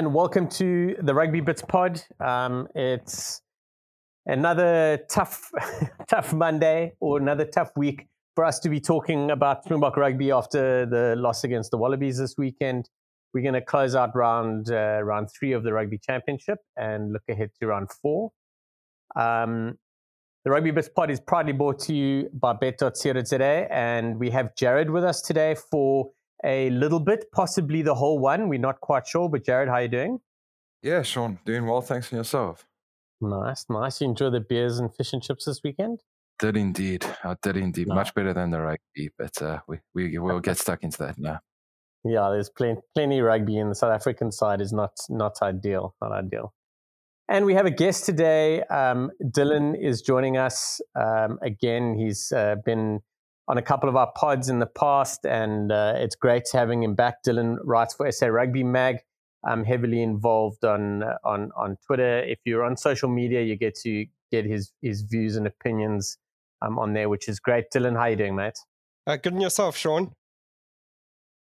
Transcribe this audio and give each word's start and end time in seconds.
And 0.00 0.14
welcome 0.14 0.48
to 0.52 0.96
the 1.02 1.12
Rugby 1.12 1.40
Bits 1.40 1.60
Pod. 1.60 2.02
Um, 2.20 2.68
it's 2.74 3.42
another 4.24 4.98
tough, 5.10 5.50
tough 6.08 6.32
Monday 6.32 6.94
or 7.00 7.18
another 7.18 7.44
tough 7.44 7.70
week 7.76 8.06
for 8.34 8.46
us 8.46 8.58
to 8.60 8.70
be 8.70 8.80
talking 8.80 9.30
about 9.30 9.62
Springbok 9.62 9.98
rugby 9.98 10.30
after 10.30 10.86
the 10.86 11.16
loss 11.18 11.44
against 11.44 11.70
the 11.70 11.76
Wallabies 11.76 12.16
this 12.16 12.36
weekend. 12.38 12.88
We're 13.34 13.42
going 13.42 13.52
to 13.52 13.60
close 13.60 13.94
out 13.94 14.16
round 14.16 14.70
uh, 14.70 15.02
round 15.02 15.28
three 15.38 15.52
of 15.52 15.64
the 15.64 15.74
Rugby 15.74 15.98
Championship 15.98 16.60
and 16.78 17.12
look 17.12 17.24
ahead 17.28 17.50
to 17.60 17.66
round 17.66 17.90
four. 18.00 18.30
Um, 19.16 19.76
the 20.46 20.50
Rugby 20.50 20.70
Bits 20.70 20.88
Pod 20.88 21.10
is 21.10 21.20
proudly 21.20 21.52
brought 21.52 21.78
to 21.80 21.94
you 21.94 22.30
by 22.32 22.54
Bet.co 22.54 22.88
today, 22.88 23.68
and 23.70 24.18
we 24.18 24.30
have 24.30 24.56
Jared 24.56 24.88
with 24.88 25.04
us 25.04 25.20
today 25.20 25.56
for 25.70 26.12
a 26.44 26.70
little 26.70 27.00
bit, 27.00 27.30
possibly 27.32 27.82
the 27.82 27.94
whole 27.94 28.18
one. 28.18 28.48
We're 28.48 28.58
not 28.58 28.80
quite 28.80 29.06
sure, 29.06 29.28
but 29.28 29.44
Jared, 29.44 29.68
how 29.68 29.74
are 29.74 29.82
you 29.82 29.88
doing? 29.88 30.20
Yeah, 30.82 31.02
Shaun, 31.02 31.38
doing 31.44 31.66
well. 31.66 31.82
Thanks 31.82 32.08
for 32.08 32.16
yourself. 32.16 32.66
Nice, 33.20 33.66
nice. 33.68 34.00
You 34.00 34.08
enjoy 34.08 34.30
the 34.30 34.40
beers 34.40 34.78
and 34.78 34.94
fish 34.94 35.12
and 35.12 35.22
chips 35.22 35.44
this 35.44 35.60
weekend? 35.62 36.00
Did 36.38 36.56
indeed. 36.56 37.04
I 37.22 37.36
did 37.42 37.58
indeed. 37.58 37.88
No. 37.88 37.94
Much 37.94 38.14
better 38.14 38.32
than 38.32 38.50
the 38.50 38.60
rugby, 38.60 39.10
but 39.18 39.42
uh, 39.42 39.60
we, 39.68 39.78
we 39.94 40.18
will 40.18 40.40
get 40.40 40.56
stuck 40.56 40.82
into 40.82 40.96
that 40.98 41.18
now. 41.18 41.40
Yeah, 42.02 42.30
there's 42.30 42.48
plenty, 42.48 42.80
plenty 42.94 43.20
rugby, 43.20 43.58
and 43.58 43.70
the 43.70 43.74
South 43.74 43.92
African 43.92 44.32
side 44.32 44.62
is 44.62 44.72
not 44.72 44.92
not 45.10 45.42
ideal. 45.42 45.94
Not 46.00 46.12
ideal. 46.12 46.54
And 47.28 47.44
we 47.44 47.54
have 47.54 47.66
a 47.66 47.70
guest 47.70 48.06
today. 48.06 48.62
Um, 48.64 49.10
Dylan 49.22 49.80
is 49.80 50.00
joining 50.00 50.38
us 50.38 50.80
um, 50.98 51.38
again. 51.42 51.94
He's 51.98 52.32
uh, 52.32 52.56
been 52.64 53.02
on 53.50 53.58
a 53.58 53.62
couple 53.62 53.88
of 53.88 53.96
our 53.96 54.12
pods 54.12 54.48
in 54.48 54.60
the 54.60 54.66
past, 54.66 55.26
and 55.26 55.72
uh, 55.72 55.94
it's 55.96 56.14
great 56.14 56.44
having 56.52 56.84
him 56.84 56.94
back. 56.94 57.24
Dylan 57.26 57.56
writes 57.64 57.92
for 57.94 58.10
SA 58.12 58.28
Rugby 58.28 58.62
Mag. 58.62 58.98
I'm 59.44 59.64
heavily 59.64 60.04
involved 60.04 60.64
on 60.64 61.02
on 61.24 61.50
on 61.56 61.76
Twitter. 61.84 62.20
If 62.20 62.38
you're 62.44 62.62
on 62.64 62.76
social 62.76 63.08
media, 63.08 63.42
you 63.42 63.56
get 63.56 63.74
to 63.80 64.06
get 64.30 64.44
his 64.44 64.72
his 64.82 65.02
views 65.02 65.34
and 65.34 65.48
opinions 65.48 66.16
um, 66.62 66.78
on 66.78 66.92
there, 66.92 67.08
which 67.08 67.28
is 67.28 67.40
great. 67.40 67.64
Dylan, 67.74 67.96
how 67.96 68.06
you 68.06 68.14
doing, 68.14 68.36
mate? 68.36 68.58
Uh, 69.04 69.16
good 69.16 69.32
on 69.32 69.40
yourself, 69.40 69.76
Shaun. 69.76 70.12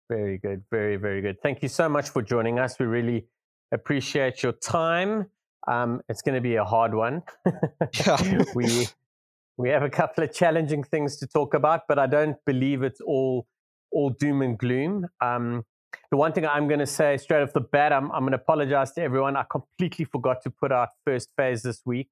Very 0.10 0.40
good, 0.40 0.64
very 0.72 0.96
very 0.96 1.22
good. 1.22 1.40
Thank 1.44 1.62
you 1.62 1.70
so 1.70 1.88
much 1.88 2.10
for 2.10 2.24
joining 2.24 2.58
us. 2.58 2.80
We 2.80 2.88
really 2.88 3.28
appreciate 3.72 4.42
your 4.42 4.54
time. 4.54 5.28
Um, 5.68 6.02
it's 6.10 6.24
going 6.24 6.36
to 6.36 6.42
be 6.42 6.56
a 6.56 6.66
hard 6.66 6.96
one. 6.96 7.22
we 8.56 8.88
we 9.60 9.70
have 9.70 9.84
a 9.84 9.90
couple 9.90 10.24
of 10.24 10.34
challenging 10.34 10.86
things 10.86 11.18
to 11.18 11.28
talk 11.28 11.54
about, 11.54 11.82
but 11.90 12.00
I 12.00 12.08
don't 12.08 12.38
believe 12.46 12.82
it's 12.82 13.02
all 13.02 13.46
all 13.92 14.10
doom 14.10 14.42
and 14.42 14.58
gloom. 14.58 15.06
Um, 15.20 15.66
the 16.12 16.18
one 16.18 16.32
thing 16.32 16.46
I'm 16.46 16.68
going 16.68 16.80
to 16.80 16.88
say 16.88 17.18
straight 17.18 17.42
off 17.42 17.52
the 17.52 17.60
bat, 17.60 17.92
I'm, 17.92 18.10
I'm 18.12 18.22
going 18.22 18.32
to 18.32 18.38
apologize 18.38 18.94
to 18.94 19.02
everyone. 19.02 19.36
I 19.36 19.44
completely 19.52 20.06
forgot 20.06 20.44
to 20.44 20.50
put 20.50 20.72
out 20.72 20.90
first 21.06 21.30
phase 21.36 21.64
this 21.64 21.82
week, 21.86 22.08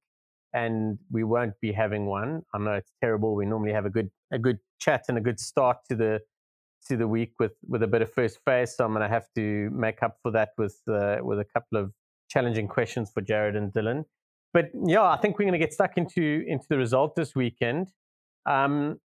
and 0.52 0.98
we 1.10 1.24
won't 1.24 1.54
be 1.62 1.72
having 1.72 2.04
one. 2.04 2.42
I 2.52 2.58
know 2.58 2.72
it's 2.72 2.92
terrible. 3.00 3.34
We 3.34 3.46
normally 3.46 3.72
have 3.72 3.86
a 3.86 3.90
good 3.90 4.10
a 4.30 4.38
good 4.38 4.58
chat 4.78 5.04
and 5.08 5.16
a 5.16 5.22
good 5.22 5.40
start 5.40 5.78
to 5.88 5.96
the 5.96 6.20
to 6.88 6.98
the 6.98 7.08
week 7.08 7.32
with 7.40 7.52
with 7.66 7.82
a 7.82 7.88
bit 7.88 8.02
of 8.02 8.12
first 8.12 8.40
phase. 8.44 8.76
So 8.76 8.84
I'm 8.84 8.92
going 8.92 9.08
to 9.08 9.08
have 9.08 9.28
to 9.36 9.70
make 9.70 10.02
up 10.02 10.18
for 10.22 10.30
that 10.32 10.50
with 10.58 10.76
uh, 10.86 11.16
with 11.22 11.38
a 11.38 11.46
couple 11.46 11.78
of 11.78 11.92
challenging 12.28 12.68
questions 12.68 13.10
for 13.10 13.22
Jared 13.22 13.56
and 13.56 13.72
Dylan 13.72 14.04
but 14.58 14.70
yeah, 14.86 15.04
I 15.04 15.16
think 15.18 15.38
we're 15.38 15.44
going 15.44 15.60
to 15.60 15.64
get 15.64 15.72
stuck 15.72 15.96
into 15.96 16.44
into 16.48 16.66
the 16.68 16.76
result 16.76 17.14
this 17.14 17.32
weekend. 17.36 17.92
Um, 18.44 18.98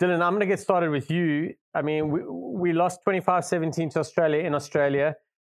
Dylan, 0.00 0.22
I'm 0.22 0.32
going 0.32 0.40
to 0.40 0.46
get 0.46 0.58
started 0.58 0.88
with 0.88 1.10
you. 1.10 1.52
I 1.74 1.82
mean, 1.82 2.08
we, 2.08 2.20
we 2.26 2.72
lost 2.72 3.00
25-17 3.06 3.92
to 3.92 3.98
Australia 3.98 4.42
in 4.42 4.54
Australia. 4.54 5.16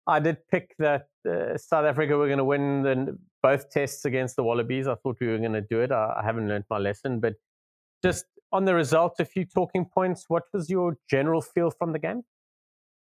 I 0.07 0.21
did 0.21 0.39
pick 0.51 0.75
that 0.79 1.09
uh, 1.29 1.59
South 1.59 1.85
Africa 1.85 2.17
were 2.17 2.29
going 2.29 2.39
to 2.39 2.45
win 2.45 2.83
the, 2.83 3.19
both 3.43 3.69
tests 3.69 4.07
against 4.07 4.37
the 4.37 4.43
Wallabies. 4.43 4.89
I 4.89 4.95
thought 4.95 5.19
we 5.21 5.27
were 5.27 5.37
going 5.37 5.53
to 5.53 5.61
do 5.61 5.83
it. 5.83 5.93
I, 5.93 6.15
I 6.19 6.23
haven't 6.25 6.49
learned 6.49 6.65
my 6.71 6.79
lesson, 6.79 7.21
but 7.21 7.35
just 8.03 8.25
on 8.53 8.65
the 8.65 8.75
result, 8.75 9.17
a 9.19 9.27
few 9.27 9.45
talking 9.45 9.85
points. 9.85 10.25
What 10.29 10.45
was 10.55 10.71
your 10.71 10.97
general 11.11 11.43
feel 11.43 11.71
from 11.71 11.93
the 11.93 11.99
game? 11.99 12.23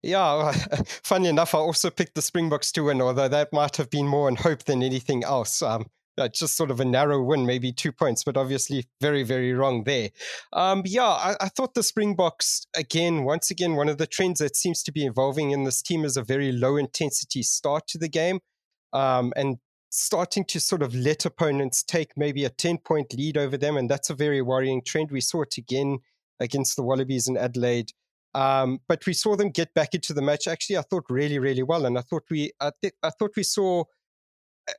Yeah, 0.03 0.51
funny 1.05 1.29
enough, 1.29 1.55
I 1.55 1.59
also 1.59 1.89
picked 1.89 2.17
the 2.17 2.23
Springboks 2.23 2.73
to 2.73 2.83
win, 2.85 3.01
although 3.01 3.29
that 3.29 3.53
might 3.53 3.77
have 3.77 3.91
been 3.91 4.09
more 4.09 4.29
in 4.29 4.35
hope 4.35 4.65
than 4.65 4.83
anything 4.83 5.23
else. 5.23 5.63
Um, 5.63 5.87
just 6.29 6.57
sort 6.57 6.71
of 6.71 6.81
a 6.81 6.85
narrow 6.85 7.23
win, 7.23 7.47
maybe 7.47 7.73
two 7.73 7.93
points, 7.93 8.25
but 8.25 8.37
obviously 8.37 8.87
very, 9.01 9.23
very 9.23 9.53
wrong 9.53 9.85
there. 9.85 10.11
Um, 10.53 10.83
yeah, 10.85 11.07
I, 11.07 11.37
I, 11.41 11.49
thought 11.49 11.75
the 11.75 11.83
Springboks, 11.83 12.67
again, 12.75 13.25
once 13.25 13.51
again, 13.51 13.77
one 13.77 13.89
of 13.89 13.99
the 13.99 14.07
trends 14.07 14.41
that 14.41 14.57
seems 14.57 14.83
to 14.85 14.93
be 14.93 15.07
evolving 15.07 15.51
in 15.51 15.65
this 15.65 15.83
team 15.83 16.05
is 16.05 16.17
a 16.17 16.23
very 16.23 16.53
low 16.53 16.77
intensity 16.77 17.43
start 17.43 17.87
to 17.89 17.99
the 17.99 18.09
game 18.09 18.41
um, 18.93 19.33
and 19.37 19.59
starting 19.91 20.45
to 20.45 20.61
sort 20.61 20.83
of 20.83 20.95
let 20.95 21.25
opponents 21.25 21.83
take 21.83 22.13
maybe 22.17 22.45
a 22.45 22.51
10 22.51 22.79
point 22.79 23.13
lead 23.15 23.37
over 23.37 23.57
them. 23.57 23.77
And 23.77 23.91
that's 23.91 24.11
a 24.11 24.15
very 24.15 24.41
worrying 24.43 24.83
trend. 24.83 25.11
We 25.11 25.21
saw 25.21 25.43
it 25.43 25.57
again 25.59 25.99
against 26.39 26.77
the 26.77 26.83
Wallabies 26.83 27.29
in 27.29 27.37
Adelaide. 27.37 27.93
Um, 28.35 28.81
but 28.89 29.05
we 29.07 29.13
saw 29.13 29.37
them 29.37 29.51
get 29.51 29.75
back 29.75 29.95
into 29.95 30.15
the 30.15 30.23
match. 30.23 30.47
Actually, 30.47 30.79
I 30.79 30.83
thought 30.83 31.05
really, 31.11 31.39
really 31.39 31.65
well, 31.65 31.85
and 31.85 31.99
I 31.99 32.03
thought 32.03 32.25
we, 32.31 32.53
I, 32.61 32.71
th- 32.81 32.95
I 33.03 33.11
thought 33.11 33.33
we 33.37 33.43
saw 33.43 33.85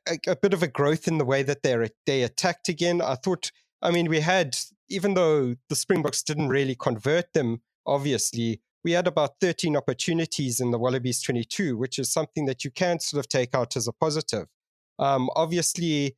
a, 0.08 0.18
a, 0.30 0.36
bit 0.36 0.54
of 0.54 0.62
a 0.62 0.68
growth 0.68 1.08
in 1.08 1.18
the 1.18 1.24
way 1.24 1.42
that 1.42 1.62
they 1.62 1.88
they 2.06 2.22
attacked 2.22 2.68
again. 2.68 3.00
I 3.00 3.14
thought, 3.14 3.50
I 3.80 3.90
mean, 3.90 4.08
we 4.08 4.20
had 4.20 4.56
even 4.88 5.14
though 5.14 5.54
the 5.68 5.76
Springboks 5.76 6.22
didn't 6.22 6.48
really 6.48 6.74
convert 6.74 7.32
them, 7.32 7.62
obviously. 7.86 8.60
We 8.84 8.92
had 8.92 9.06
about 9.06 9.38
13 9.40 9.76
opportunities 9.76 10.60
in 10.60 10.72
the 10.72 10.78
Wallabies 10.78 11.22
22, 11.22 11.76
which 11.76 11.98
is 11.98 12.12
something 12.12 12.46
that 12.46 12.64
you 12.64 12.70
can 12.70 12.98
sort 12.98 13.24
of 13.24 13.28
take 13.28 13.54
out 13.54 13.76
as 13.76 13.86
a 13.86 13.92
positive. 13.92 14.48
Um, 14.98 15.30
obviously, 15.36 16.16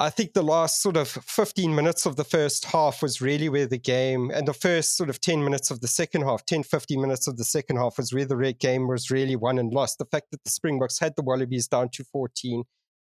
I 0.00 0.10
think 0.10 0.32
the 0.32 0.42
last 0.42 0.80
sort 0.80 0.96
of 0.96 1.08
15 1.08 1.74
minutes 1.74 2.06
of 2.06 2.14
the 2.14 2.24
first 2.24 2.66
half 2.66 3.02
was 3.02 3.20
really 3.20 3.48
where 3.48 3.66
the 3.66 3.78
game, 3.78 4.30
and 4.32 4.46
the 4.46 4.52
first 4.52 4.96
sort 4.96 5.10
of 5.10 5.20
10 5.20 5.42
minutes 5.42 5.72
of 5.72 5.80
the 5.80 5.88
second 5.88 6.22
half, 6.22 6.44
10, 6.46 6.62
15 6.62 7.00
minutes 7.00 7.26
of 7.26 7.36
the 7.36 7.44
second 7.44 7.78
half 7.78 7.98
was 7.98 8.12
where 8.12 8.24
the 8.24 8.54
game 8.58 8.86
was 8.86 9.10
really 9.10 9.34
won 9.34 9.58
and 9.58 9.72
lost. 9.72 9.98
The 9.98 10.04
fact 10.04 10.26
that 10.30 10.44
the 10.44 10.50
Springboks 10.50 11.00
had 11.00 11.14
the 11.16 11.22
Wallabies 11.22 11.66
down 11.66 11.88
to 11.94 12.04
14, 12.04 12.62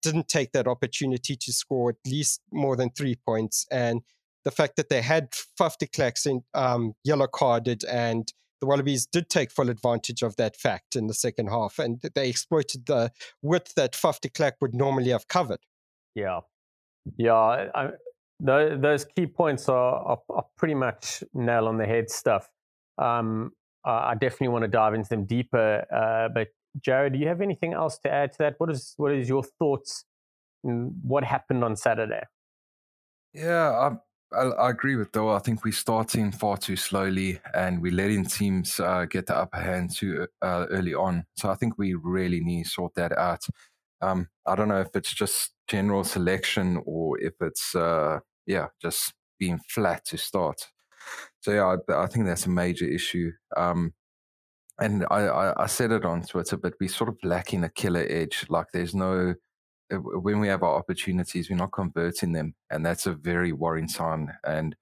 didn't 0.03 0.29
take 0.29 0.53
that 0.53 0.67
opportunity 0.67 1.37
to 1.37 1.53
score 1.53 1.91
at 1.91 2.11
least 2.11 2.41
more 2.53 2.77
than 2.77 2.91
three 2.91 3.17
points, 3.17 3.67
and 3.71 4.03
the 4.45 4.51
fact 4.51 4.77
that 4.77 4.89
they 4.89 5.03
had 5.03 5.33
Faf 5.61 5.77
de 5.79 5.87
Klerk 5.87 6.15
um, 6.55 6.95
yellow 7.05 7.27
carded 7.27 7.85
and 7.85 8.33
the 8.61 8.67
Wallabies 8.67 9.05
did 9.07 9.29
take 9.29 9.51
full 9.51 9.69
advantage 9.69 10.23
of 10.23 10.37
that 10.37 10.57
fact 10.57 10.97
in 10.97 11.09
the 11.09 11.15
second 11.15 11.49
half, 11.49 11.79
and 11.79 12.01
they 12.15 12.29
exploited 12.29 12.87
the 12.87 13.11
width 13.43 13.75
that 13.75 13.93
Faf 13.93 14.21
de 14.21 14.53
would 14.61 14.75
normally 14.75 15.11
have 15.11 15.29
covered. 15.29 15.61
Yeah, 16.15 16.41
yeah, 17.17 17.35
I, 17.35 17.91
those, 18.41 18.81
those 18.81 19.05
key 19.05 19.27
points 19.27 19.69
are, 19.69 19.95
are, 19.95 20.19
are, 20.31 20.47
pretty 20.57 20.75
much 20.75 21.23
nail 21.35 21.69
on 21.69 21.79
the 21.79 21.87
head 21.87 22.11
stuff. 22.11 22.49
Um, 22.99 23.53
I 23.85 24.15
definitely 24.15 24.49
want 24.49 24.63
to 24.63 24.69
dive 24.69 24.95
into 24.95 25.09
them 25.09 25.25
deeper. 25.25 25.87
Uh, 25.93 26.29
but 26.35 26.49
Jared, 26.81 27.15
do 27.15 27.19
you 27.19 27.29
have 27.29 27.41
anything 27.41 27.73
else 27.73 27.99
to 28.01 28.13
add 28.13 28.33
to 28.33 28.39
that? 28.39 28.55
What 28.59 28.71
is 28.71 28.95
what 28.97 29.13
is 29.13 29.29
your 29.29 29.43
thoughts? 29.43 30.05
what 31.03 31.25
happened 31.25 31.63
on 31.63 31.77
Saturday? 31.77 32.23
Yeah, 33.33 33.71
I, 33.71 34.37
I, 34.37 34.43
I 34.49 34.71
agree 34.71 34.97
with 34.97 35.13
Though. 35.13 35.31
I 35.31 35.39
think 35.39 35.65
we're 35.65 35.73
starting 35.73 36.33
far 36.33 36.57
too 36.57 36.77
slowly, 36.77 37.41
and 37.55 37.81
we're 37.81 37.93
letting 37.93 38.25
teams 38.25 38.81
uh, 38.81 39.05
get 39.05 39.27
the 39.27 39.37
upper 39.37 39.59
hand 39.59 39.95
too 39.95 40.27
uh, 40.43 40.67
early 40.71 40.95
on. 40.95 41.25
So 41.37 41.51
I 41.51 41.55
think 41.55 41.79
we 41.79 41.95
really 41.95 42.41
need 42.41 42.65
to 42.65 42.71
sort 42.71 42.95
that 42.95 43.17
out. 43.17 43.45
Um, 44.01 44.29
I 44.47 44.55
don't 44.57 44.69
know 44.69 44.81
if 44.81 44.95
it's 44.95 45.15
just 45.15 45.53
general 45.69 46.05
selection 46.05 46.83
or 46.85 47.19
if 47.21 47.35
it's 47.41 47.75
uh, 47.75 48.21
yeah 48.47 48.69
just 48.81 49.15
being 49.39 49.61
flat 49.69 50.05
to 50.07 50.19
start. 50.19 50.69
So 51.41 51.53
yeah, 51.53 51.77
I, 51.89 52.03
I 52.03 52.07
think 52.07 52.27
that's 52.27 52.47
a 52.47 52.51
major 52.51 52.87
issue. 52.87 53.33
Um, 53.57 53.95
and 54.81 55.07
I, 55.11 55.23
I, 55.23 55.63
I, 55.65 55.67
said 55.67 55.91
it 55.93 56.05
on 56.05 56.23
Twitter, 56.23 56.57
but 56.57 56.75
we're 56.81 56.89
sort 56.89 57.09
of 57.09 57.17
lacking 57.23 57.65
a 57.65 57.69
killer 57.69 58.07
edge. 58.09 58.45
Like 58.49 58.67
there's 58.73 58.95
no 58.95 59.35
uh, 59.93 59.97
when 59.97 60.41
we 60.41 60.49
have 60.49 60.63
our 60.63 60.77
opportunities, 60.77 61.49
we're 61.49 61.57
not 61.57 61.73
converting 61.73 62.33
them, 62.33 62.55
and 62.71 62.85
that's 62.85 63.07
a 63.07 63.13
very 63.15 63.53
worrying 63.53 63.89
sign. 63.89 64.33
And 64.45 64.77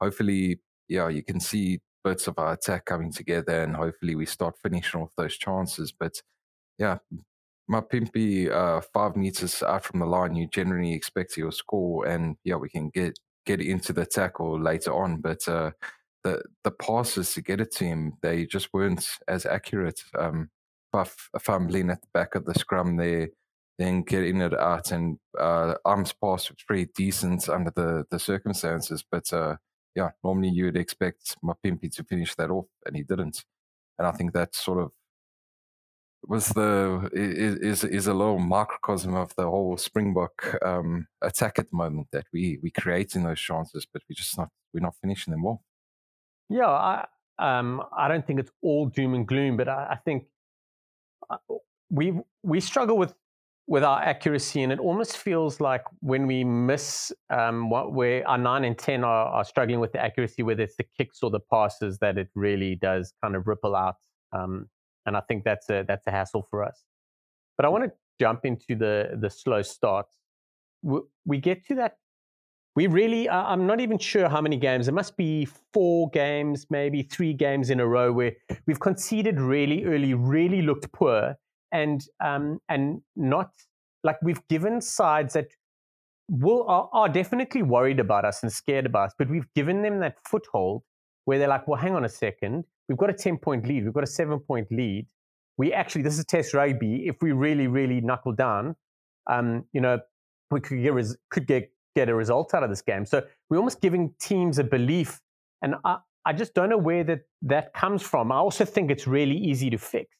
hopefully, 0.00 0.60
yeah, 0.88 1.08
you 1.08 1.22
can 1.22 1.40
see 1.40 1.80
bits 2.04 2.26
of 2.26 2.38
our 2.38 2.52
attack 2.52 2.84
coming 2.86 3.12
together, 3.12 3.62
and 3.62 3.74
hopefully 3.74 4.14
we 4.14 4.26
start 4.26 4.54
finishing 4.62 5.00
off 5.00 5.10
those 5.16 5.36
chances. 5.36 5.92
But 5.92 6.20
yeah, 6.78 6.98
Mapimpi 7.70 8.50
uh, 8.50 8.80
five 8.92 9.16
meters 9.16 9.62
out 9.62 9.84
from 9.84 10.00
the 10.00 10.06
line, 10.06 10.34
you 10.34 10.46
generally 10.48 10.92
expect 10.92 11.36
your 11.36 11.52
score, 11.52 12.06
and 12.06 12.36
yeah, 12.44 12.56
we 12.56 12.68
can 12.68 12.90
get 12.90 13.18
get 13.46 13.60
into 13.60 13.92
the 13.92 14.06
tackle 14.06 14.60
later 14.60 14.92
on. 14.94 15.20
But 15.20 15.46
uh, 15.48 15.72
the 16.24 16.42
the 16.64 16.70
passes 16.70 17.34
to 17.34 17.42
get 17.42 17.60
it 17.60 17.72
to 17.76 17.84
him, 17.84 18.14
they 18.22 18.46
just 18.46 18.72
weren't 18.72 19.06
as 19.28 19.46
accurate. 19.46 20.02
Um, 20.18 20.50
Faf 20.94 21.14
fumbling 21.40 21.90
at 21.90 22.00
the 22.00 22.08
back 22.12 22.34
of 22.34 22.44
the 22.44 22.54
scrum 22.54 22.96
there, 22.96 23.28
then 23.78 24.02
getting 24.02 24.40
it 24.40 24.58
out, 24.58 24.92
and 24.92 25.18
uh, 25.38 25.74
Am's 25.86 26.12
pass 26.12 26.50
was 26.50 26.58
pretty 26.66 26.90
decent 26.96 27.48
under 27.48 27.70
the 27.70 28.04
the 28.10 28.18
circumstances. 28.18 29.04
But 29.10 29.32
uh, 29.32 29.56
yeah, 29.94 30.10
normally 30.24 30.50
you 30.50 30.66
would 30.66 30.76
expect 30.76 31.36
Mapimpi 31.44 31.94
to 31.94 32.04
finish 32.04 32.34
that 32.36 32.50
off, 32.50 32.66
and 32.86 32.96
he 32.96 33.02
didn't. 33.02 33.44
And 33.98 34.06
I 34.06 34.12
think 34.12 34.32
that 34.32 34.54
sort 34.54 34.80
of 34.80 34.92
was 36.26 36.48
the 36.48 37.08
is 37.12 37.84
is 37.84 38.06
a 38.06 38.14
little 38.14 38.38
microcosm 38.38 39.14
of 39.14 39.34
the 39.36 39.44
whole 39.44 39.76
Springbok 39.76 40.56
um, 40.64 41.06
attack 41.22 41.58
at 41.58 41.70
the 41.70 41.76
moment 41.76 42.08
that 42.12 42.26
we 42.32 42.58
we 42.62 42.70
creating 42.70 43.24
those 43.24 43.40
chances, 43.40 43.86
but 43.90 44.02
we 44.08 44.14
just 44.14 44.36
not 44.36 44.48
we're 44.74 44.80
not 44.80 44.96
finishing 45.00 45.32
them 45.32 45.44
well. 45.44 45.62
Yeah, 46.50 46.66
I 46.66 47.06
um, 47.38 47.82
I 47.96 48.08
don't 48.08 48.26
think 48.26 48.40
it's 48.40 48.50
all 48.60 48.86
doom 48.86 49.14
and 49.14 49.26
gloom, 49.26 49.56
but 49.56 49.68
I, 49.68 49.92
I 49.92 49.96
think 50.04 50.24
uh, 51.30 51.36
we 51.90 52.20
we 52.42 52.60
struggle 52.60 52.98
with 52.98 53.14
with 53.68 53.84
our 53.84 54.02
accuracy, 54.02 54.62
and 54.64 54.72
it 54.72 54.80
almost 54.80 55.16
feels 55.16 55.60
like 55.60 55.84
when 56.00 56.26
we 56.26 56.42
miss 56.42 57.12
um, 57.30 57.70
what 57.70 57.92
where 57.92 58.26
our 58.28 58.36
nine 58.36 58.64
and 58.64 58.76
ten 58.76 59.04
are, 59.04 59.26
are, 59.26 59.44
struggling 59.44 59.78
with 59.78 59.92
the 59.92 60.00
accuracy, 60.00 60.42
whether 60.42 60.64
it's 60.64 60.76
the 60.76 60.86
kicks 60.98 61.22
or 61.22 61.30
the 61.30 61.38
passes, 61.38 61.98
that 61.98 62.18
it 62.18 62.28
really 62.34 62.74
does 62.74 63.14
kind 63.22 63.36
of 63.36 63.46
ripple 63.46 63.76
out. 63.76 63.94
Um, 64.32 64.68
and 65.06 65.16
I 65.16 65.20
think 65.20 65.44
that's 65.44 65.70
a 65.70 65.84
that's 65.86 66.06
a 66.08 66.10
hassle 66.10 66.46
for 66.50 66.64
us. 66.64 66.82
But 67.56 67.64
I 67.64 67.68
want 67.68 67.84
to 67.84 67.92
jump 68.18 68.44
into 68.44 68.74
the 68.74 69.16
the 69.20 69.30
slow 69.30 69.62
start. 69.62 70.06
We, 70.82 71.00
we 71.24 71.38
get 71.38 71.64
to 71.68 71.76
that. 71.76 71.98
We 72.76 72.86
really, 72.86 73.28
I'm 73.28 73.66
not 73.66 73.80
even 73.80 73.98
sure 73.98 74.28
how 74.28 74.40
many 74.40 74.56
games. 74.56 74.86
It 74.86 74.94
must 74.94 75.16
be 75.16 75.48
four 75.72 76.08
games, 76.10 76.66
maybe 76.70 77.02
three 77.02 77.32
games 77.32 77.68
in 77.68 77.80
a 77.80 77.86
row 77.86 78.12
where 78.12 78.32
we've 78.66 78.78
conceded 78.78 79.40
really 79.40 79.84
early, 79.84 80.14
really 80.14 80.62
looked 80.62 80.92
poor, 80.92 81.36
and 81.72 82.00
um, 82.24 82.60
and 82.68 83.02
not 83.16 83.50
like 84.04 84.16
we've 84.22 84.46
given 84.48 84.80
sides 84.80 85.34
that 85.34 85.48
will 86.30 86.64
are, 86.68 86.88
are, 86.92 87.08
definitely 87.08 87.62
worried 87.62 87.98
about 87.98 88.24
us 88.24 88.42
and 88.42 88.52
scared 88.52 88.86
about 88.86 89.08
us, 89.08 89.14
but 89.18 89.28
we've 89.28 89.52
given 89.54 89.82
them 89.82 89.98
that 90.00 90.16
foothold 90.24 90.82
where 91.24 91.38
they're 91.38 91.48
like, 91.48 91.66
well, 91.66 91.78
hang 91.78 91.94
on 91.96 92.04
a 92.04 92.08
second, 92.08 92.64
we've 92.88 92.98
got 92.98 93.10
a 93.10 93.14
ten 93.14 93.36
point 93.36 93.66
lead, 93.66 93.84
we've 93.84 93.92
got 93.92 94.04
a 94.04 94.06
seven 94.06 94.38
point 94.38 94.68
lead. 94.70 95.06
We 95.58 95.72
actually, 95.72 96.02
this 96.02 96.18
is 96.18 96.24
Test 96.24 96.54
rugby. 96.54 97.06
If 97.06 97.16
we 97.20 97.32
really, 97.32 97.66
really 97.66 98.00
knuckle 98.00 98.32
down, 98.32 98.76
um, 99.28 99.64
you 99.72 99.80
know, 99.80 99.98
we 100.50 100.60
could 100.60 100.82
get 100.82 100.94
could 101.30 101.46
get 101.46 101.70
get 101.94 102.08
a 102.08 102.14
result 102.14 102.54
out 102.54 102.62
of 102.62 102.70
this 102.70 102.82
game. 102.82 103.06
So 103.06 103.22
we're 103.48 103.58
almost 103.58 103.80
giving 103.80 104.14
teams 104.20 104.58
a 104.58 104.64
belief, 104.64 105.20
and 105.62 105.74
I, 105.84 105.98
I 106.24 106.32
just 106.32 106.54
don't 106.54 106.68
know 106.68 106.78
where 106.78 107.04
that 107.04 107.22
that 107.42 107.72
comes 107.74 108.02
from. 108.02 108.32
I 108.32 108.36
also 108.36 108.64
think 108.64 108.90
it's 108.90 109.06
really 109.06 109.36
easy 109.36 109.70
to 109.70 109.78
fix. 109.78 110.16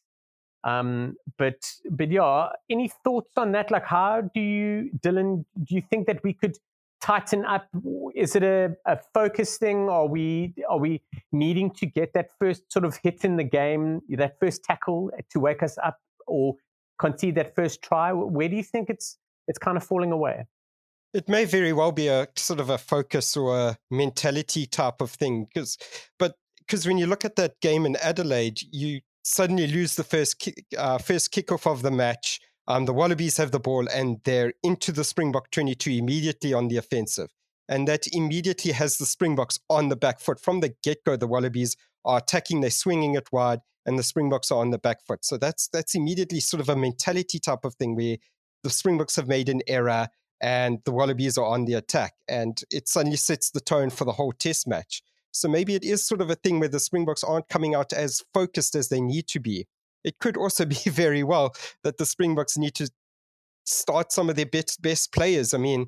Um, 0.63 1.15
but 1.37 1.71
but 1.89 2.11
yeah, 2.11 2.49
any 2.69 2.91
thoughts 3.03 3.37
on 3.37 3.51
that? 3.53 3.71
Like, 3.71 3.85
how 3.85 4.21
do 4.33 4.39
you, 4.39 4.91
Dylan? 4.99 5.45
Do 5.63 5.75
you 5.75 5.81
think 5.81 6.07
that 6.07 6.23
we 6.23 6.33
could 6.33 6.57
tighten 7.01 7.45
up? 7.45 7.67
Is 8.15 8.35
it 8.35 8.43
a, 8.43 8.75
a 8.85 8.99
focus 9.13 9.57
thing? 9.57 9.89
Are 9.89 10.05
we 10.05 10.53
are 10.69 10.77
we 10.77 11.01
needing 11.31 11.71
to 11.71 11.85
get 11.85 12.13
that 12.13 12.29
first 12.39 12.71
sort 12.71 12.85
of 12.85 12.95
hit 12.97 13.25
in 13.25 13.37
the 13.37 13.43
game, 13.43 14.01
that 14.09 14.39
first 14.39 14.63
tackle 14.63 15.11
to 15.31 15.39
wake 15.39 15.63
us 15.63 15.77
up, 15.83 15.99
or 16.27 16.55
concede 16.99 17.35
that 17.35 17.55
first 17.55 17.81
try? 17.81 18.11
Where 18.11 18.47
do 18.47 18.55
you 18.55 18.63
think 18.63 18.89
it's 18.89 19.17
it's 19.47 19.57
kind 19.57 19.77
of 19.77 19.83
falling 19.83 20.11
away? 20.11 20.45
It 21.13 21.27
may 21.27 21.45
very 21.45 21.73
well 21.73 21.91
be 21.91 22.07
a 22.07 22.27
sort 22.35 22.59
of 22.59 22.69
a 22.69 22.77
focus 22.77 23.35
or 23.35 23.57
a 23.57 23.77
mentality 23.89 24.65
type 24.65 25.01
of 25.01 25.11
thing, 25.11 25.45
because 25.45 25.77
but 26.17 26.35
because 26.59 26.87
when 26.87 26.97
you 26.97 27.05
look 27.05 27.25
at 27.25 27.35
that 27.35 27.59
game 27.61 27.85
in 27.85 27.97
Adelaide, 27.97 28.61
you 28.71 29.01
suddenly 29.23 29.67
lose 29.67 29.95
the 29.95 30.03
first 30.03 30.39
kick, 30.39 30.65
uh, 30.77 30.97
first 30.97 31.33
kickoff 31.33 31.69
of 31.69 31.81
the 31.81 31.91
match. 31.91 32.39
Um, 32.67 32.85
the 32.85 32.93
Wallabies 32.93 33.37
have 33.37 33.51
the 33.51 33.59
ball 33.59 33.87
and 33.93 34.21
they're 34.23 34.53
into 34.63 34.91
the 34.91 35.03
Springbok 35.03 35.51
22 35.51 35.91
immediately 35.91 36.53
on 36.53 36.67
the 36.67 36.77
offensive. 36.77 37.29
And 37.67 37.87
that 37.87 38.07
immediately 38.13 38.71
has 38.71 38.97
the 38.97 39.05
Springboks 39.05 39.59
on 39.69 39.89
the 39.89 39.95
back 39.95 40.19
foot. 40.19 40.39
From 40.39 40.59
the 40.59 40.73
get 40.83 41.03
go, 41.03 41.15
the 41.15 41.27
Wallabies 41.27 41.75
are 42.05 42.17
attacking, 42.17 42.61
they're 42.61 42.69
swinging 42.69 43.15
it 43.15 43.31
wide, 43.31 43.59
and 43.85 43.97
the 43.97 44.03
Springboks 44.03 44.51
are 44.51 44.59
on 44.59 44.71
the 44.71 44.77
back 44.77 45.05
foot. 45.05 45.25
So 45.25 45.37
that's, 45.37 45.67
that's 45.67 45.95
immediately 45.95 46.39
sort 46.39 46.61
of 46.61 46.69
a 46.69 46.75
mentality 46.75 47.39
type 47.39 47.65
of 47.65 47.75
thing 47.75 47.95
where 47.95 48.17
the 48.63 48.69
Springboks 48.69 49.15
have 49.15 49.27
made 49.27 49.49
an 49.49 49.61
error 49.67 50.07
and 50.41 50.79
the 50.85 50.91
Wallabies 50.91 51.37
are 51.37 51.45
on 51.45 51.65
the 51.65 51.75
attack. 51.75 52.15
And 52.27 52.61
it 52.71 52.87
suddenly 52.87 53.17
sets 53.17 53.51
the 53.51 53.61
tone 53.61 53.91
for 53.91 54.05
the 54.05 54.11
whole 54.11 54.31
test 54.33 54.67
match. 54.67 55.03
So 55.31 55.47
maybe 55.47 55.75
it 55.75 55.83
is 55.83 56.05
sort 56.05 56.19
of 56.19 56.29
a 56.29 56.35
thing 56.35 56.59
where 56.59 56.67
the 56.67 56.79
Springboks 56.79 57.23
aren't 57.23 57.47
coming 57.47 57.75
out 57.75 57.93
as 57.93 58.23
focused 58.33 58.75
as 58.75 58.89
they 58.89 58.99
need 58.99 59.27
to 59.29 59.39
be. 59.39 59.67
It 60.03 60.19
could 60.19 60.35
also 60.35 60.65
be 60.85 60.89
very 60.89 61.23
well 61.23 61.53
that 61.83 61.97
the 61.97 62.05
Springboks 62.05 62.57
need 62.57 62.75
to 62.75 62.89
start 63.65 64.11
some 64.11 64.29
of 64.29 64.35
their 64.35 64.47
best, 64.47 64.81
best 64.81 65.13
players. 65.13 65.53
I 65.53 65.59
mean, 65.59 65.85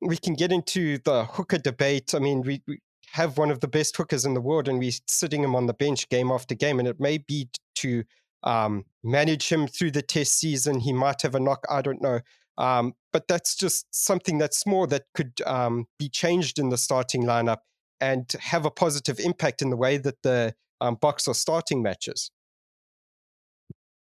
we 0.00 0.18
can 0.18 0.34
get 0.34 0.52
into 0.52 0.98
the 0.98 1.24
hooker 1.24 1.58
debate. 1.58 2.14
I 2.14 2.18
mean, 2.18 2.42
we, 2.42 2.62
we 2.68 2.78
have 3.12 3.38
one 3.38 3.50
of 3.50 3.60
the 3.60 3.68
best 3.68 3.96
hookers 3.96 4.26
in 4.26 4.34
the 4.34 4.40
world 4.40 4.68
and 4.68 4.78
we're 4.78 4.92
sitting 5.06 5.42
him 5.42 5.56
on 5.56 5.66
the 5.66 5.72
bench 5.72 6.08
game 6.10 6.30
after 6.30 6.54
game. 6.54 6.78
And 6.78 6.86
it 6.86 7.00
may 7.00 7.18
be 7.18 7.48
to 7.76 8.04
um, 8.42 8.84
manage 9.02 9.48
him 9.48 9.66
through 9.66 9.92
the 9.92 10.02
test 10.02 10.38
season. 10.38 10.80
He 10.80 10.92
might 10.92 11.22
have 11.22 11.34
a 11.34 11.40
knock. 11.40 11.64
I 11.70 11.80
don't 11.80 12.02
know. 12.02 12.20
Um, 12.56 12.94
but 13.12 13.28
that's 13.28 13.56
just 13.56 13.86
something 13.90 14.38
that's 14.38 14.66
more 14.66 14.86
that 14.86 15.04
could 15.14 15.40
um, 15.46 15.86
be 15.98 16.08
changed 16.08 16.58
in 16.58 16.68
the 16.68 16.78
starting 16.78 17.24
lineup 17.24 17.58
and 18.00 18.30
have 18.40 18.64
a 18.64 18.70
positive 18.70 19.18
impact 19.18 19.62
in 19.62 19.70
the 19.70 19.76
way 19.76 19.96
that 19.98 20.22
the 20.22 20.54
um, 20.80 20.96
Boks 20.96 21.28
are 21.28 21.34
starting 21.34 21.82
matches. 21.82 22.30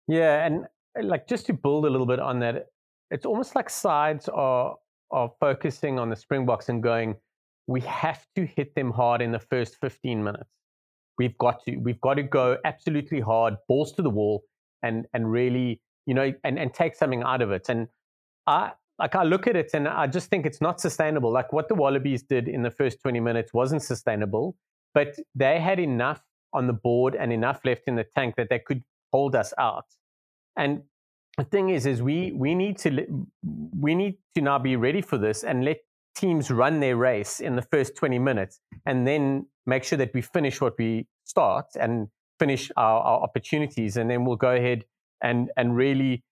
Yeah, 0.07 0.45
and 0.45 0.65
uh, 0.97 1.03
like 1.03 1.27
just 1.27 1.45
to 1.47 1.53
build 1.53 1.85
a 1.85 1.89
little 1.89 2.05
bit 2.05 2.19
on 2.19 2.39
that, 2.39 2.67
it's 3.11 3.25
almost 3.25 3.55
like 3.55 3.69
sides 3.69 4.29
are 4.29 4.75
are 5.11 5.31
focusing 5.39 5.99
on 5.99 6.09
the 6.09 6.15
Springboks 6.15 6.67
and 6.67 6.81
going, 6.81 7.15
we 7.67 7.81
have 7.81 8.25
to 8.35 8.45
hit 8.45 8.75
them 8.75 8.91
hard 8.91 9.21
in 9.21 9.31
the 9.31 9.39
first 9.39 9.77
15 9.79 10.23
minutes. 10.23 10.49
We've 11.17 11.37
got 11.37 11.63
to, 11.65 11.77
we've 11.77 12.01
got 12.01 12.15
to 12.15 12.23
go 12.23 12.57
absolutely 12.65 13.21
hard, 13.21 13.55
balls 13.67 13.93
to 13.93 14.01
the 14.01 14.09
wall, 14.09 14.43
and 14.83 15.05
and 15.13 15.31
really, 15.31 15.81
you 16.05 16.13
know, 16.13 16.33
and, 16.43 16.59
and 16.59 16.73
take 16.73 16.95
something 16.95 17.23
out 17.23 17.41
of 17.41 17.51
it. 17.51 17.69
And 17.69 17.87
I 18.47 18.71
like 18.97 19.15
I 19.15 19.23
look 19.23 19.47
at 19.47 19.55
it 19.55 19.71
and 19.73 19.87
I 19.87 20.07
just 20.07 20.29
think 20.29 20.45
it's 20.45 20.61
not 20.61 20.79
sustainable. 20.79 21.31
Like 21.31 21.51
what 21.51 21.67
the 21.67 21.75
Wallabies 21.75 22.23
did 22.23 22.47
in 22.47 22.63
the 22.63 22.71
first 22.71 23.01
20 23.01 23.19
minutes 23.19 23.53
wasn't 23.53 23.81
sustainable, 23.81 24.55
but 24.93 25.15
they 25.33 25.59
had 25.59 25.79
enough 25.79 26.21
on 26.53 26.67
the 26.67 26.73
board 26.73 27.15
and 27.15 27.33
enough 27.33 27.59
left 27.65 27.83
in 27.87 27.95
the 27.95 28.05
tank 28.15 28.35
that 28.37 28.49
they 28.49 28.59
could 28.59 28.83
hold 29.11 29.35
us 29.35 29.53
out. 29.57 29.85
And 30.57 30.83
the 31.37 31.43
thing 31.43 31.69
is, 31.69 31.85
is 31.85 32.01
we 32.01 32.31
we 32.31 32.55
need 32.55 32.77
to 32.79 33.05
we 33.77 33.93
need 33.95 34.15
to 34.35 34.41
now 34.41 34.57
be 34.59 34.75
ready 34.77 35.01
for 35.01 35.17
this 35.17 35.43
and 35.43 35.65
let 35.65 35.79
teams 36.15 36.49
run 36.49 36.79
their 36.79 36.95
race 36.95 37.41
in 37.41 37.57
the 37.57 37.61
first 37.61 37.95
20 37.97 38.19
minutes 38.19 38.61
and 38.85 39.05
then 39.05 39.45
make 39.65 39.83
sure 39.83 39.97
that 39.97 40.13
we 40.13 40.21
finish 40.21 40.61
what 40.61 40.77
we 40.77 41.05
start 41.25 41.65
and 41.77 42.07
finish 42.39 42.71
our, 42.77 43.01
our 43.01 43.21
opportunities 43.21 43.97
and 43.97 44.09
then 44.09 44.23
we'll 44.23 44.37
go 44.37 44.55
ahead 44.55 44.85
and 45.21 45.51
and 45.57 45.75
really 45.75 46.23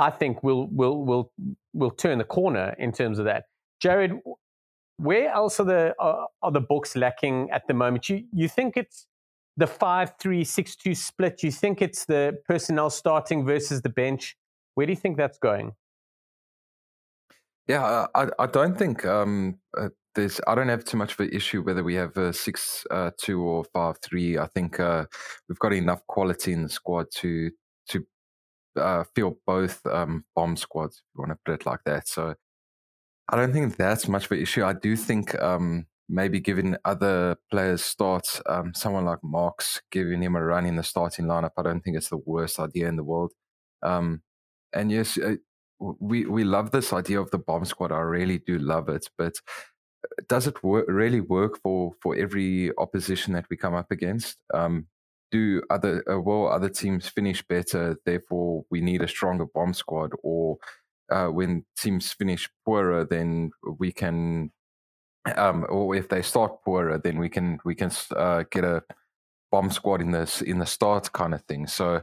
I 0.00 0.10
think 0.10 0.42
we'll 0.42 0.66
we'll 0.72 1.04
we'll 1.04 1.32
we'll 1.74 1.90
turn 1.90 2.16
the 2.18 2.24
corner 2.24 2.74
in 2.78 2.90
terms 2.90 3.18
of 3.18 3.26
that. 3.26 3.44
Jared, 3.82 4.12
where 4.96 5.30
else 5.30 5.60
are 5.60 5.64
the 5.64 5.94
are, 5.98 6.28
are 6.42 6.50
the 6.50 6.62
Boks 6.62 6.96
lacking 6.96 7.50
at 7.52 7.68
the 7.68 7.74
moment? 7.74 8.08
You 8.08 8.24
you 8.32 8.48
think 8.48 8.78
it's 8.78 9.06
the 9.58 9.66
five 9.66 10.14
three 10.18 10.42
six 10.42 10.74
two 10.74 10.94
split? 10.94 11.42
You 11.42 11.52
think 11.52 11.82
it's 11.82 12.06
the 12.06 12.38
personnel 12.48 12.88
starting 12.88 13.44
versus 13.44 13.82
the 13.82 13.90
bench? 13.90 14.36
Where 14.74 14.86
do 14.86 14.92
you 14.92 14.96
think 14.96 15.18
that's 15.18 15.38
going? 15.38 15.72
Yeah, 17.68 18.06
I 18.14 18.28
I 18.38 18.46
don't 18.46 18.78
think 18.78 19.04
um, 19.04 19.58
uh, 19.76 19.90
there's 20.14 20.40
I 20.46 20.54
don't 20.54 20.70
have 20.70 20.84
too 20.84 20.96
much 20.96 21.12
of 21.12 21.20
an 21.20 21.30
issue 21.30 21.62
whether 21.62 21.84
we 21.84 21.94
have 21.96 22.16
a 22.16 22.32
six 22.32 22.86
uh, 22.90 23.10
two 23.18 23.42
or 23.42 23.64
five 23.64 23.98
three. 24.02 24.38
I 24.38 24.46
think 24.46 24.80
uh, 24.80 25.04
we've 25.46 25.58
got 25.58 25.74
enough 25.74 26.06
quality 26.06 26.54
in 26.54 26.62
the 26.62 26.70
squad 26.70 27.08
to 27.16 27.50
to 27.90 28.06
uh, 28.80 29.04
field 29.14 29.36
both 29.46 29.84
um, 29.86 30.24
bomb 30.34 30.56
squads, 30.56 30.96
if 30.96 31.02
you 31.14 31.20
want 31.20 31.32
to 31.32 31.38
put 31.44 31.60
it 31.60 31.66
like 31.66 31.80
that. 31.84 32.08
So 32.08 32.34
I 33.28 33.36
don't 33.36 33.52
think 33.52 33.76
that's 33.76 34.08
much 34.08 34.26
of 34.26 34.32
an 34.32 34.40
issue. 34.40 34.64
I 34.64 34.72
do 34.72 34.96
think 34.96 35.40
um, 35.40 35.86
maybe 36.08 36.40
giving 36.40 36.76
other 36.84 37.36
players 37.50 37.82
starts, 37.82 38.42
um, 38.46 38.74
someone 38.74 39.04
like 39.04 39.20
Marx, 39.22 39.80
giving 39.92 40.22
him 40.22 40.34
a 40.34 40.44
run 40.44 40.66
in 40.66 40.76
the 40.76 40.82
starting 40.82 41.26
lineup, 41.26 41.52
I 41.56 41.62
don't 41.62 41.80
think 41.80 41.96
it's 41.96 42.08
the 42.08 42.16
worst 42.16 42.58
idea 42.58 42.88
in 42.88 42.96
the 42.96 43.04
world. 43.04 43.32
Um, 43.82 44.22
and 44.72 44.90
yes, 44.90 45.16
uh, 45.16 45.36
we 45.78 46.26
we 46.26 46.44
love 46.44 46.70
this 46.70 46.92
idea 46.92 47.20
of 47.20 47.30
the 47.30 47.38
bomb 47.38 47.64
squad. 47.64 47.92
I 47.92 48.00
really 48.00 48.38
do 48.38 48.58
love 48.58 48.88
it, 48.88 49.08
but 49.16 49.34
uh, 50.04 50.22
does 50.28 50.46
it 50.46 50.56
really 50.62 51.20
work 51.20 51.58
for 51.62 51.92
for 52.02 52.16
every 52.16 52.70
opposition 52.76 53.32
that 53.34 53.46
we 53.50 53.56
come 53.56 53.74
up 53.74 53.90
against? 53.90 54.36
Do 55.30 55.62
other 55.70 56.02
uh, 56.10 56.20
will 56.20 56.48
other 56.48 56.68
teams 56.68 57.08
finish 57.08 57.42
better? 57.46 57.96
Therefore, 58.04 58.64
we 58.70 58.80
need 58.80 59.02
a 59.02 59.08
stronger 59.08 59.46
bomb 59.46 59.74
squad. 59.74 60.12
Or 60.22 60.58
uh, 61.10 61.28
when 61.28 61.64
teams 61.78 62.12
finish 62.12 62.48
poorer, 62.64 63.04
then 63.04 63.50
we 63.78 63.92
can, 63.92 64.50
um, 65.36 65.66
or 65.68 65.94
if 65.94 66.08
they 66.08 66.22
start 66.22 66.64
poorer, 66.64 66.98
then 66.98 67.18
we 67.18 67.28
can 67.28 67.58
we 67.64 67.74
can 67.74 67.90
uh, 68.16 68.44
get 68.50 68.64
a 68.64 68.82
bomb 69.52 69.70
squad 69.70 70.00
in 70.00 70.10
this 70.10 70.42
in 70.42 70.58
the 70.58 70.66
start 70.66 71.12
kind 71.12 71.34
of 71.34 71.42
thing. 71.42 71.66
So. 71.66 72.02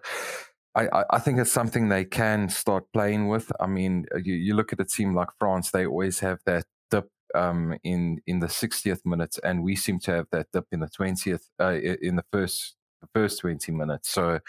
I, 0.76 1.06
I 1.10 1.18
think 1.18 1.40
it's 1.40 1.52
something 1.52 1.90
they 1.90 2.06
can 2.06 2.50
start 2.50 2.84
playing 2.94 3.30
with. 3.30 3.52
I 3.60 3.66
mean, 3.66 4.06
uh, 4.14 4.20
you, 4.20 4.36
you 4.36 4.54
look 4.54 4.72
at 4.72 4.80
a 4.80 4.86
team 4.86 5.16
like 5.16 5.30
France; 5.40 5.72
they 5.72 5.88
always 5.88 6.20
have 6.20 6.38
that 6.46 6.66
dip 6.92 7.10
um, 7.34 7.76
in 7.84 8.20
in 8.28 8.40
the 8.40 8.48
60th 8.48 9.06
minute, 9.06 9.38
and 9.44 9.64
we 9.64 9.76
seem 9.76 10.00
to 10.02 10.12
have 10.12 10.28
that 10.32 10.48
dip 10.54 10.66
in 10.72 10.82
the 10.82 10.88
20th, 10.88 11.46
uh, 11.60 11.74
in 11.74 12.16
the 12.16 12.26
first 12.32 12.77
the 13.02 13.08
first 13.14 13.40
20 13.42 13.72
minutes. 13.72 14.10
So 14.10 14.40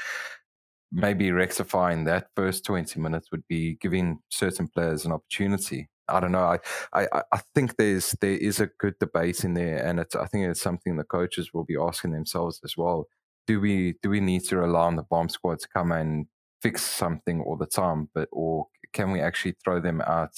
maybe 0.90 1.30
rectifying 1.32 2.04
that 2.04 2.28
first 2.34 2.64
20 2.64 2.98
minutes 3.00 3.30
would 3.30 3.46
be 3.48 3.76
giving 3.80 4.20
certain 4.30 4.68
players 4.68 5.04
an 5.04 5.12
opportunity. 5.12 5.88
I 6.08 6.20
don't 6.20 6.32
know. 6.32 6.58
I, 6.94 7.06
I, 7.12 7.22
I 7.32 7.40
think 7.54 7.76
there's 7.76 8.12
there 8.20 8.30
is 8.36 8.60
a 8.60 8.70
good 8.78 8.94
debate 8.98 9.44
in 9.44 9.54
there, 9.54 9.84
and 9.84 10.00
it's 10.00 10.16
I 10.16 10.26
think 10.26 10.46
it's 10.46 10.60
something 10.60 10.96
the 10.96 11.04
coaches 11.04 11.50
will 11.52 11.64
be 11.64 11.76
asking 11.78 12.12
themselves 12.12 12.60
as 12.64 12.76
well. 12.76 13.08
Do 13.46 13.60
we 13.60 13.96
do 14.02 14.10
we 14.10 14.20
need 14.20 14.44
to 14.44 14.56
rely 14.56 14.86
on 14.86 14.96
the 14.96 15.02
bomb 15.02 15.28
squad 15.28 15.58
to 15.60 15.68
come 15.68 15.92
and 15.92 16.26
fix 16.62 16.82
something 16.82 17.42
all 17.42 17.56
the 17.56 17.66
time, 17.66 18.08
but 18.14 18.28
or 18.32 18.66
can 18.92 19.12
we 19.12 19.20
actually 19.20 19.56
throw 19.62 19.80
them 19.80 20.00
out, 20.00 20.32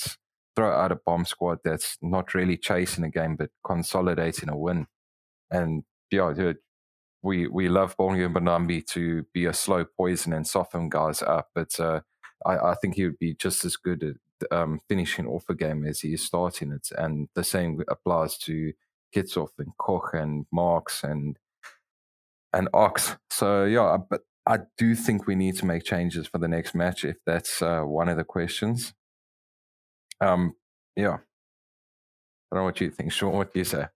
throw 0.57 0.73
out 0.73 0.93
a 0.93 0.99
bomb 1.07 1.25
squad 1.25 1.59
that's 1.65 1.97
not 2.03 2.35
really 2.35 2.57
chasing 2.57 3.05
a 3.05 3.11
game 3.11 3.37
but 3.37 3.51
consolidating 3.65 4.49
a 4.49 4.57
win? 4.57 4.87
And 5.53 5.85
yeah, 6.11 6.33
we 7.23 7.47
we 7.47 7.69
love 7.69 7.95
and 7.99 8.35
Mbonambi 8.35 8.87
to 8.89 9.25
be 9.33 9.47
a 9.47 9.53
slow 9.53 9.85
poison 9.85 10.33
and 10.33 10.47
soften 10.47 10.89
guys 10.89 11.23
up, 11.23 11.51
but 11.55 11.79
uh, 11.79 12.01
I, 12.47 12.71
I, 12.71 12.75
think 12.75 12.95
he 12.95 13.05
would 13.05 13.19
be 13.19 13.35
just 13.35 13.65
as 13.65 13.77
good 13.77 14.03
at 14.03 14.53
um, 14.53 14.81
finishing 14.89 15.27
off 15.27 15.45
a 15.49 15.55
game 15.55 15.85
as 15.85 16.01
he 16.01 16.15
is 16.15 16.23
starting 16.23 16.73
it, 16.73 16.89
and 16.97 17.29
the 17.35 17.45
same 17.45 17.83
applies 17.89 18.39
to 18.39 18.73
Kitshoff 19.15 19.51
and 19.59 19.77
Koch 19.79 20.15
and 20.15 20.47
Marx 20.51 21.05
and 21.05 21.39
and 22.53 22.69
Ox. 22.73 23.17
So 23.31 23.65
yeah, 23.65 23.99
but 24.09 24.23
I 24.47 24.61
do 24.79 24.95
think 24.95 25.27
we 25.27 25.35
need 25.35 25.57
to 25.59 25.67
make 25.67 25.85
changes 25.85 26.27
for 26.27 26.39
the 26.39 26.49
next 26.49 26.75
match 26.75 27.05
if 27.05 27.17
that's 27.27 27.61
uh, 27.61 27.83
one 27.83 28.09
of 28.09 28.17
the 28.17 28.25
questions. 28.25 28.95
Um, 30.21 30.55
yeah, 30.97 31.19
I 31.19 32.57
don't 32.57 32.61
know 32.61 32.65
what 32.65 32.81
you 32.81 32.91
think, 32.91 33.13
Shaun. 33.13 33.33
What 33.33 33.53
do 33.53 33.59
you 33.59 33.65
say? 33.65 33.87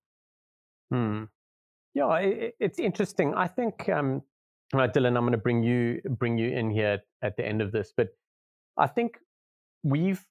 Hmm. 0.90 1.24
Yeah, 1.94 2.16
it, 2.16 2.56
it's 2.60 2.78
interesting. 2.78 3.34
I 3.34 3.46
think, 3.46 3.88
um, 3.88 4.22
right, 4.72 4.92
Dylan, 4.92 5.16
I'm 5.16 5.22
going 5.22 5.32
to 5.32 5.38
bring 5.38 5.62
you 5.62 6.00
bring 6.18 6.38
you 6.38 6.50
in 6.50 6.70
here 6.70 7.00
at 7.22 7.36
the 7.36 7.46
end 7.46 7.62
of 7.62 7.72
this, 7.72 7.92
but 7.96 8.08
I 8.76 8.88
think 8.88 9.18
we've, 9.84 10.24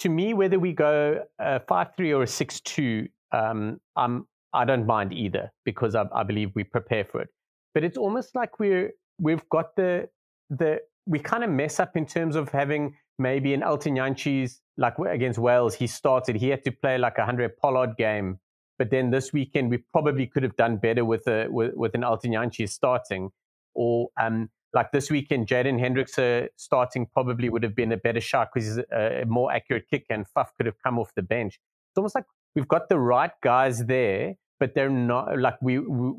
to 0.00 0.08
me, 0.08 0.34
whether 0.34 0.58
we 0.58 0.72
go 0.72 1.24
a 1.38 1.60
five 1.60 1.96
three 1.96 2.12
or 2.12 2.22
a 2.22 2.26
six 2.26 2.60
two, 2.60 3.08
um, 3.32 3.80
I'm 3.96 4.26
I 4.52 4.64
don't 4.66 4.86
mind 4.86 5.12
either 5.14 5.50
because 5.64 5.94
I, 5.94 6.04
I 6.14 6.22
believe 6.24 6.50
we 6.54 6.64
prepare 6.64 7.04
for 7.04 7.22
it. 7.22 7.28
But 7.74 7.84
it's 7.84 7.96
almost 7.96 8.34
like 8.34 8.58
we're 8.58 8.92
we've 9.18 9.48
got 9.48 9.74
the 9.76 10.08
the 10.50 10.80
we 11.06 11.18
kind 11.18 11.42
of 11.42 11.50
mess 11.50 11.80
up 11.80 11.96
in 11.96 12.04
terms 12.04 12.36
of 12.36 12.50
having 12.50 12.94
maybe 13.18 13.54
an 13.54 13.62
Elton 13.62 13.94
Jantjies 13.94 14.58
like 14.76 14.98
against 14.98 15.38
Wales. 15.38 15.74
He 15.74 15.86
started. 15.86 16.36
He 16.36 16.48
had 16.50 16.64
to 16.64 16.70
play 16.70 16.98
like 16.98 17.16
a 17.16 17.22
Handré 17.22 17.48
Pollard 17.60 17.96
game 17.96 18.38
but 18.78 18.90
then 18.90 19.10
this 19.10 19.32
weekend, 19.32 19.70
we 19.70 19.78
probably 19.92 20.26
could 20.26 20.42
have 20.42 20.56
done 20.56 20.76
better 20.76 21.04
with 21.04 21.26
a 21.26 21.46
with, 21.48 21.74
with 21.74 21.94
an 21.94 22.04
Elton 22.04 22.32
Jantjie 22.32 22.68
starting, 22.68 23.30
or 23.74 24.08
um, 24.20 24.50
like 24.74 24.90
this 24.92 25.10
weekend, 25.10 25.46
Jaden 25.46 25.78
Hendrikse 25.80 26.48
starting 26.56 27.06
probably 27.06 27.48
would 27.48 27.62
have 27.62 27.76
been 27.76 27.92
a 27.92 27.96
better 27.96 28.20
shot 28.20 28.48
because 28.52 28.68
he's 28.68 28.78
a, 28.78 29.22
a, 29.22 29.26
more 29.26 29.52
accurate 29.52 29.84
kick, 29.90 30.06
and 30.10 30.26
Faf 30.36 30.48
could 30.56 30.66
have 30.66 30.76
come 30.82 30.98
off 30.98 31.12
the 31.14 31.22
bench. 31.22 31.60
It's 31.90 31.98
almost 31.98 32.14
like 32.14 32.24
we've 32.54 32.68
got 32.68 32.88
the 32.88 32.98
right 32.98 33.32
guys 33.42 33.84
there, 33.84 34.34
but 34.58 34.74
they're 34.74 34.90
not 34.90 35.38
like 35.38 35.60
we, 35.60 35.78
we 35.78 36.12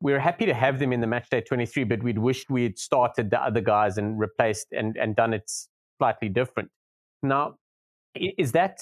we're 0.00 0.20
happy 0.20 0.46
to 0.46 0.54
have 0.54 0.78
them 0.78 0.92
in 0.92 1.00
the 1.00 1.06
match 1.06 1.28
day 1.28 1.40
23, 1.40 1.84
but 1.84 2.02
we'd 2.02 2.18
wished 2.18 2.50
we 2.50 2.62
had 2.62 2.78
started 2.78 3.30
the 3.30 3.42
other 3.42 3.60
guys 3.60 3.98
and 3.98 4.18
replaced 4.18 4.68
and, 4.72 4.96
and 4.96 5.16
done 5.16 5.34
it 5.34 5.50
slightly 5.98 6.28
different. 6.28 6.70
Now, 7.22 7.56
is 8.14 8.52
that 8.52 8.80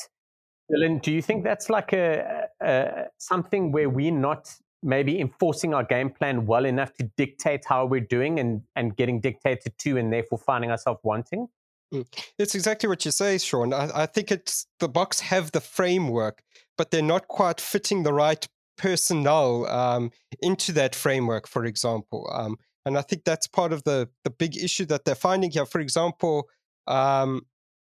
Dylan, 0.70 1.00
do 1.00 1.12
you 1.12 1.23
think 1.23 1.44
that's 1.44 1.70
like 1.70 1.92
a, 1.92 2.49
a, 2.61 3.05
something 3.18 3.73
where 3.73 3.88
we're 3.88 4.12
not 4.12 4.54
maybe 4.82 5.20
enforcing 5.20 5.75
our 5.75 5.82
game 5.82 6.11
plan 6.11 6.46
well 6.46 6.64
enough 6.64 6.92
to 6.94 7.04
dictate 7.16 7.64
how 7.66 7.87
we're 7.87 8.00
doing 8.00 8.38
and, 8.38 8.62
and 8.76 8.96
getting 8.96 9.20
dictated 9.20 9.76
to 9.78 9.96
and 9.96 10.12
therefore 10.12 10.38
finding 10.38 10.70
ourselves 10.70 11.00
wanting? 11.02 11.49
Mm. 11.92 12.06
It's 12.38 12.54
exactly 12.54 12.88
what 12.88 13.04
you 13.04 13.11
say, 13.11 13.38
Shaun. 13.38 13.73
I, 13.73 14.02
I 14.02 14.06
think 14.06 14.30
it's 14.30 14.66
the 14.80 14.88
Boks 14.88 15.20
have 15.20 15.52
the 15.52 15.61
framework, 15.61 16.42
but 16.76 16.90
they're 16.90 17.02
not 17.02 17.28
quite 17.28 17.61
fitting 17.61 18.02
the 18.02 18.12
right 18.12 18.46
personnel 18.76 19.66
um, 19.66 20.11
into 20.40 20.73
that 20.73 20.94
framework, 20.94 21.46
for 21.46 21.64
example. 21.64 22.28
Um, 22.32 22.56
and 22.85 22.96
I 22.96 23.02
think 23.02 23.25
that's 23.25 23.46
part 23.46 23.73
of 23.73 23.82
the 23.85 24.08
the 24.25 24.30
big 24.30 24.56
issue 24.56 24.85
that 24.87 25.04
they're 25.04 25.14
finding 25.14 25.50
here. 25.50 25.66
For 25.66 25.80
example, 25.80 26.49
um, 26.87 27.42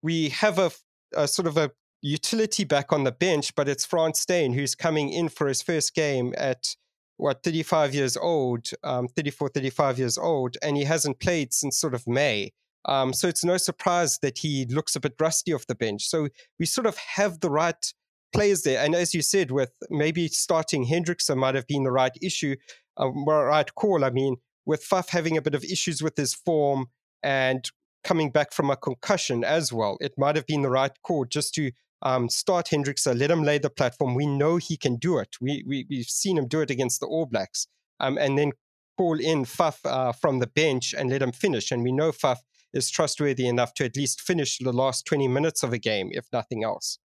we 0.01 0.29
have 0.29 0.57
a, 0.57 0.71
a, 1.15 1.27
sort 1.27 1.47
of 1.47 1.57
a 1.57 1.71
utility 2.01 2.63
back 2.63 2.91
on 2.93 3.03
the 3.03 3.11
bench, 3.11 3.55
but 3.55 3.67
it's 3.67 3.85
Frans 3.85 4.19
Steyn 4.19 4.53
who's 4.53 4.75
coming 4.75 5.11
in 5.11 5.29
for 5.29 5.47
his 5.47 5.61
first 5.61 5.93
game 5.93 6.33
at 6.37 6.75
what 7.17 7.43
35 7.43 7.93
years 7.93 8.15
old, 8.15 8.69
um, 8.83 9.07
34, 9.09 9.49
35 9.49 9.99
years 9.99 10.17
old, 10.17 10.55
and 10.63 10.77
he 10.77 10.85
hasn't 10.85 11.19
played 11.19 11.53
since 11.53 11.77
sort 11.77 11.93
of 11.93 12.07
May. 12.07 12.53
Um, 12.85 13.11
so 13.11 13.27
it's 13.27 13.43
no 13.43 13.57
surprise 13.57 14.19
that 14.21 14.37
he 14.37 14.65
looks 14.65 14.95
a 14.95 15.01
bit 15.01 15.15
rusty 15.19 15.53
off 15.53 15.67
the 15.67 15.75
bench. 15.75 16.07
So 16.07 16.29
we 16.57 16.65
sort 16.65 16.87
of 16.87 16.97
have 16.97 17.41
the 17.41 17.49
right 17.49 17.93
players 18.31 18.61
there. 18.61 18.83
And 18.83 18.95
as 18.95 19.13
you 19.13 19.21
said, 19.21 19.51
with 19.51 19.71
maybe 19.89 20.27
starting 20.29 20.85
Hendrikse 20.85 21.35
might 21.35 21.55
have 21.55 21.67
been 21.67 21.83
the 21.83 21.91
right 21.91 22.17
issue, 22.21 22.55
um, 22.97 23.25
right 23.25 23.73
call. 23.75 24.05
I 24.05 24.11
mean, 24.11 24.37
with 24.65 24.87
Faf 24.87 25.09
having 25.09 25.35
a 25.35 25.41
bit 25.41 25.55
of 25.55 25.63
issues 25.63 26.01
with 26.01 26.15
his 26.15 26.33
form 26.33 26.87
and 27.21 27.69
coming 28.03 28.31
back 28.31 28.53
from 28.53 28.69
a 28.69 28.77
concussion 28.77 29.43
as 29.43 29.73
well, 29.73 29.97
it 29.99 30.13
might 30.17 30.35
have 30.35 30.47
been 30.47 30.61
the 30.61 30.69
right 30.69 30.91
call 31.03 31.25
just 31.25 31.53
to 31.55 31.71
um, 32.01 32.29
start 32.29 32.67
Hendrikse, 32.67 33.17
let 33.17 33.31
him 33.31 33.43
lay 33.43 33.57
the 33.57 33.69
platform. 33.69 34.15
We 34.15 34.25
know 34.25 34.57
he 34.57 34.77
can 34.77 34.95
do 34.95 35.17
it. 35.17 35.35
We, 35.41 35.63
we, 35.67 35.85
we've 35.89 36.05
seen 36.05 36.37
him 36.37 36.47
do 36.47 36.61
it 36.61 36.71
against 36.71 36.99
the 36.99 37.07
All 37.07 37.25
Blacks. 37.25 37.67
Um, 37.99 38.17
and 38.17 38.37
then 38.37 38.53
call 38.97 39.19
in 39.19 39.45
Faf 39.45 39.79
uh, 39.85 40.11
from 40.13 40.39
the 40.39 40.47
bench 40.47 40.93
and 40.97 41.09
let 41.09 41.21
him 41.21 41.31
finish. 41.31 41.71
And 41.71 41.83
we 41.83 41.91
know 41.91 42.11
Faf 42.11 42.37
is 42.73 42.89
trustworthy 42.89 43.47
enough 43.47 43.73
to 43.75 43.85
at 43.85 43.97
least 43.97 44.21
finish 44.21 44.57
the 44.59 44.73
last 44.73 45.05
20 45.05 45.27
minutes 45.27 45.63
of 45.63 45.73
a 45.73 45.77
game, 45.77 46.09
if 46.11 46.27
nothing 46.31 46.63
else. 46.63 46.99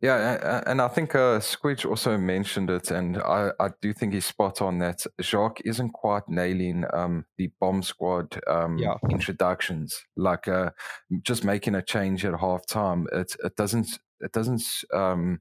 Yeah, 0.00 0.62
and 0.66 0.80
I 0.80 0.86
think 0.86 1.16
uh, 1.16 1.40
Squidge 1.40 1.84
also 1.84 2.16
mentioned 2.16 2.70
it, 2.70 2.92
and 2.92 3.16
I, 3.18 3.50
I 3.58 3.70
do 3.82 3.92
think 3.92 4.14
he's 4.14 4.26
spot 4.26 4.62
on 4.62 4.78
that 4.78 5.04
Jacques 5.20 5.60
isn't 5.64 5.90
quite 5.90 6.22
nailing 6.28 6.84
um, 6.92 7.24
the 7.36 7.50
bomb 7.60 7.82
squad 7.82 8.40
um, 8.46 8.78
yeah. 8.78 8.94
introductions. 9.10 10.00
Like 10.16 10.46
uh, 10.46 10.70
just 11.22 11.44
making 11.44 11.74
a 11.74 11.82
change 11.82 12.24
at 12.24 12.34
halftime, 12.34 13.06
it 13.12 13.34
it 13.42 13.56
doesn't 13.56 13.98
it 14.20 14.30
doesn't 14.30 14.62
um, 14.94 15.40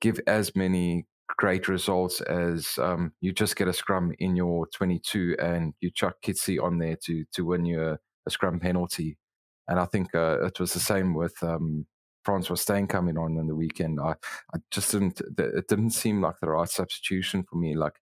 give 0.00 0.18
as 0.26 0.56
many 0.56 1.06
great 1.36 1.68
results 1.68 2.22
as 2.22 2.78
um, 2.78 3.12
you 3.20 3.32
just 3.32 3.56
get 3.56 3.68
a 3.68 3.72
scrum 3.72 4.14
in 4.18 4.34
your 4.34 4.66
22 4.68 5.36
and 5.38 5.74
you 5.80 5.90
chuck 5.90 6.14
Kitsy 6.24 6.62
on 6.62 6.78
there 6.78 6.96
to 7.04 7.24
to 7.34 7.44
win 7.44 7.66
you 7.66 7.82
a, 7.82 7.98
a 8.26 8.30
scrum 8.30 8.60
penalty. 8.60 9.18
And 9.68 9.78
I 9.78 9.84
think 9.84 10.14
uh, 10.14 10.42
it 10.42 10.58
was 10.58 10.72
the 10.72 10.80
same 10.80 11.14
with 11.14 11.34
um, 11.42 11.86
Francois 12.24 12.56
Steyn 12.56 12.86
coming 12.86 13.18
on 13.18 13.38
in 13.38 13.46
the 13.46 13.54
weekend, 13.54 14.00
I, 14.00 14.14
I 14.54 14.58
just 14.70 14.92
didn't. 14.92 15.20
It 15.38 15.68
didn't 15.68 15.90
seem 15.90 16.20
like 16.22 16.36
the 16.40 16.48
right 16.50 16.68
substitution 16.68 17.44
for 17.48 17.56
me. 17.56 17.74
Like 17.76 17.94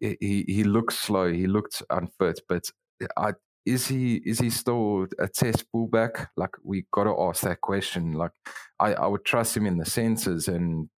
he 0.00 0.44
he 0.46 0.64
looked 0.64 0.92
slow, 0.92 1.32
he 1.32 1.46
looked 1.46 1.82
unfit, 1.90 2.40
but 2.48 2.64
I 3.16 3.32
is 3.64 3.88
he 3.88 4.16
is 4.24 4.38
he 4.38 4.50
still 4.50 5.06
a 5.18 5.28
test 5.28 5.64
fullback? 5.72 6.30
Like 6.36 6.54
we 6.62 6.86
got 6.92 7.04
to 7.04 7.16
ask 7.20 7.42
that 7.42 7.60
question. 7.60 8.12
Like 8.12 8.32
I 8.80 8.94
I 8.94 9.06
would 9.06 9.24
trust 9.24 9.56
him 9.56 9.66
in 9.66 9.78
the 9.78 9.86
senses 9.86 10.48
and. 10.48 10.88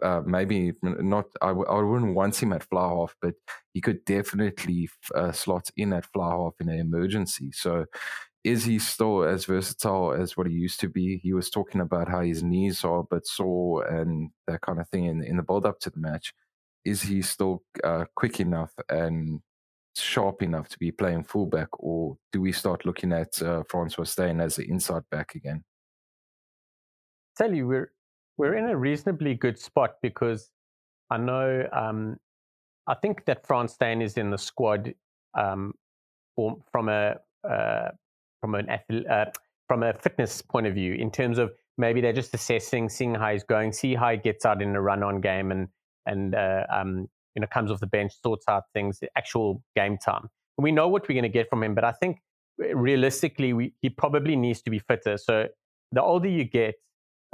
Uh, 0.00 0.22
maybe 0.24 0.72
not. 0.82 1.26
I 1.42 1.48
w- 1.48 1.66
I 1.68 1.82
wouldn't 1.82 2.14
want 2.14 2.42
him 2.42 2.54
at 2.54 2.64
fly 2.64 2.88
half, 2.88 3.14
but 3.20 3.34
he 3.74 3.82
could 3.82 4.02
definitely 4.06 4.88
uh, 5.14 5.32
slot 5.32 5.68
in 5.76 5.92
at 5.92 6.06
fly 6.06 6.30
half 6.30 6.54
in 6.60 6.70
an 6.70 6.80
emergency. 6.80 7.50
So 7.52 7.84
is 8.44 8.64
he 8.64 8.78
still 8.78 9.22
as 9.22 9.44
versatile 9.44 10.12
as 10.12 10.36
what 10.36 10.48
he 10.48 10.52
used 10.52 10.80
to 10.80 10.88
be? 10.88 11.18
He 11.18 11.32
was 11.32 11.48
talking 11.48 11.80
about 11.80 12.08
how 12.08 12.22
his 12.22 12.42
knees 12.42 12.84
are 12.84 13.00
a 13.00 13.04
bit 13.04 13.26
sore 13.26 13.86
and 13.86 14.30
that 14.48 14.62
kind 14.62 14.80
of 14.80 14.88
thing 14.88 15.04
in, 15.04 15.22
in 15.22 15.36
the 15.36 15.42
build 15.42 15.64
up 15.64 15.78
to 15.80 15.90
the 15.90 16.00
match. 16.00 16.34
Is 16.84 17.02
he 17.02 17.22
still 17.22 17.62
uh, 17.84 18.06
quick 18.16 18.40
enough 18.40 18.72
and 18.88 19.40
sharp 19.96 20.42
enough 20.42 20.68
to 20.70 20.78
be 20.78 20.90
playing 20.90 21.24
fullback, 21.24 21.68
or 21.78 22.16
do 22.32 22.40
we 22.40 22.50
start 22.50 22.84
looking 22.84 23.12
at 23.12 23.40
uh, 23.40 23.62
Francois 23.68 24.04
Steyn 24.04 24.40
as 24.40 24.56
the 24.56 24.68
inside 24.68 25.02
back 25.10 25.36
again? 25.36 25.62
Tell 27.36 27.54
you, 27.54 27.68
we're 27.68 27.92
we're 28.36 28.54
in 28.54 28.68
a 28.68 28.76
reasonably 28.76 29.34
good 29.34 29.58
spot 29.58 29.96
because 30.02 30.50
I 31.10 31.18
know 31.18 31.68
um, 31.72 32.16
I 32.88 32.94
think 32.94 33.24
that 33.26 33.46
Frans 33.46 33.74
Steyn 33.74 34.02
is 34.02 34.16
in 34.16 34.30
the 34.30 34.38
squad 34.38 34.94
um, 35.38 35.74
from 36.34 36.88
a 36.88 37.16
uh, 37.48 37.90
from 38.42 38.56
an 38.56 38.68
uh, 39.08 39.26
from 39.68 39.82
a 39.84 39.94
fitness 39.94 40.42
point 40.42 40.66
of 40.66 40.74
view 40.74 40.94
in 40.94 41.10
terms 41.10 41.38
of 41.38 41.50
maybe 41.78 42.02
they're 42.02 42.12
just 42.12 42.34
assessing, 42.34 42.90
seeing 42.90 43.14
how 43.14 43.32
he's 43.32 43.44
going, 43.44 43.72
see 43.72 43.94
how 43.94 44.10
he 44.10 44.18
gets 44.18 44.44
out 44.44 44.60
in 44.60 44.76
a 44.76 44.82
run-on 44.82 45.22
game, 45.22 45.50
and 45.50 45.68
and 46.04 46.34
uh, 46.34 46.64
um, 46.70 47.08
you 47.34 47.40
know 47.40 47.46
comes 47.46 47.70
off 47.70 47.80
the 47.80 47.86
bench, 47.86 48.12
sorts 48.22 48.44
out 48.48 48.64
things, 48.74 49.00
actual 49.16 49.62
game 49.74 49.96
time. 49.96 50.28
We 50.58 50.72
know 50.72 50.88
what 50.88 51.08
we're 51.08 51.14
going 51.14 51.22
to 51.22 51.38
get 51.40 51.48
from 51.48 51.62
him, 51.62 51.74
but 51.74 51.84
I 51.84 51.92
think 51.92 52.18
uh, 52.62 52.76
realistically, 52.76 53.52
we, 53.52 53.72
he 53.80 53.88
probably 53.88 54.36
needs 54.36 54.60
to 54.62 54.70
be 54.70 54.80
fitter. 54.80 55.16
So 55.16 55.46
the 55.92 56.02
older 56.02 56.28
you 56.28 56.44
get, 56.44 56.74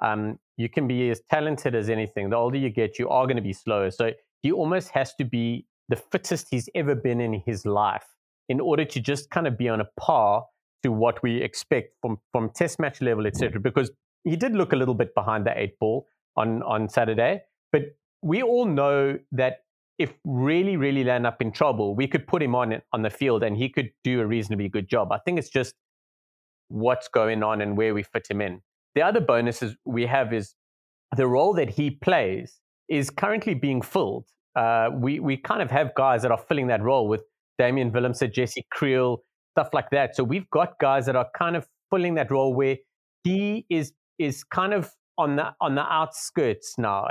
um, 0.01 0.39
you 0.57 0.69
can 0.69 0.87
be 0.87 1.11
as 1.11 1.21
talented 1.29 1.75
as 1.75 1.89
anything. 1.89 2.31
The 2.31 2.37
older 2.37 2.59
you 2.59 2.71
get, 2.71 2.99
you 2.99 3.09
are 3.09 3.27
going 3.27 3.37
to 3.37 3.43
be 3.43 3.53
slower. 3.53 3.91
So 3.91 4.13
he 4.43 4.53
almost 4.53 4.91
has 4.91 5.15
to 5.15 5.25
be 5.25 5.67
the 5.89 5.97
fittest 5.97 6.49
he's 6.51 6.69
ever 6.75 6.95
been 6.95 7.21
in 7.21 7.43
his 7.45 7.67
life 7.67 8.07
in 8.49 8.61
order 8.61 8.85
to 8.85 9.01
just 9.01 9.31
kind 9.31 9.47
of 9.47 9.59
be 9.59 9.69
on 9.69 9.81
a 9.81 9.89
par 9.99 10.45
to 10.83 10.93
what 10.93 11.23
we 11.23 11.43
expect 11.43 11.95
from 12.01 12.19
from 12.33 12.51
test 12.51 12.79
match 12.79 13.01
level, 13.01 13.27
etc. 13.27 13.61
Because 13.61 13.91
he 14.25 14.37
did 14.37 14.55
look 14.55 14.73
a 14.73 14.77
little 14.77 14.95
bit 14.95 15.15
behind 15.15 15.47
the 15.47 15.59
eight 15.59 15.79
ball 15.79 16.07
on 16.37 16.63
on 16.63 16.89
Saturday, 16.89 17.43
but 17.73 17.83
we 18.23 18.43
all 18.43 18.65
know 18.65 19.19
that 19.33 19.59
if 19.99 20.13
really 20.25 20.77
really 20.77 21.05
land 21.05 21.27
up 21.27 21.43
in 21.43 21.51
trouble, 21.51 21.95
we 21.95 22.07
could 22.07 22.27
put 22.27 22.43
him 22.43 22.55
on 22.55 22.81
on 22.93 23.03
the 23.03 23.11
field 23.11 23.43
and 23.43 23.57
he 23.57 23.69
could 23.69 23.91
do 24.05 24.21
a 24.21 24.27
reasonably 24.27 24.69
good 24.69 24.89
job. 24.89 25.13
I 25.13 25.19
think 25.19 25.39
it's 25.39 25.51
just 25.51 25.75
what's 26.69 27.09
going 27.09 27.43
on 27.43 27.61
and 27.61 27.77
where 27.77 27.95
we 27.95 28.03
fit 28.03 28.27
him 28.31 28.41
in. 28.41 28.61
The 28.95 29.03
other 29.03 29.21
bonuses 29.21 29.77
we 29.85 30.07
have 30.07 30.33
is 30.33 30.55
the 31.17 31.27
role 31.27 31.55
that 31.55 31.71
he 31.71 31.91
plays 31.91 32.61
is 32.89 33.11
currently 33.11 33.55
being 33.55 33.83
filled. 33.83 34.27
Uh, 34.55 34.91
we 34.93 35.21
we 35.21 35.37
kind 35.37 35.63
of 35.63 35.71
have 35.71 35.95
guys 35.95 36.23
that 36.23 36.31
are 36.31 36.39
filling 36.49 36.69
that 36.69 36.83
role 36.83 37.09
with 37.09 37.23
Damian 37.59 37.91
Willemse, 37.91 38.33
Jesse 38.33 38.67
Kriel, 38.75 39.19
stuff 39.53 39.69
like 39.73 39.91
that. 39.91 40.17
So 40.17 40.25
we've 40.25 40.49
got 40.51 40.79
guys 40.79 41.07
that 41.07 41.17
are 41.17 41.29
kind 41.37 41.57
of 41.57 41.67
filling 41.91 42.15
that 42.15 42.31
role 42.31 42.55
where 42.55 42.77
he 43.25 43.67
is 43.69 43.93
is 44.19 44.45
kind 44.45 44.75
of 44.75 44.93
on 45.17 45.37
the 45.37 45.53
on 45.61 45.75
the 45.75 45.83
outskirts 45.83 46.75
now. 46.79 47.07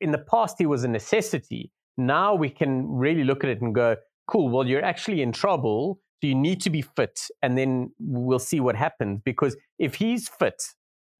In 0.00 0.12
the 0.12 0.18
past, 0.18 0.56
he 0.58 0.66
was 0.66 0.84
a 0.84 0.88
necessity. 0.88 1.72
Now 1.96 2.34
we 2.34 2.50
can 2.50 2.86
really 2.88 3.24
look 3.24 3.42
at 3.44 3.50
it 3.50 3.62
and 3.62 3.74
go, 3.74 3.96
cool. 4.28 4.48
Well, 4.48 4.66
you're 4.66 4.84
actually 4.84 5.22
in 5.22 5.32
trouble. 5.32 6.00
So 6.22 6.28
you 6.28 6.34
need 6.34 6.62
to 6.62 6.70
be 6.70 6.80
fit, 6.80 7.20
and 7.42 7.58
then 7.58 7.92
we'll 7.98 8.38
see 8.38 8.58
what 8.58 8.74
happens. 8.74 9.20
Because 9.22 9.54
if 9.78 9.96
he's 9.96 10.28
fit, 10.28 10.62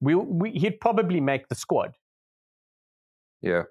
we, 0.00 0.14
we 0.14 0.52
he'd 0.52 0.80
probably 0.80 1.20
make 1.20 1.48
the 1.48 1.54
squad. 1.54 1.90
Yeah, 3.42 3.64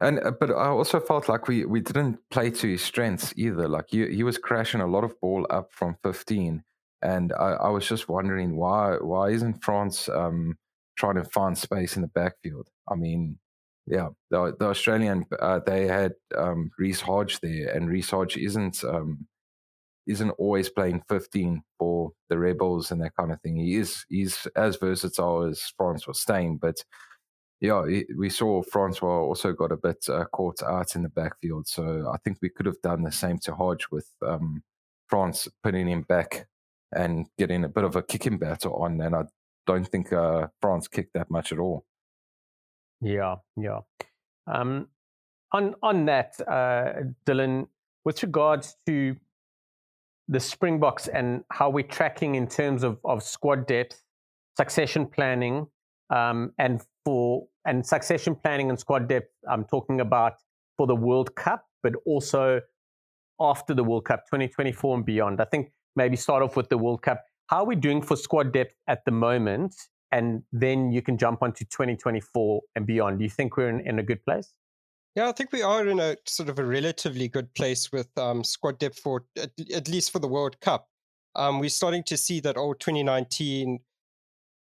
and 0.00 0.20
uh, 0.20 0.32
but 0.38 0.50
I 0.50 0.68
also 0.68 1.00
felt 1.00 1.28
like 1.28 1.48
we 1.48 1.64
we 1.64 1.80
didn't 1.80 2.18
play 2.30 2.50
to 2.50 2.68
his 2.68 2.82
strengths 2.82 3.32
either. 3.36 3.68
Like 3.68 3.86
he 3.88 4.06
he 4.14 4.22
was 4.22 4.38
crashing 4.38 4.80
a 4.80 4.86
lot 4.86 5.04
of 5.04 5.18
ball 5.20 5.46
up 5.50 5.72
from 5.72 5.96
15, 6.02 6.62
and 7.02 7.32
I, 7.32 7.52
I 7.52 7.68
was 7.68 7.86
just 7.86 8.08
wondering 8.08 8.56
why 8.56 8.96
why 9.00 9.30
isn't 9.30 9.64
Frans 9.64 10.08
um, 10.08 10.58
trying 10.96 11.16
to 11.16 11.24
find 11.24 11.56
space 11.56 11.96
in 11.96 12.02
the 12.02 12.08
backfield? 12.08 12.68
I 12.88 12.94
mean, 12.94 13.38
yeah, 13.86 14.08
the, 14.30 14.54
the 14.58 14.68
Australian 14.68 15.26
uh, 15.38 15.60
they 15.66 15.86
had 15.86 16.12
um, 16.36 16.70
Reece 16.78 17.00
Hodge 17.00 17.40
there, 17.40 17.74
and 17.74 17.88
Reece 17.88 18.10
Hodge 18.10 18.36
isn't 18.36 18.84
um, 18.84 19.26
isn't 20.06 20.30
always 20.32 20.68
playing 20.68 21.02
15 21.08 21.62
for 21.78 22.10
the 22.28 22.38
Rebels 22.38 22.90
and 22.90 23.00
that 23.02 23.14
kind 23.16 23.32
of 23.32 23.40
thing. 23.42 23.56
He 23.56 23.76
is 23.76 24.04
he's 24.08 24.46
as 24.56 24.76
versatile 24.76 25.42
as 25.42 25.72
France 25.76 26.06
was 26.06 26.20
Steyn, 26.20 26.56
but 26.56 26.82
yeah, 27.60 27.82
we 28.16 28.30
saw 28.30 28.62
Francois 28.62 29.20
also 29.20 29.52
got 29.52 29.70
a 29.70 29.76
bit 29.76 30.04
uh, 30.08 30.24
caught 30.32 30.62
out 30.62 30.96
in 30.96 31.02
the 31.02 31.10
backfield. 31.10 31.68
So 31.68 32.10
I 32.12 32.16
think 32.18 32.38
we 32.40 32.48
could 32.48 32.66
have 32.66 32.80
done 32.82 33.02
the 33.02 33.12
same 33.12 33.38
to 33.40 33.54
Hodge 33.54 33.86
with 33.90 34.08
um, 34.26 34.62
Frans 35.08 35.46
putting 35.62 35.86
him 35.86 36.02
back 36.02 36.46
and 36.92 37.26
getting 37.38 37.64
a 37.64 37.68
bit 37.68 37.84
of 37.84 37.96
a 37.96 38.02
kicking 38.02 38.38
battle 38.38 38.74
on. 38.76 39.00
And 39.02 39.14
I 39.14 39.24
don't 39.66 39.86
think 39.86 40.10
uh, 40.10 40.46
Frans 40.62 40.88
kicked 40.88 41.12
that 41.14 41.30
much 41.30 41.52
at 41.52 41.58
all. 41.58 41.84
Yeah, 43.02 43.36
yeah. 43.56 43.80
Um, 44.46 44.88
on 45.52 45.74
on 45.82 46.06
that, 46.06 46.40
uh, 46.48 47.02
Dylan, 47.26 47.68
with 48.04 48.22
regards 48.22 48.76
to 48.86 49.16
the 50.28 50.40
Springboks 50.40 51.08
and 51.08 51.44
how 51.50 51.68
we're 51.68 51.84
tracking 51.84 52.36
in 52.36 52.46
terms 52.46 52.84
of, 52.84 52.98
of 53.04 53.22
squad 53.22 53.66
depth, 53.66 54.02
succession 54.56 55.06
planning, 55.06 55.66
um, 56.10 56.52
and 56.58 56.82
for 57.04 57.46
and 57.64 57.86
succession 57.86 58.34
planning 58.34 58.70
and 58.70 58.78
squad 58.78 59.08
depth. 59.08 59.30
I'm 59.48 59.64
talking 59.64 60.00
about 60.00 60.34
for 60.76 60.86
the 60.86 60.96
World 60.96 61.34
Cup, 61.36 61.66
but 61.82 61.94
also 62.06 62.60
after 63.40 63.74
the 63.74 63.84
World 63.84 64.04
Cup, 64.04 64.24
2024 64.26 64.96
and 64.96 65.04
beyond. 65.04 65.40
I 65.40 65.44
think 65.44 65.72
maybe 65.96 66.16
start 66.16 66.42
off 66.42 66.56
with 66.56 66.68
the 66.68 66.78
World 66.78 67.02
Cup. 67.02 67.24
How 67.48 67.58
are 67.58 67.66
we 67.66 67.76
doing 67.76 68.02
for 68.02 68.16
squad 68.16 68.52
depth 68.52 68.74
at 68.86 69.04
the 69.04 69.10
moment? 69.10 69.74
And 70.12 70.42
then 70.52 70.90
you 70.90 71.02
can 71.02 71.16
jump 71.16 71.42
onto 71.42 71.64
2024 71.64 72.60
and 72.74 72.86
beyond. 72.86 73.18
Do 73.18 73.24
you 73.24 73.30
think 73.30 73.56
we're 73.56 73.68
in, 73.68 73.80
in 73.86 73.98
a 73.98 74.02
good 74.02 74.24
place? 74.24 74.52
Yeah, 75.16 75.28
I 75.28 75.32
think 75.32 75.52
we 75.52 75.62
are 75.62 75.86
in 75.86 75.98
a 75.98 76.16
sort 76.26 76.48
of 76.48 76.58
a 76.58 76.64
relatively 76.64 77.28
good 77.28 77.52
place 77.54 77.90
with 77.92 78.08
um, 78.16 78.44
squad 78.44 78.78
depth 78.78 79.00
for 79.00 79.24
at, 79.36 79.50
at, 79.74 79.88
least 79.88 80.12
for 80.12 80.20
the 80.20 80.28
World 80.28 80.60
Cup. 80.60 80.88
Um, 81.34 81.58
we're 81.58 81.68
starting 81.68 82.04
to 82.04 82.16
see 82.16 82.40
that 82.40 82.56
old 82.56 82.80
2019 82.80 83.80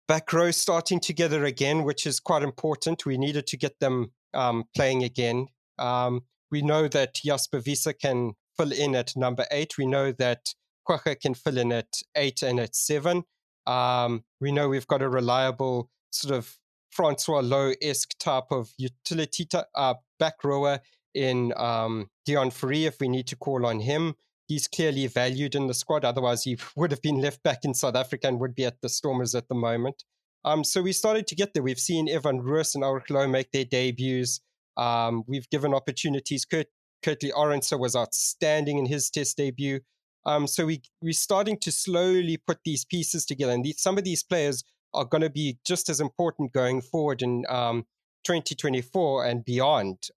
back 0.06 0.32
row 0.32 0.50
starting 0.50 1.00
together 1.00 1.44
again, 1.44 1.84
which 1.84 2.06
is 2.06 2.20
quite 2.20 2.42
important. 2.42 3.06
We 3.06 3.18
needed 3.18 3.46
to 3.48 3.56
get 3.56 3.80
them 3.80 4.12
um, 4.32 4.64
playing 4.74 5.04
again. 5.04 5.48
Um, 5.78 6.22
we 6.50 6.62
know 6.62 6.88
that 6.88 7.14
Jasper 7.14 7.60
Wiese 7.64 7.88
can 8.00 8.34
fill 8.56 8.72
in 8.72 8.94
at 8.94 9.16
number 9.16 9.46
eight. 9.50 9.78
We 9.78 9.86
know 9.86 10.12
that 10.12 10.54
Kwagga 10.88 11.20
can 11.20 11.34
fill 11.34 11.58
in 11.58 11.72
at 11.72 12.00
eight 12.14 12.42
and 12.42 12.60
at 12.60 12.76
seven. 12.76 13.24
Um, 13.66 14.24
we 14.40 14.52
know 14.52 14.68
we've 14.68 14.86
got 14.86 15.02
a 15.02 15.08
reliable 15.08 15.90
sort 16.10 16.34
of 16.36 16.58
Francois 16.90 17.42
Louw 17.42 17.74
esque 17.82 18.16
type 18.18 18.44
of 18.50 18.70
utility 18.76 19.46
t- 19.46 19.58
uh, 19.74 19.94
back 20.18 20.44
rower 20.44 20.80
in 21.14 21.52
um, 21.56 22.08
Deon 22.28 22.52
Fourie 22.52 22.86
if 22.86 23.00
we 23.00 23.08
need 23.08 23.26
to 23.28 23.36
call 23.36 23.66
on 23.66 23.80
him 23.80 24.14
he's 24.54 24.68
clearly 24.68 25.06
valued 25.06 25.54
in 25.54 25.66
the 25.66 25.74
squad. 25.74 26.04
Otherwise, 26.04 26.44
he 26.44 26.56
would 26.76 26.90
have 26.90 27.02
been 27.02 27.20
left 27.20 27.42
back 27.42 27.64
in 27.64 27.74
South 27.74 27.96
Africa 27.96 28.28
and 28.28 28.40
would 28.40 28.54
be 28.54 28.64
at 28.64 28.80
the 28.80 28.88
Stormers 28.88 29.34
at 29.34 29.48
the 29.48 29.54
moment. 29.54 30.04
Um, 30.44 30.62
so 30.62 30.82
we 30.82 30.92
started 30.92 31.26
to 31.28 31.34
get 31.34 31.54
there. 31.54 31.62
We've 31.62 31.78
seen 31.78 32.08
Evan 32.08 32.40
Roos 32.40 32.74
and 32.74 32.84
Elrigh 32.84 33.06
Louw 33.08 33.30
make 33.30 33.50
their 33.50 33.64
debuts. 33.64 34.40
Um, 34.76 35.24
we've 35.26 35.48
given 35.50 35.74
opportunities. 35.74 36.44
Kurt, 36.44 36.66
Kurt-Lee 37.02 37.32
Arendse 37.32 37.78
was 37.78 37.96
outstanding 37.96 38.78
in 38.78 38.86
his 38.86 39.10
test 39.10 39.36
debut. 39.36 39.80
Um, 40.26 40.46
so 40.46 40.66
we, 40.66 40.82
we're 41.02 41.12
starting 41.12 41.58
to 41.60 41.72
slowly 41.72 42.36
put 42.36 42.58
these 42.64 42.84
pieces 42.84 43.24
together. 43.26 43.52
And 43.52 43.64
these, 43.64 43.80
some 43.80 43.98
of 43.98 44.04
these 44.04 44.22
players 44.22 44.62
are 44.92 45.04
going 45.04 45.22
to 45.22 45.30
be 45.30 45.58
just 45.66 45.88
as 45.88 46.00
important 46.00 46.52
going 46.52 46.80
forward 46.80 47.22
in 47.22 47.44
um, 47.48 47.84
2024 48.24 49.26
and 49.26 49.44
beyond. 49.44 50.08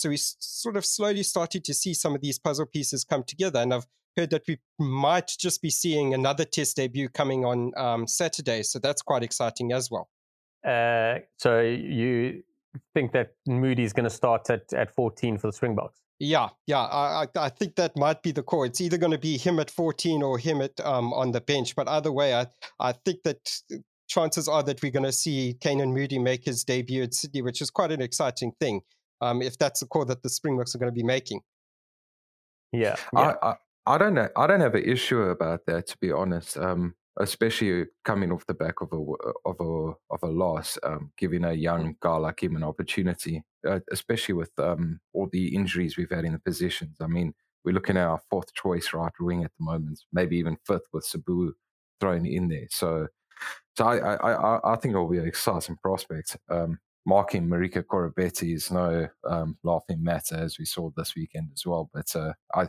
So 0.00 0.08
we 0.08 0.16
sort 0.16 0.76
of 0.76 0.86
slowly 0.86 1.22
started 1.22 1.62
to 1.64 1.74
see 1.74 1.92
some 1.92 2.14
of 2.14 2.22
these 2.22 2.38
puzzle 2.38 2.66
pieces 2.66 3.04
come 3.04 3.22
together. 3.22 3.60
And 3.60 3.74
I've 3.74 3.86
heard 4.16 4.30
that 4.30 4.44
we 4.48 4.58
might 4.78 5.28
just 5.38 5.60
be 5.60 5.68
seeing 5.68 6.14
another 6.14 6.44
test 6.44 6.76
debut 6.76 7.10
coming 7.10 7.44
on 7.44 7.72
um, 7.76 8.06
Saturday. 8.06 8.62
So 8.62 8.78
that's 8.78 9.02
quite 9.02 9.22
exciting 9.22 9.72
as 9.72 9.90
well. 9.90 10.08
Uh, 10.66 11.20
so 11.36 11.60
you 11.60 12.42
think 12.94 13.12
that 13.12 13.34
Moody 13.46 13.84
is 13.84 13.92
going 13.92 14.04
to 14.04 14.10
start 14.10 14.48
at, 14.48 14.72
at 14.72 14.94
14 14.94 15.36
for 15.36 15.48
the 15.48 15.52
Springboks? 15.52 16.00
Yeah, 16.18 16.48
yeah, 16.66 16.80
I, 16.80 17.26
I 17.34 17.48
think 17.48 17.76
that 17.76 17.96
might 17.96 18.22
be 18.22 18.32
the 18.32 18.42
core. 18.42 18.66
It's 18.66 18.80
either 18.80 18.98
going 18.98 19.12
to 19.12 19.18
be 19.18 19.38
him 19.38 19.58
at 19.58 19.70
14 19.70 20.22
or 20.22 20.38
him 20.38 20.60
at 20.60 20.78
um, 20.80 21.14
on 21.14 21.32
the 21.32 21.40
bench. 21.40 21.74
But 21.74 21.88
either 21.88 22.12
way, 22.12 22.34
I, 22.34 22.46
I 22.78 22.92
think 22.92 23.22
that 23.24 23.50
chances 24.06 24.46
are 24.46 24.62
that 24.62 24.82
we're 24.82 24.92
going 24.92 25.04
to 25.04 25.12
see 25.12 25.56
Canan 25.60 25.94
Moody 25.94 26.18
make 26.18 26.44
his 26.44 26.64
debut 26.64 27.02
at 27.02 27.14
Sydney, 27.14 27.40
which 27.40 27.62
is 27.62 27.70
quite 27.70 27.90
an 27.90 28.02
exciting 28.02 28.52
thing 28.60 28.82
um, 29.20 29.42
if 29.42 29.58
that's 29.58 29.80
the 29.80 29.86
call 29.86 30.04
that 30.06 30.22
the 30.22 30.28
Springboks 30.28 30.74
are 30.74 30.78
going 30.78 30.92
to 30.92 30.94
be 30.94 31.02
making. 31.02 31.40
Yeah, 32.72 32.96
yeah. 33.12 33.34
I, 33.42 33.50
I, 33.50 33.56
I, 33.86 33.98
don't 33.98 34.14
know. 34.14 34.28
I 34.36 34.46
don't 34.46 34.60
have 34.60 34.74
an 34.74 34.84
issue 34.84 35.22
about 35.22 35.66
that, 35.66 35.88
to 35.88 35.98
be 36.00 36.12
honest. 36.12 36.56
Um, 36.56 36.94
especially 37.18 37.86
coming 38.04 38.32
off 38.32 38.46
the 38.46 38.54
back 38.54 38.80
of 38.80 38.92
a 38.92 39.48
of 39.48 39.56
a 39.60 40.14
of 40.14 40.22
a 40.22 40.26
loss, 40.26 40.78
um, 40.82 41.12
giving 41.18 41.44
a 41.44 41.52
young 41.52 41.96
guy 42.00 42.16
like 42.16 42.42
him 42.42 42.56
an 42.56 42.64
opportunity, 42.64 43.42
uh, 43.68 43.80
especially 43.90 44.34
with 44.34 44.50
um, 44.58 45.00
all 45.12 45.28
the 45.32 45.54
injuries 45.54 45.96
we've 45.96 46.10
had 46.10 46.24
in 46.24 46.32
the 46.32 46.38
positions. 46.38 46.96
I 47.00 47.06
mean, 47.06 47.34
we're 47.64 47.74
looking 47.74 47.96
at 47.96 48.06
our 48.06 48.20
fourth 48.30 48.52
choice 48.54 48.92
right 48.92 49.12
wing 49.20 49.44
at 49.44 49.52
the 49.58 49.64
moment, 49.64 50.00
maybe 50.12 50.36
even 50.38 50.56
fifth 50.66 50.86
with 50.92 51.06
Sbu 51.06 51.52
thrown 52.00 52.24
in 52.26 52.48
there. 52.48 52.66
So, 52.70 53.08
so 53.76 53.84
I 53.84 54.14
I 54.14 54.72
I, 54.72 54.76
think 54.76 54.92
it'll 54.92 55.08
be 55.08 55.18
an 55.18 55.28
exciting 55.28 55.76
prospect. 55.82 56.36
Um, 56.48 56.78
marking 57.06 57.48
Marika 57.48 57.82
Koroibete 57.82 58.54
is 58.54 58.70
no 58.70 59.08
um, 59.28 59.56
laughing 59.62 60.02
matter, 60.02 60.36
as 60.36 60.58
we 60.58 60.64
saw 60.64 60.90
this 60.96 61.14
weekend 61.16 61.50
as 61.54 61.64
well. 61.66 61.90
But 61.92 62.14
uh, 62.14 62.32
I, 62.54 62.68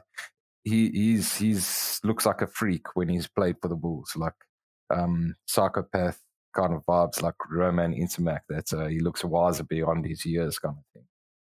he 0.63 0.89
he's 0.89 1.35
he's 1.37 1.99
looks 2.03 2.25
like 2.25 2.41
a 2.41 2.47
freak 2.47 2.95
when 2.95 3.09
he's 3.09 3.27
played 3.27 3.57
for 3.61 3.67
the 3.67 3.75
Bulls, 3.75 4.13
like 4.15 4.33
um, 4.89 5.35
psychopath 5.47 6.19
kind 6.55 6.73
of 6.73 6.85
vibes, 6.85 7.21
like 7.21 7.35
Romain 7.49 7.93
Ntamack. 7.93 8.41
That 8.49 8.73
uh, 8.73 8.87
he 8.87 8.99
looks 8.99 9.23
wiser 9.23 9.63
beyond 9.63 10.05
his 10.05 10.25
years, 10.25 10.59
kind 10.59 10.75
of 10.77 10.83
thing. 10.93 11.07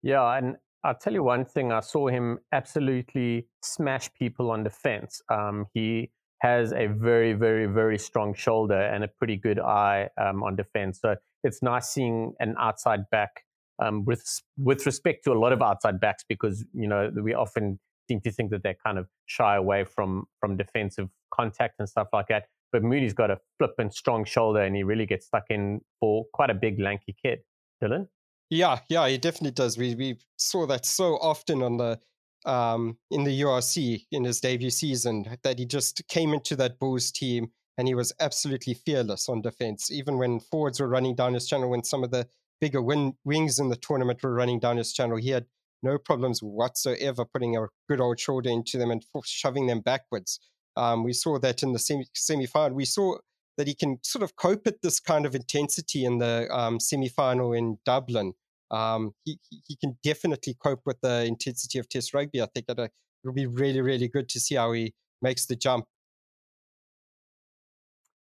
Yeah, 0.01 0.37
and 0.37 0.55
I'll 0.83 0.97
tell 0.97 1.13
you 1.13 1.23
one 1.23 1.45
thing: 1.45 1.71
I 1.71 1.79
saw 1.79 2.07
him 2.07 2.39
absolutely 2.51 3.47
smash 3.63 4.13
people 4.13 4.51
on 4.51 4.63
defense. 4.63 5.21
Um, 5.29 5.65
he 5.73 6.11
has 6.45 6.73
a 6.73 6.85
very, 6.85 7.33
very, 7.33 7.65
very 7.65 7.97
strong 7.97 8.35
shoulder 8.35 8.79
and 8.79 9.03
a 9.03 9.07
pretty 9.07 9.35
good 9.35 9.59
eye 9.59 10.09
um, 10.21 10.43
on 10.43 10.55
defense. 10.55 10.99
So 11.01 11.15
it's 11.43 11.63
nice 11.63 11.89
seeing 11.89 12.33
an 12.39 12.53
outside 12.59 13.09
back 13.09 13.45
um, 13.79 14.05
with 14.05 14.23
with 14.57 14.85
respect 14.85 15.23
to 15.23 15.31
a 15.33 15.39
lot 15.43 15.53
of 15.53 15.61
outside 15.63 15.99
backs 15.99 16.23
because 16.29 16.63
you 16.73 16.87
know 16.87 17.11
we 17.19 17.33
often 17.33 17.79
seem 18.07 18.21
to 18.21 18.31
think 18.31 18.51
that 18.51 18.61
they 18.61 18.75
kind 18.85 18.99
of 18.99 19.07
shy 19.25 19.55
away 19.55 19.85
from 19.85 20.25
from 20.39 20.55
defensive 20.55 21.09
contact 21.33 21.75
and 21.79 21.89
stuff 21.89 22.09
like 22.13 22.27
that. 22.27 22.45
But 22.71 22.83
Moody's 22.83 23.13
got 23.13 23.31
a 23.31 23.39
flippant 23.57 23.95
strong 23.95 24.23
shoulder 24.23 24.61
and 24.61 24.75
he 24.75 24.83
really 24.83 25.07
gets 25.07 25.25
stuck 25.25 25.45
in 25.49 25.81
for 25.99 26.25
quite 26.31 26.51
a 26.51 26.53
big 26.53 26.79
lanky 26.79 27.15
kid. 27.19 27.39
Dylan. 27.83 28.07
Yeah, 28.51 28.79
yeah, 28.87 29.07
he 29.07 29.17
definitely 29.17 29.55
does. 29.63 29.79
We 29.79 29.95
we 29.95 30.19
saw 30.37 30.67
that 30.67 30.85
so 30.85 31.15
often 31.15 31.63
on 31.63 31.77
the 31.77 31.99
um, 32.45 32.97
in 33.11 33.23
the 33.23 33.41
URC 33.41 34.05
in 34.11 34.23
his 34.23 34.39
debut 34.39 34.69
season 34.69 35.25
that 35.43 35.59
he 35.59 35.65
just 35.65 36.07
came 36.07 36.33
into 36.33 36.55
that 36.55 36.79
Bulls 36.79 37.11
team 37.11 37.51
and 37.77 37.87
he 37.87 37.95
was 37.95 38.13
absolutely 38.19 38.73
fearless 38.73 39.27
on 39.27 39.41
defense, 39.41 39.91
even 39.91 40.17
when 40.17 40.39
forwards 40.39 40.79
were 40.79 40.87
running 40.87 41.15
down 41.15 41.33
his 41.33 41.47
channel, 41.47 41.69
when 41.69 41.83
some 41.83 42.03
of 42.03 42.11
the 42.11 42.27
bigger 42.61 42.81
win- 42.81 43.15
wings 43.25 43.59
in 43.59 43.69
the 43.69 43.75
tournament 43.75 44.23
were 44.23 44.33
running 44.33 44.59
down 44.59 44.77
his 44.77 44.93
channel. 44.93 45.17
He 45.17 45.29
had 45.29 45.45
no 45.83 45.97
problems 45.97 46.41
whatsoever 46.41 47.25
putting 47.25 47.57
a 47.57 47.67
good 47.89 47.99
old 47.99 48.19
shoulder 48.19 48.49
into 48.49 48.77
them 48.77 48.91
and 48.91 49.05
shoving 49.25 49.67
them 49.67 49.81
backwards. 49.81 50.39
Um, 50.77 51.03
we 51.03 51.13
saw 51.13 51.37
that 51.39 51.63
in 51.63 51.73
the 51.73 51.79
semi 51.79 52.05
semi-final. 52.13 52.75
We 52.75 52.85
saw 52.85 53.17
that 53.57 53.67
he 53.67 53.75
can 53.75 53.99
sort 54.03 54.23
of 54.23 54.35
cope 54.35 54.67
at 54.67 54.81
this 54.81 54.99
kind 54.99 55.25
of 55.25 55.35
intensity 55.35 56.03
in 56.05 56.17
the 56.17 56.49
um, 56.51 56.79
semi-final 56.79 57.53
in 57.53 57.77
Dublin. 57.85 58.33
Um, 58.75 59.11
he, 59.23 59.39
he 59.49 59.77
can 59.77 59.97
definitely 60.03 60.55
cope 60.61 60.81
with 60.85 60.99
the 61.01 61.23
intensity 61.23 61.79
of 61.79 61.87
Test 61.87 62.13
rugby. 62.13 62.41
I 62.41 62.47
think 62.53 62.65
uh, 62.69 62.87
it'll 63.23 63.33
be 63.33 63.45
really, 63.45 63.81
really 63.81 64.09
good 64.09 64.27
to 64.29 64.39
see 64.39 64.55
how 64.55 64.73
he 64.73 64.93
makes 65.21 65.45
the 65.45 65.55
jump. 65.55 65.85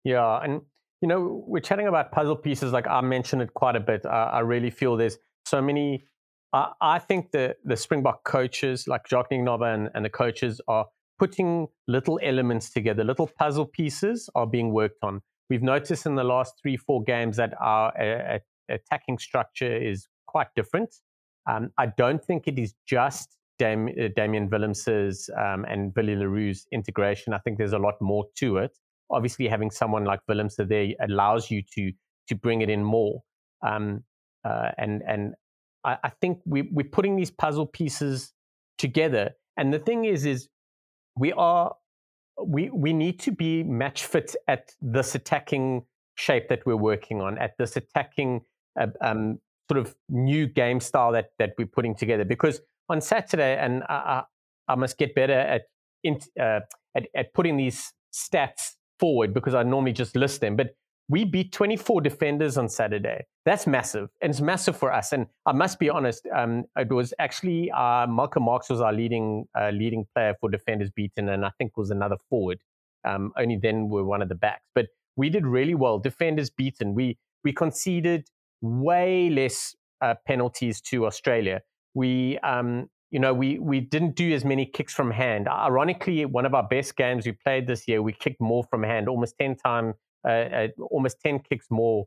Yeah, 0.03 0.39
and 0.43 0.62
you 1.01 1.08
know 1.08 1.43
we're 1.47 1.62
chatting 1.62 1.88
about 1.88 2.12
puzzle 2.12 2.36
pieces. 2.36 2.73
Like 2.73 2.88
I 2.88 2.99
mentioned 3.01 3.41
it 3.41 3.53
quite 3.53 3.77
a 3.77 3.79
bit. 3.79 4.06
I, 4.06 4.23
I 4.23 4.39
really 4.39 4.69
feel 4.69 4.97
there's 4.97 5.17
so 5.45 5.62
many. 5.62 6.03
I, 6.51 6.71
I 6.82 6.99
think 6.99 7.32
the 7.32 7.56
the 7.63 7.77
Springbok 7.77 8.25
coaches, 8.25 8.86
like 8.86 9.08
Jacques 9.08 9.32
Nienaber 9.32 9.73
and, 9.73 9.89
and 9.95 10.03
the 10.03 10.10
coaches, 10.10 10.60
are 10.67 10.88
putting 11.19 11.67
little 11.88 12.19
elements 12.21 12.69
together, 12.69 13.03
little 13.06 13.29
puzzle 13.39 13.65
pieces 13.65 14.29
are 14.36 14.45
being 14.45 14.73
worked 14.73 15.03
on. 15.03 15.21
We've 15.49 15.63
noticed 15.63 16.06
in 16.06 16.15
the 16.15 16.23
last 16.23 16.56
three, 16.62 16.75
four 16.75 17.01
games 17.03 17.38
that 17.38 17.53
our 17.62 17.93
uh, 17.97 18.39
attacking 18.69 19.19
structure 19.19 19.73
is 19.77 20.08
quite 20.33 20.49
different. 20.55 20.91
Um, 21.49 21.63
I 21.77 21.87
don't 22.01 22.23
think 22.23 22.47
it 22.47 22.57
is 22.57 22.73
just 22.87 23.37
Dam- 23.59 23.95
uh, 24.01 24.09
Damian 24.15 24.49
Willemse's 24.49 25.29
um, 25.37 25.65
and 25.71 25.93
Willie 25.95 26.15
le 26.15 26.27
Roux's 26.27 26.65
integration. 26.71 27.33
I 27.33 27.39
think 27.39 27.57
there's 27.57 27.77
a 27.81 27.83
lot 27.87 27.95
more 28.01 28.25
to 28.39 28.57
it. 28.57 28.73
Obviously, 29.09 29.47
having 29.47 29.71
someone 29.71 30.05
like 30.05 30.21
Willemse 30.29 30.67
there 30.67 30.87
allows 31.07 31.51
you 31.51 31.61
to 31.75 31.91
to 32.29 32.35
bring 32.35 32.61
it 32.61 32.69
in 32.69 32.83
more. 32.83 33.21
Um, 33.69 34.03
uh, 34.43 34.69
and 34.77 35.03
and 35.07 35.33
I, 35.83 35.97
I 36.03 36.11
think 36.21 36.39
we, 36.45 36.63
we're 36.71 36.93
putting 36.97 37.15
these 37.15 37.31
puzzle 37.31 37.67
pieces 37.67 38.33
together. 38.77 39.25
And 39.57 39.73
the 39.73 39.79
thing 39.79 40.05
is, 40.05 40.25
is 40.25 40.49
we 41.15 41.31
are 41.33 41.75
we 42.43 42.69
we 42.71 42.93
need 42.93 43.19
to 43.19 43.31
be 43.31 43.63
match 43.63 44.05
fit 44.05 44.35
at 44.47 44.71
this 44.81 45.15
attacking 45.15 45.85
shape 46.15 46.49
that 46.49 46.65
we're 46.65 46.83
working 46.91 47.21
on, 47.21 47.37
at 47.37 47.51
this 47.57 47.75
attacking 47.75 48.41
uh, 48.79 48.87
um, 49.01 49.39
sort 49.69 49.80
of 49.80 49.95
new 50.10 50.47
game 50.47 50.80
style 50.80 51.12
that 51.12 51.32
that 51.39 51.54
we're 51.58 51.67
putting 51.67 51.95
together. 51.95 52.26
Because 52.26 52.62
on 52.89 53.02
Saturday, 53.02 53.58
and 53.58 53.84
I, 53.89 54.23
I, 54.67 54.76
must 54.76 54.97
get 54.97 55.15
better 55.15 55.34
at, 55.34 55.63
in, 56.04 56.19
uh, 56.39 56.60
at 56.95 57.08
at 57.15 57.34
putting 57.34 57.58
these 57.58 57.93
stats 58.13 58.73
forward 58.99 59.34
because 59.34 59.54
I 59.54 59.63
normally 59.63 59.93
just 59.93 60.15
list 60.15 60.41
them, 60.41 60.56
but 60.56 60.76
we 61.10 61.26
beat 61.26 61.52
24 61.52 62.02
defenders 62.02 62.58
on 62.58 62.69
Saturday. 62.69 63.26
That's 63.45 63.67
massive, 63.67 64.10
and 64.21 64.30
it's 64.30 64.41
massive 64.41 64.78
for 64.78 64.93
us. 64.93 65.12
And 65.12 65.28
I 65.45 65.52
must 65.52 65.78
be 65.80 65.89
honest, 65.89 66.26
um, 66.34 66.63
it 66.78 66.89
was 66.89 67.13
actually 67.19 67.69
uh, 67.71 68.08
Malcolm 68.08 68.43
Marx 68.43 68.69
was 68.69 68.80
our 68.80 68.93
leading 68.93 69.45
uh, 69.60 69.71
leading 69.71 70.06
player 70.13 70.36
for 70.39 70.49
defenders 70.49 70.89
beaten, 70.89 71.30
and 71.30 71.45
I 71.45 71.52
think 71.58 71.76
was 71.76 71.91
another 71.91 72.17
forward. 72.30 72.60
Um, 73.06 73.34
only 73.38 73.58
then 73.62 73.89
were 73.89 74.06
one 74.06 74.21
of 74.21 74.30
the 74.30 74.36
backs, 74.36 74.63
but 74.73 74.88
we 75.17 75.30
did 75.30 75.45
really 75.45 75.76
well. 75.76 75.99
Defenders 75.99 76.49
beaten. 76.49 76.93
We 76.93 77.17
we 77.43 77.52
conceded 77.52 78.30
way 78.63 79.30
less 79.30 79.76
uh, 80.02 80.15
penalties 80.26 80.82
to 80.82 81.06
Australia. 81.06 81.62
We 81.93 82.39
um, 82.39 82.89
you 83.12 83.19
know, 83.19 83.34
we 83.34 83.60
we 83.60 83.80
didn't 83.80 84.15
do 84.15 84.34
as 84.34 84.43
many 84.43 84.65
kicks 84.65 84.93
from 84.93 85.12
hand. 85.12 85.47
Ironically, 85.47 86.26
one 86.26 86.47
of 86.47 86.56
our 86.56 86.67
best 86.67 86.95
games 86.95 87.28
we 87.28 87.34
played 87.34 87.67
this 87.67 87.88
year, 87.88 88.02
we 88.02 88.13
kicked 88.13 88.41
more 88.41 88.63
from 88.63 88.82
hand, 88.82 89.08
almost 89.08 89.36
ten 89.38 89.56
times 89.56 89.93
uh, 90.26 90.32
uh, 90.32 90.67
almost 90.89 91.19
10 91.21 91.39
kicks 91.39 91.67
more. 91.69 92.06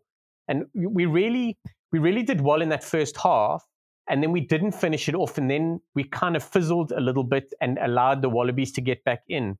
And 0.48 0.64
we 0.74 1.04
really, 1.04 1.58
we 1.92 1.98
really 1.98 2.22
did 2.22 2.40
well 2.40 2.62
in 2.62 2.70
that 2.70 2.82
first 2.82 3.16
half. 3.18 3.64
And 4.08 4.22
then 4.22 4.32
we 4.32 4.40
didn't 4.40 4.72
finish 4.72 5.08
it 5.08 5.14
off. 5.14 5.36
And 5.36 5.50
then 5.50 5.80
we 5.94 6.04
kind 6.04 6.34
of 6.34 6.42
fizzled 6.42 6.92
a 6.92 7.00
little 7.00 7.24
bit 7.24 7.52
and 7.60 7.78
allowed 7.78 8.22
the 8.22 8.30
Wallabies 8.30 8.72
to 8.72 8.80
get 8.80 9.04
back 9.04 9.20
in. 9.28 9.58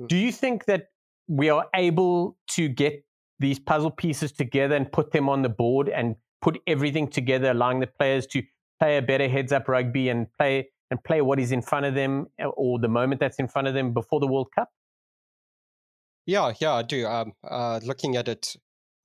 Hmm. 0.00 0.06
Do 0.06 0.16
you 0.16 0.32
think 0.32 0.64
that 0.64 0.86
we 1.28 1.48
are 1.48 1.66
able 1.76 2.36
to 2.52 2.68
get 2.68 3.04
these 3.38 3.60
puzzle 3.60 3.90
pieces 3.90 4.32
together 4.32 4.74
and 4.74 4.90
put 4.90 5.12
them 5.12 5.28
on 5.28 5.42
the 5.42 5.48
board 5.48 5.88
and 5.88 6.16
put 6.42 6.60
everything 6.66 7.08
together, 7.08 7.52
allowing 7.52 7.80
the 7.80 7.86
players 7.86 8.26
to 8.26 8.42
play 8.80 8.98
a 8.98 9.02
better 9.02 9.28
heads 9.28 9.52
up 9.52 9.68
rugby 9.68 10.08
and 10.08 10.26
play 10.34 10.68
and 10.90 11.02
play 11.04 11.22
what 11.22 11.40
is 11.40 11.52
in 11.52 11.62
front 11.62 11.86
of 11.86 11.94
them 11.94 12.26
uh, 12.42 12.48
or 12.48 12.78
the 12.78 12.88
moment 12.88 13.18
that's 13.18 13.38
in 13.38 13.48
front 13.48 13.66
of 13.66 13.72
them 13.72 13.94
before 13.94 14.20
the 14.20 14.26
World 14.26 14.48
Cup? 14.54 14.68
Yeah, 16.26 16.52
yeah, 16.60 16.74
I 16.74 16.82
do. 16.82 17.06
Um, 17.06 17.32
uh, 17.42 17.80
looking 17.82 18.16
at 18.16 18.28
it, 18.28 18.56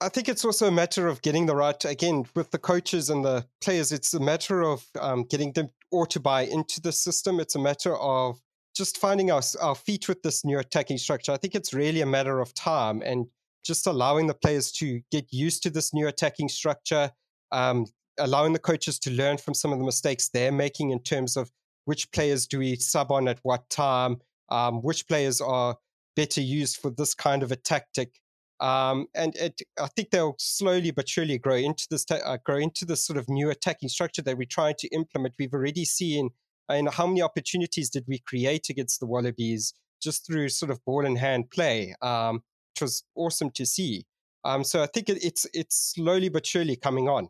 I 0.02 0.10
think 0.10 0.28
it's 0.28 0.44
also 0.44 0.68
a 0.68 0.72
matter 0.72 1.08
of 1.08 1.22
getting 1.22 1.46
the 1.46 1.56
right, 1.56 1.84
again, 1.86 2.26
with 2.36 2.52
the 2.52 2.60
coaches 2.60 3.10
and 3.10 3.24
the 3.24 3.46
players, 3.62 3.92
it's 3.92 4.14
a 4.14 4.20
matter 4.20 4.62
of 4.62 4.86
um, 5.00 5.24
getting 5.24 5.54
them 5.54 5.70
or 5.90 6.06
to 6.08 6.20
buy 6.20 6.42
into 6.42 6.82
the 6.82 6.92
system. 6.92 7.40
It's 7.40 7.56
a 7.56 7.60
matter 7.60 7.96
of 7.96 8.40
just 8.76 8.98
finding 8.98 9.32
our, 9.32 9.42
our 9.62 9.74
feet 9.74 10.08
with 10.08 10.22
this 10.22 10.44
new 10.44 10.60
attacking 10.60 10.98
structure. 10.98 11.32
I 11.32 11.38
think 11.38 11.56
it's 11.56 11.74
really 11.74 12.02
a 12.02 12.06
matter 12.06 12.40
of 12.40 12.54
time 12.54 13.02
and 13.04 13.28
just 13.66 13.88
allowing 13.88 14.28
the 14.28 14.34
players 14.34 14.72
to 14.74 15.02
get 15.12 15.26
used 15.32 15.64
to 15.64 15.70
this 15.70 15.94
new 15.94 16.08
attacking 16.08 16.50
structure, 16.50 17.12
um, 17.52 17.86
allowing 18.20 18.54
the 18.54 18.60
coaches 18.60 19.00
to 19.00 19.12
learn 19.12 19.38
from 19.38 19.54
some 19.54 19.72
of 19.72 19.80
the 19.80 19.86
mistakes 19.86 20.30
they're 20.30 20.52
making 20.52 20.92
in 20.92 21.00
terms 21.00 21.38
of 21.38 21.52
which 21.86 22.12
players 22.12 22.48
do 22.48 22.60
we 22.60 22.76
sub 22.76 23.12
on 23.12 23.28
at 23.28 23.40
what 23.44 23.70
time, 23.70 24.18
um, 24.50 24.82
which 24.82 25.08
players 25.08 25.40
are 25.40 25.78
better 26.16 26.42
used 26.42 26.78
for 26.78 26.90
this 26.90 27.14
kind 27.14 27.44
of 27.44 27.52
a 27.52 27.56
tactic. 27.56 28.20
Um, 28.60 29.08
and 29.16 29.36
it, 29.36 29.62
I 29.80 29.88
think 29.88 30.10
they'll 30.10 30.36
slowly 30.40 30.92
but 30.92 31.08
surely 31.08 31.38
grow 31.38 31.56
into 31.56 31.88
this 31.90 32.04
ta- 32.04 32.26
uh, 32.26 32.38
grow 32.44 32.58
into 32.58 32.86
this 32.86 33.06
sort 33.06 33.18
of 33.18 33.30
new 33.30 33.50
attacking 33.52 33.90
structure 33.90 34.24
that 34.24 34.38
we're 34.38 34.48
trying 34.50 34.76
to 34.80 34.88
implement. 34.90 35.36
We've 35.38 35.54
already 35.54 35.86
seen, 35.86 36.32
and 36.68 36.90
how 36.90 37.06
many 37.06 37.22
opportunities 37.22 37.90
did 37.90 38.06
we 38.08 38.20
create 38.20 38.70
against 38.70 39.00
the 39.00 39.06
Wallabies 39.06 39.74
just 40.02 40.26
through 40.26 40.50
sort 40.50 40.72
of 40.72 40.84
ball 40.86 41.06
in 41.06 41.16
hand 41.16 41.52
play, 41.52 41.94
um, 42.02 42.42
which 42.74 42.82
was 42.82 43.04
awesome 43.16 43.52
to 43.52 43.66
see. 43.66 44.06
Um, 44.44 44.64
so 44.64 44.82
I 44.82 44.88
think 44.88 45.10
it, 45.10 45.24
it's 45.24 45.46
it's 45.54 45.94
slowly 45.96 46.30
but 46.30 46.46
surely 46.46 46.76
coming 46.76 47.08
on. 47.08 47.30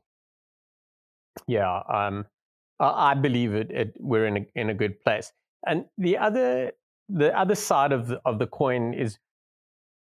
Yeah, 1.47 1.81
um, 1.93 2.25
I 2.79 3.13
believe 3.13 3.53
it, 3.53 3.71
it, 3.71 3.93
We're 3.99 4.27
in 4.27 4.37
a 4.37 4.45
in 4.55 4.69
a 4.69 4.73
good 4.73 5.01
place. 5.01 5.31
And 5.65 5.85
the 5.97 6.17
other 6.17 6.71
the 7.09 7.37
other 7.37 7.55
side 7.55 7.91
of 7.91 8.07
the, 8.07 8.21
of 8.25 8.39
the 8.39 8.47
coin 8.47 8.93
is 8.93 9.17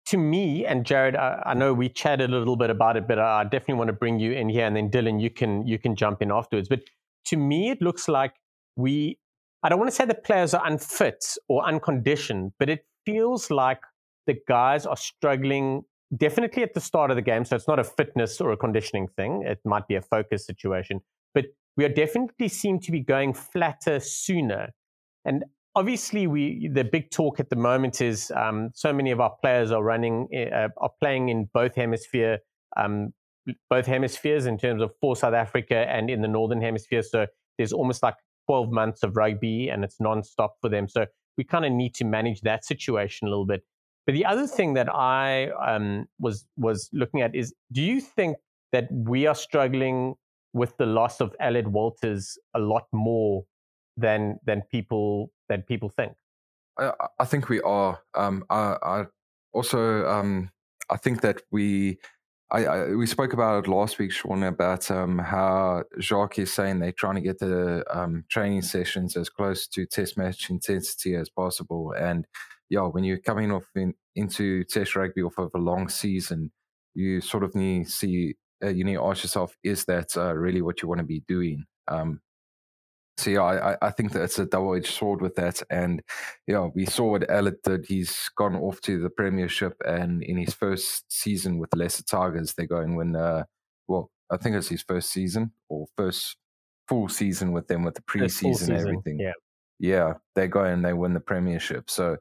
to 0.05 0.17
me 0.17 0.65
and 0.65 0.85
Jared, 0.85 1.15
I, 1.15 1.41
I, 1.45 1.53
know 1.53 1.73
we 1.73 1.89
chatted 1.89 2.29
a 2.29 2.37
little 2.37 2.55
bit 2.55 2.69
about 2.69 2.97
it, 2.97 3.07
but 3.07 3.19
I 3.19 3.43
definitely 3.43 3.75
want 3.75 3.87
to 3.87 3.93
bring 3.93 4.19
you 4.19 4.33
in 4.33 4.49
here, 4.49 4.65
and 4.65 4.75
then 4.75 4.89
Dylan, 4.89 5.21
you 5.21 5.29
can 5.29 5.65
you 5.65 5.79
can 5.79 5.95
jump 5.95 6.21
in 6.21 6.31
afterwards. 6.31 6.67
But 6.67 6.81
to 7.25 7.37
me, 7.37 7.69
it 7.69 7.81
looks 7.81 8.07
like 8.07 8.33
we. 8.75 9.17
I 9.63 9.69
don't 9.69 9.79
want 9.79 9.89
to 9.89 9.95
say 9.95 10.05
the 10.05 10.13
players 10.13 10.53
are 10.53 10.65
unfit 10.65 11.23
or 11.47 11.65
unconditioned, 11.65 12.51
but 12.59 12.69
it 12.69 12.85
feels 13.05 13.49
like 13.49 13.79
the 14.27 14.35
guys 14.47 14.85
are 14.85 14.97
struggling. 14.97 15.83
Definitely 16.15 16.63
at 16.63 16.73
the 16.73 16.81
start 16.81 17.09
of 17.09 17.15
the 17.15 17.21
game, 17.21 17.45
so 17.45 17.55
it's 17.55 17.67
not 17.67 17.79
a 17.79 17.83
fitness 17.83 18.41
or 18.41 18.51
a 18.51 18.57
conditioning 18.57 19.07
thing. 19.15 19.43
It 19.43 19.59
might 19.65 19.87
be 19.87 19.95
a 19.95 20.01
focus 20.01 20.45
situation, 20.45 21.01
but 21.33 21.45
we 21.77 21.85
are 21.85 21.89
definitely 21.89 22.47
seem 22.47 22.79
to 22.79 22.91
be 22.91 22.99
going 22.99 23.33
flatter 23.33 23.99
sooner. 23.99 24.69
And 25.25 25.43
obviously 25.75 26.27
we 26.27 26.69
the 26.71 26.83
big 26.83 27.09
talk 27.11 27.39
at 27.39 27.49
the 27.49 27.55
moment 27.55 28.01
is 28.01 28.31
um, 28.35 28.69
so 28.73 28.93
many 28.93 29.11
of 29.11 29.19
our 29.19 29.33
players 29.41 29.71
are 29.71 29.83
running 29.83 30.27
eh, 30.33 30.49
uh, 30.49 30.69
are 30.77 30.91
playing 31.01 31.29
in 31.29 31.49
both 31.53 31.75
hemisphere 31.75 32.39
um, 32.77 33.13
both 33.69 33.85
hemispheres 33.85 34.45
in 34.45 34.57
terms 34.57 34.81
of 34.81 34.91
for 35.01 35.15
South 35.15 35.33
Africa 35.33 35.85
and 35.89 36.09
in 36.09 36.21
the 36.21 36.27
northern 36.27 36.61
hemisphere. 36.61 37.01
So 37.03 37.27
there's 37.57 37.73
almost 37.73 38.03
like 38.03 38.15
12 38.47 38.71
months 38.71 39.03
of 39.03 39.15
rugby 39.15 39.69
and 39.69 39.83
it's 39.83 39.99
non-stop 39.99 40.55
for 40.61 40.69
them. 40.69 40.87
So 40.87 41.05
we 41.37 41.43
kind 41.43 41.65
of 41.65 41.71
need 41.71 41.93
to 41.95 42.05
manage 42.05 42.41
that 42.41 42.65
situation 42.65 43.27
a 43.27 43.31
little 43.31 43.45
bit. 43.45 43.63
But 44.05 44.13
the 44.13 44.25
other 44.25 44.47
thing 44.47 44.73
that 44.73 44.93
I 44.93 45.49
um, 45.65 46.05
was 46.19 46.45
was 46.57 46.89
looking 46.93 47.21
at 47.21 47.35
is, 47.35 47.53
do 47.71 47.81
you 47.81 48.01
think 48.01 48.37
that 48.71 48.87
we 48.91 49.27
are 49.27 49.35
struggling 49.35 50.15
with 50.53 50.77
the 50.77 50.85
loss 50.85 51.19
of 51.19 51.35
Aled 51.41 51.67
Walters 51.67 52.37
a 52.55 52.59
lot 52.59 52.85
more 52.91 53.43
than 53.97 54.39
than 54.45 54.61
people 54.71 55.31
than 55.49 55.63
people 55.63 55.89
think. 55.89 56.13
I, 56.79 56.91
I 57.19 57.25
think 57.25 57.49
we 57.49 57.61
are. 57.61 57.99
Um, 58.15 58.45
I, 58.49 58.77
I 58.81 59.05
also 59.53 60.07
um, 60.07 60.49
I 60.89 60.97
think 60.97 61.21
that 61.21 61.41
we 61.51 61.97
I, 62.51 62.65
I, 62.65 62.89
we 62.93 63.07
spoke 63.07 63.33
about 63.33 63.65
it 63.65 63.69
last 63.69 63.97
week, 63.97 64.11
Shaun, 64.11 64.43
about 64.43 64.91
um, 64.91 65.17
how 65.17 65.83
Jacques 65.99 66.37
is 66.37 66.53
saying 66.53 66.79
they're 66.79 66.91
trying 66.91 67.15
to 67.15 67.21
get 67.21 67.39
the 67.39 67.83
um, 67.89 68.25
training 68.29 68.61
sessions 68.61 69.17
as 69.17 69.27
close 69.27 69.67
to 69.69 69.87
test 69.87 70.17
match 70.17 70.51
intensity 70.51 71.15
as 71.15 71.29
possible. 71.29 71.93
And 71.97 72.27
yeah, 72.69 72.81
when 72.81 73.03
you're 73.03 73.17
coming 73.17 73.51
off 73.51 73.65
in, 73.75 73.95
into 74.15 74.63
test 74.65 74.95
rugby 74.95 75.23
off 75.23 75.39
of 75.39 75.49
a 75.55 75.57
long 75.57 75.89
season, 75.89 76.51
you 76.93 77.21
sort 77.21 77.43
of 77.43 77.55
need 77.55 77.85
to 77.85 77.91
see 77.91 78.35
uh, 78.63 78.69
you 78.69 78.83
need 78.83 78.95
to 78.95 79.05
ask 79.05 79.23
yourself, 79.23 79.55
is 79.63 79.85
that 79.85 80.15
uh, 80.15 80.33
really 80.33 80.61
what 80.61 80.81
you 80.81 80.87
want 80.87 80.99
to 80.99 81.05
be 81.05 81.23
doing? 81.27 81.65
Um, 81.87 82.21
so 83.17 83.29
yeah, 83.29 83.43
I, 83.43 83.77
I 83.81 83.91
think 83.91 84.11
that 84.13 84.23
it's 84.23 84.39
a 84.39 84.45
double 84.45 84.75
edged 84.75 84.87
sword 84.87 85.21
with 85.21 85.35
that. 85.35 85.61
And 85.69 86.01
yeah, 86.47 86.69
we 86.73 86.85
saw 86.85 87.11
what 87.11 87.29
Elliot 87.29 87.61
did. 87.63 87.85
He's 87.85 88.29
gone 88.35 88.55
off 88.55 88.81
to 88.81 89.01
the 89.01 89.09
Premiership, 89.09 89.75
and 89.85 90.23
in 90.23 90.37
his 90.37 90.53
first 90.53 91.11
season 91.11 91.59
with 91.59 91.69
the 91.69 91.77
Leicester 91.77 92.03
Tigers, 92.03 92.53
they 92.55 92.65
go 92.65 92.77
and 92.77 92.97
win. 92.97 93.15
Uh, 93.15 93.43
well, 93.87 94.09
I 94.31 94.37
think 94.37 94.55
it's 94.55 94.69
his 94.69 94.81
first 94.81 95.11
season 95.11 95.51
or 95.69 95.85
first 95.95 96.37
full 96.87 97.07
season 97.07 97.51
with 97.51 97.67
them 97.67 97.83
with 97.83 97.95
the 97.95 98.01
preseason 98.01 98.69
and 98.69 98.77
everything. 98.77 99.19
Yeah. 99.19 99.33
Yeah, 99.79 100.13
they 100.35 100.47
go 100.47 100.63
and 100.63 100.85
they 100.85 100.93
win 100.93 101.13
the 101.13 101.19
premiership. 101.19 101.89
So, 101.89 102.17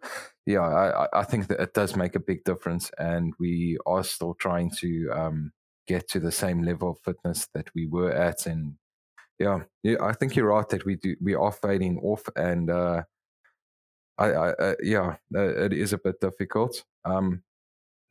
yeah, 0.46 0.62
I, 0.62 1.20
I 1.20 1.22
think 1.22 1.46
that 1.46 1.60
it 1.60 1.74
does 1.74 1.94
make 1.94 2.16
a 2.16 2.20
big 2.20 2.42
difference, 2.42 2.90
and 2.98 3.34
we 3.38 3.78
are 3.86 4.02
still 4.02 4.34
trying 4.34 4.70
to 4.78 5.10
um, 5.12 5.52
get 5.86 6.08
to 6.08 6.20
the 6.20 6.32
same 6.32 6.62
level 6.62 6.90
of 6.90 6.98
fitness 7.04 7.48
that 7.54 7.68
we 7.74 7.86
were 7.86 8.12
at. 8.12 8.46
And 8.46 8.74
yeah, 9.38 9.60
yeah, 9.82 9.96
I 10.00 10.12
think 10.12 10.36
you're 10.36 10.48
right 10.48 10.68
that 10.68 10.84
we 10.84 10.96
do 10.96 11.16
we 11.20 11.34
are 11.34 11.52
fading 11.52 11.98
off, 12.02 12.28
and 12.36 12.70
uh, 12.70 13.02
I, 14.18 14.26
I 14.26 14.48
uh, 14.52 14.74
yeah, 14.82 15.16
uh, 15.34 15.64
it 15.64 15.72
is 15.72 15.92
a 15.92 15.98
bit 15.98 16.20
difficult. 16.20 16.84
Um, 17.04 17.42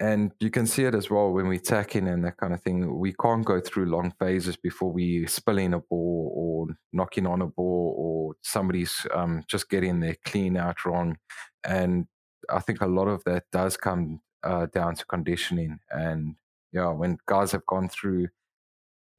and 0.01 0.31
you 0.39 0.49
can 0.49 0.65
see 0.65 0.85
it 0.85 0.95
as 0.95 1.11
well 1.11 1.31
when 1.31 1.47
we 1.47 1.59
tack 1.59 1.95
in 1.95 2.07
and 2.07 2.25
that 2.25 2.37
kind 2.37 2.53
of 2.53 2.63
thing. 2.63 2.97
We 2.97 3.13
can't 3.13 3.45
go 3.45 3.61
through 3.61 3.85
long 3.85 4.11
phases 4.19 4.57
before 4.57 4.91
we 4.91 5.27
spill 5.27 5.59
in 5.59 5.75
a 5.75 5.79
ball 5.79 6.31
or 6.35 6.75
knocking 6.91 7.27
on 7.27 7.43
a 7.43 7.47
ball 7.47 7.93
or 7.95 8.33
somebody's 8.41 9.05
um, 9.13 9.43
just 9.47 9.69
getting 9.69 9.99
their 9.99 10.15
clean 10.25 10.57
out 10.57 10.85
wrong. 10.85 11.17
And 11.63 12.07
I 12.49 12.61
think 12.61 12.81
a 12.81 12.87
lot 12.87 13.09
of 13.09 13.23
that 13.25 13.43
does 13.51 13.77
come 13.77 14.21
uh, 14.43 14.65
down 14.73 14.95
to 14.95 15.05
conditioning. 15.05 15.77
And 15.91 16.35
yeah, 16.71 16.89
when 16.89 17.17
guys 17.27 17.51
have 17.51 17.65
gone 17.65 17.89
through 17.89 18.27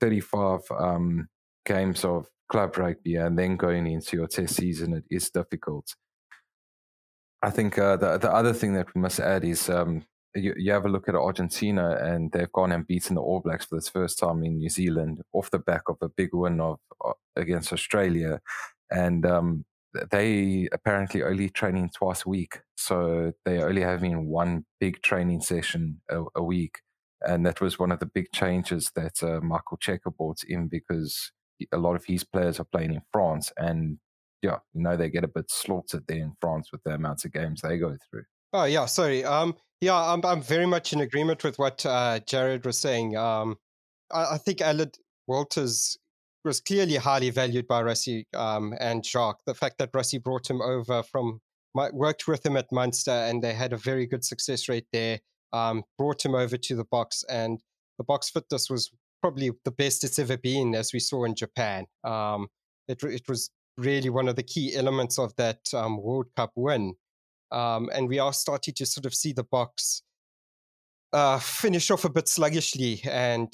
35 0.00 0.60
um, 0.78 1.28
games 1.64 2.04
of 2.04 2.26
club 2.48 2.76
rugby 2.76 3.16
and 3.16 3.38
then 3.38 3.56
going 3.56 3.86
into 3.86 4.16
your 4.16 4.26
test 4.26 4.56
season, 4.56 4.94
it 4.94 5.04
is 5.10 5.30
difficult. 5.30 5.94
I 7.42 7.50
think 7.50 7.76
uh, 7.78 7.96
the 7.96 8.18
the 8.18 8.32
other 8.32 8.52
thing 8.52 8.74
that 8.74 8.94
we 8.94 9.00
must 9.00 9.18
add 9.18 9.44
is 9.44 9.68
um, 9.68 10.04
you, 10.34 10.54
you 10.56 10.72
have 10.72 10.86
a 10.86 10.88
look 10.88 11.08
at 11.08 11.14
Argentina 11.14 11.96
and 12.00 12.30
they've 12.32 12.52
gone 12.52 12.72
and 12.72 12.86
beaten 12.86 13.16
the 13.16 13.20
All 13.20 13.40
Blacks 13.40 13.66
for 13.66 13.80
the 13.80 13.90
first 13.90 14.18
time 14.18 14.44
in 14.44 14.58
New 14.58 14.68
Zealand 14.68 15.20
off 15.32 15.50
the 15.50 15.58
back 15.58 15.82
of 15.88 15.96
a 16.00 16.08
big 16.08 16.30
win 16.32 16.60
of 16.60 16.78
uh, 17.04 17.12
against 17.36 17.72
Australia, 17.72 18.40
and 18.90 19.26
um, 19.26 19.64
they 20.10 20.68
apparently 20.72 21.22
only 21.22 21.50
training 21.50 21.90
twice 21.94 22.24
a 22.24 22.28
week, 22.28 22.60
so 22.76 23.32
they're 23.44 23.68
only 23.68 23.82
having 23.82 24.26
one 24.26 24.64
big 24.80 25.02
training 25.02 25.40
session 25.40 26.00
a, 26.10 26.24
a 26.36 26.42
week, 26.42 26.78
and 27.26 27.46
that 27.46 27.60
was 27.60 27.78
one 27.78 27.92
of 27.92 28.00
the 28.00 28.06
big 28.06 28.32
changes 28.32 28.90
that 28.94 29.22
uh, 29.22 29.40
Michael 29.40 29.78
Cheika 29.78 30.14
brought 30.16 30.42
in 30.44 30.68
because 30.68 31.32
a 31.72 31.78
lot 31.78 31.96
of 31.96 32.04
his 32.04 32.24
players 32.24 32.58
are 32.60 32.64
playing 32.64 32.94
in 32.94 33.02
France, 33.12 33.52
and 33.56 33.98
yeah, 34.42 34.58
you 34.74 34.82
know 34.82 34.96
they 34.96 35.10
get 35.10 35.24
a 35.24 35.28
bit 35.28 35.50
slaughtered 35.50 36.04
there 36.06 36.18
in 36.18 36.32
France 36.40 36.70
with 36.72 36.82
the 36.84 36.94
amounts 36.94 37.24
of 37.24 37.32
games 37.32 37.60
they 37.60 37.78
go 37.78 37.96
through. 38.10 38.24
Oh 38.52 38.64
yeah, 38.64 38.86
sorry. 38.86 39.24
Um, 39.24 39.54
yeah, 39.80 39.96
I'm 39.96 40.24
I'm 40.24 40.42
very 40.42 40.66
much 40.66 40.92
in 40.92 41.00
agreement 41.00 41.44
with 41.44 41.58
what 41.58 41.84
uh, 41.86 42.20
Jared 42.26 42.64
was 42.64 42.78
saying. 42.78 43.16
Um, 43.16 43.56
I, 44.12 44.34
I 44.34 44.38
think 44.38 44.60
Elliot 44.60 44.98
Walters 45.26 45.96
was 46.44 46.60
clearly 46.60 46.96
highly 46.96 47.30
valued 47.30 47.68
by 47.68 47.82
Rassie 47.82 48.24
um, 48.34 48.74
and 48.80 49.04
Jacques. 49.04 49.44
The 49.46 49.54
fact 49.54 49.78
that 49.78 49.92
Rassie 49.92 50.22
brought 50.22 50.48
him 50.48 50.60
over 50.60 51.02
from 51.02 51.40
worked 51.74 52.28
with 52.28 52.44
him 52.44 52.56
at 52.56 52.70
Munster 52.70 53.10
and 53.10 53.42
they 53.42 53.54
had 53.54 53.72
a 53.72 53.78
very 53.78 54.06
good 54.06 54.24
success 54.24 54.68
rate 54.68 54.86
there. 54.92 55.20
Um, 55.52 55.84
brought 55.98 56.24
him 56.24 56.34
over 56.34 56.56
to 56.56 56.76
the 56.76 56.84
Boks 56.84 57.24
and 57.28 57.60
the 57.98 58.04
Boks 58.04 58.32
fitness 58.32 58.70
was 58.70 58.90
probably 59.20 59.50
the 59.64 59.70
best 59.70 60.04
it's 60.04 60.18
ever 60.18 60.36
been, 60.36 60.74
as 60.74 60.92
we 60.92 60.98
saw 60.98 61.24
in 61.24 61.34
Japan. 61.34 61.86
Um, 62.04 62.48
it 62.88 63.02
it 63.02 63.28
was 63.28 63.50
really 63.78 64.10
one 64.10 64.28
of 64.28 64.36
the 64.36 64.42
key 64.42 64.74
elements 64.74 65.18
of 65.18 65.34
that 65.36 65.60
um, 65.74 66.02
World 66.02 66.26
Cup 66.36 66.52
win. 66.56 66.94
Um, 67.50 67.90
and 67.92 68.08
we 68.08 68.18
are 68.18 68.32
starting 68.32 68.74
to 68.74 68.86
sort 68.86 69.06
of 69.06 69.14
see 69.14 69.32
the 69.32 69.44
Boks 69.44 70.02
uh, 71.12 71.38
finish 71.38 71.90
off 71.90 72.04
a 72.04 72.10
bit 72.10 72.28
sluggishly, 72.28 73.02
and 73.04 73.52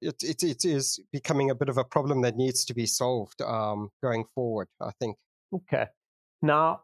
it, 0.00 0.22
it, 0.22 0.42
it 0.42 0.64
is 0.64 1.00
becoming 1.12 1.50
a 1.50 1.54
bit 1.54 1.68
of 1.68 1.78
a 1.78 1.84
problem 1.84 2.22
that 2.22 2.36
needs 2.36 2.64
to 2.64 2.74
be 2.74 2.86
solved 2.86 3.42
um, 3.42 3.90
going 4.02 4.24
forward. 4.34 4.68
I 4.80 4.92
think. 5.00 5.16
Okay. 5.54 5.86
Now, 6.40 6.82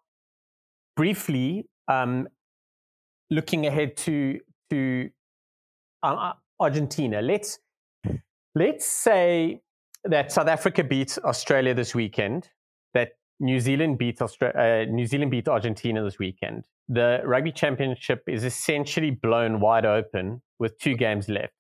briefly, 0.96 1.66
um, 1.88 2.28
looking 3.30 3.66
ahead 3.66 3.96
to 3.98 4.40
to 4.70 5.10
uh, 6.02 6.06
uh 6.06 6.32
Argentina. 6.60 7.22
Let's 7.22 7.58
let's 8.54 8.86
say 8.86 9.60
that 10.04 10.32
South 10.32 10.48
Africa 10.48 10.84
beats 10.84 11.18
Australia 11.18 11.74
this 11.74 11.94
weekend. 11.94 12.48
That 12.94 13.12
New 13.40 13.60
Zealand 13.60 13.98
beat 13.98 14.20
Australia, 14.20 14.86
uh, 14.88 14.90
New 14.90 15.06
Zealand 15.06 15.30
beat 15.30 15.48
Argentina 15.48 16.02
this 16.02 16.18
weekend. 16.18 16.66
The 16.88 17.20
rugby 17.24 17.52
championship 17.52 18.22
is 18.26 18.44
essentially 18.44 19.10
blown 19.10 19.60
wide 19.60 19.84
open 19.84 20.42
with 20.58 20.78
two 20.78 20.94
games 20.94 21.28
left. 21.28 21.52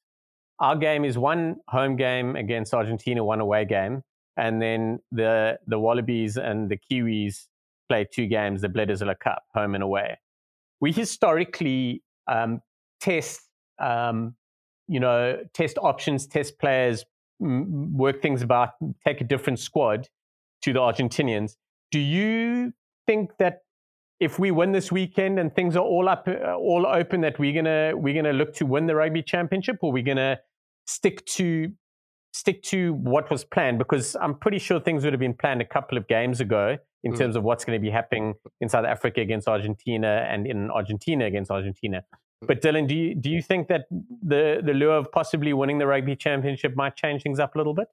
Our 0.60 0.74
game 0.74 1.04
is 1.04 1.16
one 1.16 1.56
home 1.68 1.96
game 1.96 2.34
against 2.34 2.74
Argentina, 2.74 3.22
one 3.22 3.40
away 3.40 3.64
game, 3.64 4.02
and 4.36 4.60
then 4.60 4.98
the 5.12 5.58
the 5.66 5.78
Wallabies 5.78 6.36
and 6.36 6.68
the 6.68 6.78
Kiwis 6.78 7.46
play 7.88 8.06
two 8.10 8.26
games, 8.26 8.62
the 8.62 8.68
Bledisloe 8.68 9.18
Cup, 9.18 9.44
home 9.54 9.74
and 9.74 9.84
away. 9.84 10.18
We 10.80 10.92
historically 10.92 12.02
um, 12.26 12.60
test, 13.00 13.40
um, 13.80 14.34
you 14.86 15.00
know, 15.00 15.38
test 15.54 15.78
options, 15.78 16.26
test 16.26 16.58
players, 16.58 17.04
m- 17.42 17.96
work 17.96 18.22
things 18.22 18.42
about, 18.42 18.70
take 19.06 19.20
a 19.20 19.24
different 19.24 19.58
squad 19.58 20.08
to 20.62 20.72
the 20.72 20.78
Argentinians. 20.78 21.56
Do 21.90 21.98
you 21.98 22.72
think 23.06 23.30
that 23.38 23.60
if 24.20 24.38
we 24.38 24.50
win 24.50 24.72
this 24.72 24.90
weekend 24.90 25.38
and 25.38 25.54
things 25.54 25.76
are 25.76 25.84
all 25.84 26.08
up, 26.08 26.28
uh, 26.28 26.54
all 26.54 26.86
open, 26.86 27.20
that 27.20 27.38
we're 27.38 27.54
gonna 27.54 27.96
we're 27.96 28.14
gonna 28.14 28.32
look 28.32 28.52
to 28.54 28.66
win 28.66 28.86
the 28.86 28.94
rugby 28.94 29.22
championship, 29.22 29.76
or 29.80 29.92
we're 29.92 30.02
gonna 30.02 30.38
stick 30.86 31.24
to 31.26 31.70
stick 32.38 32.62
to 32.62 32.94
what 32.94 33.30
was 33.30 33.44
planned? 33.44 33.78
Because 33.78 34.16
I'm 34.20 34.34
pretty 34.34 34.60
sure 34.60 34.78
things 34.78 35.02
would 35.02 35.12
have 35.12 35.20
been 35.20 35.34
planned 35.34 35.60
a 35.60 35.64
couple 35.64 35.98
of 35.98 36.06
games 36.06 36.40
ago 36.40 36.76
in 37.02 37.12
mm. 37.12 37.18
terms 37.18 37.34
of 37.34 37.42
what's 37.42 37.64
going 37.64 37.78
to 37.78 37.82
be 37.82 37.90
happening 37.90 38.34
in 38.60 38.68
South 38.68 38.84
Africa 38.84 39.20
against 39.20 39.48
Argentina 39.48 40.24
and 40.30 40.46
in 40.46 40.70
Argentina 40.70 41.26
against 41.26 41.50
Argentina. 41.50 42.04
Mm. 42.42 42.46
But 42.46 42.62
Dylan, 42.62 42.86
do 42.86 42.94
you 42.94 43.14
do 43.16 43.28
you 43.28 43.42
think 43.42 43.66
that 43.68 43.86
the 43.90 44.62
the 44.64 44.72
lure 44.72 44.96
of 44.96 45.10
possibly 45.10 45.52
winning 45.52 45.78
the 45.78 45.86
rugby 45.86 46.14
championship 46.14 46.76
might 46.76 46.94
change 46.94 47.22
things 47.24 47.40
up 47.40 47.56
a 47.56 47.58
little 47.58 47.74
bit? 47.74 47.88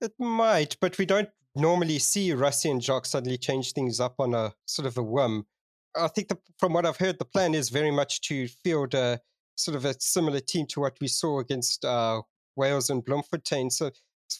It 0.00 0.14
might, 0.18 0.76
but 0.80 0.96
we 0.96 1.04
don't 1.04 1.28
normally 1.54 1.98
see 1.98 2.30
Rassie 2.30 2.70
and 2.70 2.82
Jacques 2.82 3.06
suddenly 3.06 3.36
change 3.36 3.72
things 3.72 4.00
up 4.00 4.14
on 4.18 4.32
a 4.34 4.54
sort 4.64 4.86
of 4.86 4.96
a 4.96 5.02
whim. 5.02 5.46
I 5.94 6.08
think 6.08 6.28
the, 6.28 6.38
from 6.58 6.72
what 6.72 6.86
I've 6.86 6.96
heard, 6.96 7.18
the 7.18 7.26
plan 7.26 7.54
is 7.54 7.68
very 7.68 7.90
much 7.90 8.22
to 8.22 8.48
field 8.48 8.94
a 8.94 9.20
sort 9.56 9.76
of 9.76 9.84
a 9.84 9.94
similar 10.00 10.40
team 10.40 10.66
to 10.68 10.80
what 10.80 10.96
we 10.98 11.08
saw 11.08 11.40
against 11.40 11.84
uh, 11.84 12.22
Wales 12.56 12.90
and 12.90 13.04
Bloemfontein. 13.04 13.70
So 13.70 13.90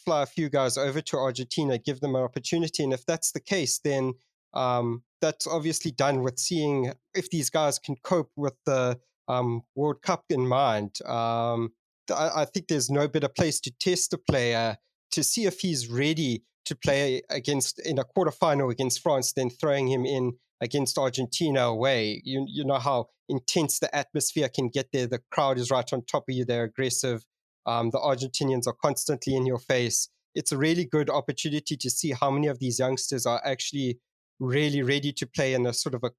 fly 0.05 0.23
a 0.23 0.27
few 0.27 0.49
guys 0.49 0.77
over 0.79 1.01
to 1.01 1.17
Argentina, 1.19 1.79
give 1.79 2.01
them 2.01 2.15
an 2.15 2.23
opportunity, 2.23 2.83
and 2.83 2.93
if 2.93 3.05
that's 3.07 3.33
the 3.33 3.41
case, 3.41 3.79
then 3.79 4.15
um, 4.55 5.03
that's 5.21 5.47
obviously 5.47 5.91
done 5.91 6.23
with 6.23 6.39
seeing 6.39 6.93
if 7.15 7.31
these 7.31 7.51
guys 7.51 7.79
can 7.79 7.97
cope 8.03 8.31
with 8.37 8.55
the 8.67 8.99
um, 9.29 9.63
World 9.75 10.03
Cup 10.03 10.25
in 10.29 10.47
mind. 10.47 10.99
Um, 11.07 11.73
I, 12.11 12.43
I, 12.43 12.45
think 12.45 12.69
there's 12.69 12.91
no 12.91 13.09
better 13.09 13.29
place 13.29 13.61
to 13.61 13.73
test 13.79 14.13
a 14.13 14.19
player 14.19 14.77
to 15.13 15.23
see 15.23 15.47
if 15.47 15.61
he's 15.61 15.89
ready 15.89 16.43
to 16.65 16.77
play 16.77 17.23
against 17.31 17.79
in 17.87 17.99
a 17.99 18.05
quarterfinal 18.05 18.71
against 18.71 19.03
France 19.03 19.33
than 19.33 19.51
throwing 19.51 19.89
him 19.89 20.05
in 20.05 20.35
against 20.61 20.99
Argentina 20.99 21.63
away. 21.63 22.21
You 22.25 22.45
you 22.49 22.65
know 22.65 22.79
how 22.79 23.07
intense 23.29 23.79
the 23.79 23.95
atmosphere 23.95 24.49
can 24.49 24.69
get 24.69 24.89
there. 24.93 25.07
The 25.07 25.21
crowd 25.31 25.59
is 25.59 25.71
right 25.71 25.91
on 25.93 26.05
top 26.05 26.25
of 26.29 26.35
you. 26.35 26.45
They're 26.45 26.65
aggressive. 26.65 27.25
Um, 27.67 27.91
the 27.91 27.99
Argentinians 27.99 28.67
are 28.67 28.77
constantly 28.81 29.35
in 29.35 29.47
your 29.47 29.59
face. 29.59 30.09
It's 30.35 30.53
a 30.53 30.59
really 30.59 30.85
good 30.85 31.11
opportunity 31.11 31.77
to 31.77 31.91
see 31.91 32.13
how 32.13 32.31
many 32.31 32.47
of 32.49 32.59
these 32.59 32.79
youngsters 32.79 33.27
are 33.27 33.41
actually 33.45 33.99
really 34.41 34.83
ready 34.83 35.13
to 35.13 35.27
play 35.27 35.55
in 35.55 35.67
a 35.67 35.73
sort 35.73 35.95
of 35.95 36.03
a 36.05 36.11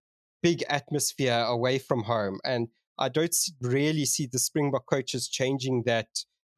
big 0.41 0.63
atmosphere 0.69 1.39
away 1.47 1.79
from 1.79 2.03
home. 2.03 2.39
And 2.43 2.67
I 2.97 3.09
don't 3.09 3.35
really 3.61 4.05
see 4.05 4.27
the 4.31 4.39
Springbok 4.39 4.85
coaches 4.87 5.27
changing 5.27 5.83
that 5.85 6.07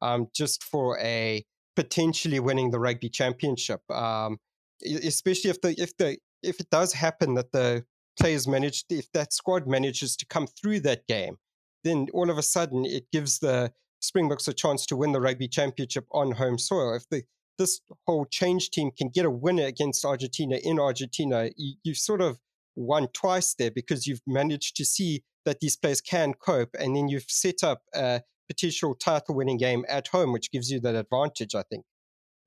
um, 0.02 0.28
just 0.34 0.62
for 0.62 0.98
a 0.98 1.44
potentially 1.74 2.40
winning 2.40 2.70
the 2.70 2.78
rugby 2.78 3.08
championship. 3.08 3.80
Um, 3.90 4.38
especially 4.82 5.50
if 5.50 5.60
the 5.60 5.74
if 5.80 5.96
the 5.96 6.18
if 6.42 6.60
it 6.60 6.68
does 6.70 6.92
happen 6.92 7.34
that 7.34 7.52
the 7.52 7.84
players 8.18 8.46
manage 8.46 8.84
if 8.90 9.10
that 9.12 9.32
squad 9.32 9.66
manages 9.66 10.16
to 10.16 10.26
come 10.26 10.46
through 10.46 10.80
that 10.80 11.06
game, 11.06 11.36
then 11.84 12.08
all 12.12 12.30
of 12.30 12.38
a 12.38 12.42
sudden 12.42 12.84
it 12.84 13.04
gives 13.12 13.38
the 13.38 13.72
Springboks 14.06 14.48
a 14.48 14.52
chance 14.52 14.86
to 14.86 14.96
win 14.96 15.12
the 15.12 15.20
rugby 15.20 15.48
championship 15.48 16.06
on 16.12 16.32
home 16.32 16.58
soil. 16.58 16.94
If 16.94 17.08
the 17.08 17.22
this 17.58 17.80
whole 18.06 18.26
change 18.26 18.70
team 18.70 18.90
can 18.90 19.08
get 19.08 19.24
a 19.24 19.30
winner 19.30 19.64
against 19.64 20.04
Argentina 20.04 20.56
in 20.62 20.78
Argentina, 20.78 21.48
you, 21.56 21.74
you've 21.82 21.96
sort 21.96 22.20
of 22.20 22.38
won 22.74 23.08
twice 23.14 23.54
there 23.54 23.70
because 23.70 24.06
you've 24.06 24.20
managed 24.26 24.76
to 24.76 24.84
see 24.84 25.22
that 25.46 25.60
these 25.60 25.76
players 25.76 26.00
can 26.00 26.34
cope, 26.34 26.70
and 26.78 26.94
then 26.94 27.08
you've 27.08 27.24
set 27.28 27.62
up 27.62 27.82
a 27.94 28.20
potential 28.48 28.94
title 28.94 29.34
winning 29.34 29.56
game 29.56 29.84
at 29.88 30.08
home, 30.08 30.32
which 30.32 30.50
gives 30.50 30.70
you 30.70 30.80
that 30.80 30.94
advantage, 30.94 31.54
I 31.54 31.62
think. 31.62 31.84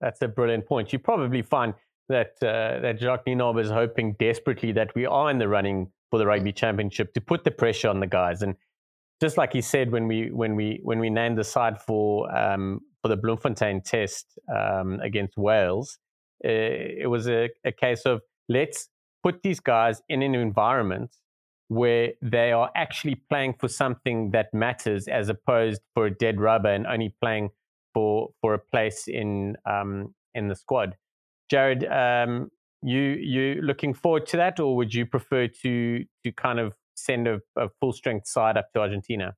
That's 0.02 0.22
a 0.22 0.28
brilliant 0.28 0.68
point. 0.68 0.94
You 0.94 1.00
probably 1.00 1.42
find 1.42 1.74
that 2.08 2.34
uh, 2.42 2.80
that 2.82 3.00
Jacques 3.00 3.26
Nienaber 3.26 3.62
is 3.62 3.70
hoping 3.70 4.16
desperately 4.20 4.72
that 4.74 4.94
we 4.96 5.06
are 5.06 5.30
in 5.30 5.40
the 5.40 5.48
running 5.48 5.92
for 6.10 6.18
the 6.20 6.26
rugby 6.26 6.52
championship 6.52 7.14
to 7.14 7.22
put 7.22 7.44
the 7.44 7.52
pressure 7.52 7.90
on 7.90 8.00
the 8.00 8.08
guys. 8.08 8.42
And 8.42 8.56
just 9.22 9.38
like 9.38 9.54
he 9.54 9.62
said 9.62 9.92
when 9.92 10.08
we 10.08 10.32
when 10.32 10.56
we 10.56 10.80
when 10.84 11.00
we 11.00 11.10
named 11.10 11.38
the 11.38 11.44
side 11.44 11.82
for 11.82 12.34
um, 12.36 12.82
for 13.02 13.10
the 13.10 13.18
Bloemfontein 13.18 13.82
test 13.82 14.38
um, 14.54 15.00
against 15.02 15.38
Wales, 15.38 15.98
uh, 16.46 16.50
it 16.50 17.10
was 17.10 17.28
a, 17.28 17.50
a 17.66 17.72
case 17.72 18.04
of 18.06 18.22
let's 18.48 18.90
put 19.24 19.42
these 19.44 19.60
guys 19.60 20.02
in 20.10 20.22
an 20.22 20.36
environment 20.36 21.16
where 21.68 22.14
they 22.22 22.52
are 22.52 22.72
actually 22.76 23.16
playing 23.30 23.54
for 23.54 23.68
something 23.68 24.32
that 24.32 24.48
matters 24.54 25.08
as 25.08 25.30
opposed 25.30 25.82
for 25.94 26.08
a 26.08 26.12
dead 26.12 26.40
rubber 26.40 26.70
and 26.70 26.88
only 26.88 27.14
playing 27.22 27.50
for 27.94 28.30
for 28.42 28.54
a 28.54 28.60
place 28.60 29.08
in 29.08 29.56
um, 29.66 30.14
in 30.34 30.48
the 30.48 30.56
squad. 30.56 30.96
Jared, 31.50 31.86
um, 31.86 32.50
you 32.82 33.02
you 33.02 33.62
looking 33.62 33.94
forward 33.94 34.26
to 34.28 34.38
that, 34.38 34.60
or 34.60 34.76
would 34.76 34.94
you 34.94 35.06
prefer 35.06 35.48
to 35.48 36.06
to 36.24 36.32
kind 36.32 36.60
of 36.60 36.74
send 37.00 37.28
a, 37.28 37.40
a 37.58 37.70
full 37.80 37.94
strength 37.94 38.28
side 38.28 38.58
up 38.58 38.72
to 38.74 38.80
Argentina? 38.80 39.36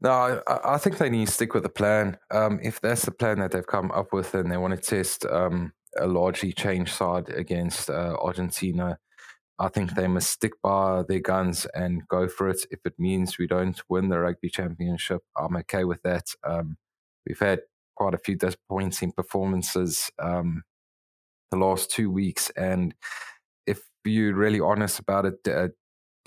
No, 0.00 0.42
I, 0.46 0.74
I, 0.74 0.78
think 0.78 0.98
they 0.98 1.10
need 1.10 1.26
to 1.26 1.32
stick 1.32 1.54
with 1.54 1.64
the 1.64 1.68
plan. 1.68 2.18
Um, 2.30 2.60
if 2.62 2.80
that's 2.80 3.04
the 3.04 3.10
plan 3.10 3.40
that 3.40 3.50
they've 3.50 3.66
come 3.66 3.90
up 3.90 4.12
with, 4.12 4.32
and 4.34 4.50
they 4.50 4.56
want 4.56 4.74
to 4.74 4.80
test 4.80 5.26
um, 5.26 5.72
a 5.98 6.06
largely 6.06 6.52
changed 6.52 6.92
side 6.92 7.28
against 7.30 7.90
uh, 7.90 8.16
Argentina, 8.20 8.98
I 9.58 9.68
think 9.68 9.94
they 9.94 10.06
must 10.06 10.30
stick 10.30 10.52
by 10.62 11.02
their 11.08 11.18
guns 11.18 11.66
and 11.74 12.06
go 12.06 12.28
for 12.28 12.48
it. 12.48 12.64
If 12.70 12.78
it 12.84 12.94
means 12.96 13.38
we 13.38 13.48
don't 13.48 13.80
win 13.88 14.08
the 14.08 14.20
rugby 14.20 14.50
championship, 14.50 15.20
I'm 15.36 15.56
okay 15.56 15.82
with 15.82 16.00
that. 16.02 16.26
Um, 16.44 16.76
we've 17.26 17.38
had 17.38 17.62
quite 17.96 18.14
a 18.14 18.18
few 18.18 18.36
disappointing 18.36 19.10
performances 19.12 20.12
um, 20.20 20.62
the 21.50 21.56
last 21.56 21.90
two 21.90 22.08
weeks, 22.08 22.50
and 22.50 22.94
if 23.66 23.80
you're 24.04 24.34
really 24.34 24.60
honest 24.60 25.00
about 25.00 25.26
it, 25.26 25.48
uh, 25.48 25.68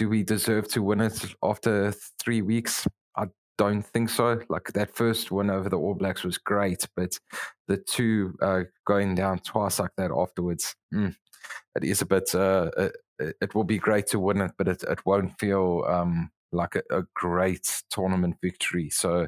do 0.01 0.09
we 0.09 0.23
deserve 0.23 0.67
to 0.67 0.81
win 0.81 0.99
it 0.99 1.23
after 1.43 1.93
three 2.19 2.41
weeks? 2.41 2.87
I 3.15 3.25
don't 3.59 3.83
think 3.83 4.09
so. 4.09 4.39
Like 4.49 4.73
that 4.73 4.95
first 4.95 5.29
win 5.29 5.51
over 5.51 5.69
the 5.69 5.77
All 5.77 5.93
Blacks 5.93 6.23
was 6.23 6.39
great, 6.39 6.87
but 6.95 7.19
the 7.67 7.77
two 7.77 8.33
uh, 8.41 8.61
going 8.87 9.13
down 9.13 9.37
twice 9.45 9.77
like 9.77 9.91
that 9.97 10.09
afterwards, 10.09 10.75
mm, 10.91 11.13
it 11.75 11.83
is 11.83 12.01
a 12.01 12.07
bit. 12.07 12.33
Uh, 12.33 12.71
it, 13.19 13.35
it, 13.41 13.53
will 13.53 13.63
be 13.63 13.77
great 13.77 14.07
to 14.07 14.19
win 14.19 14.41
it, 14.41 14.53
but 14.57 14.67
it, 14.67 14.81
it 14.89 15.05
won't 15.05 15.37
feel 15.39 15.85
um, 15.87 16.31
like 16.51 16.75
a, 16.75 16.81
a, 16.89 17.03
great 17.13 17.83
tournament 17.91 18.37
victory. 18.41 18.89
So 18.89 19.27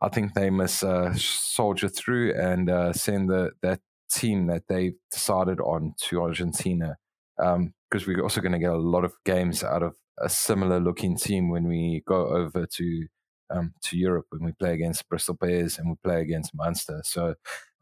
I 0.00 0.10
think 0.10 0.34
they 0.34 0.48
must 0.48 0.84
uh, 0.84 1.12
soldier 1.14 1.88
through 1.88 2.34
and 2.40 2.70
uh, 2.70 2.92
send 2.92 3.30
the, 3.30 3.50
that 3.62 3.80
team 4.12 4.46
that 4.46 4.62
they've 4.68 4.94
decided 5.10 5.58
on 5.58 5.94
to 6.02 6.22
Argentina. 6.22 6.98
Because 7.36 7.56
um, 7.56 7.74
we're 8.06 8.22
also 8.22 8.40
going 8.40 8.52
to 8.52 8.60
get 8.60 8.70
a 8.70 8.76
lot 8.76 9.04
of 9.04 9.12
games 9.24 9.64
out 9.64 9.82
of 9.82 9.96
a 10.20 10.28
similar 10.28 10.80
looking 10.80 11.16
team 11.16 11.50
when 11.50 11.66
we 11.66 12.02
go 12.06 12.28
over 12.28 12.66
to 12.66 13.06
um, 13.50 13.74
to 13.82 13.96
Europe 13.96 14.26
when 14.30 14.44
we 14.44 14.52
play 14.52 14.72
against 14.72 15.08
Bristol 15.08 15.34
Bears 15.34 15.78
and 15.78 15.90
we 15.90 15.96
play 16.02 16.20
against 16.20 16.54
Munster. 16.54 17.02
So 17.04 17.34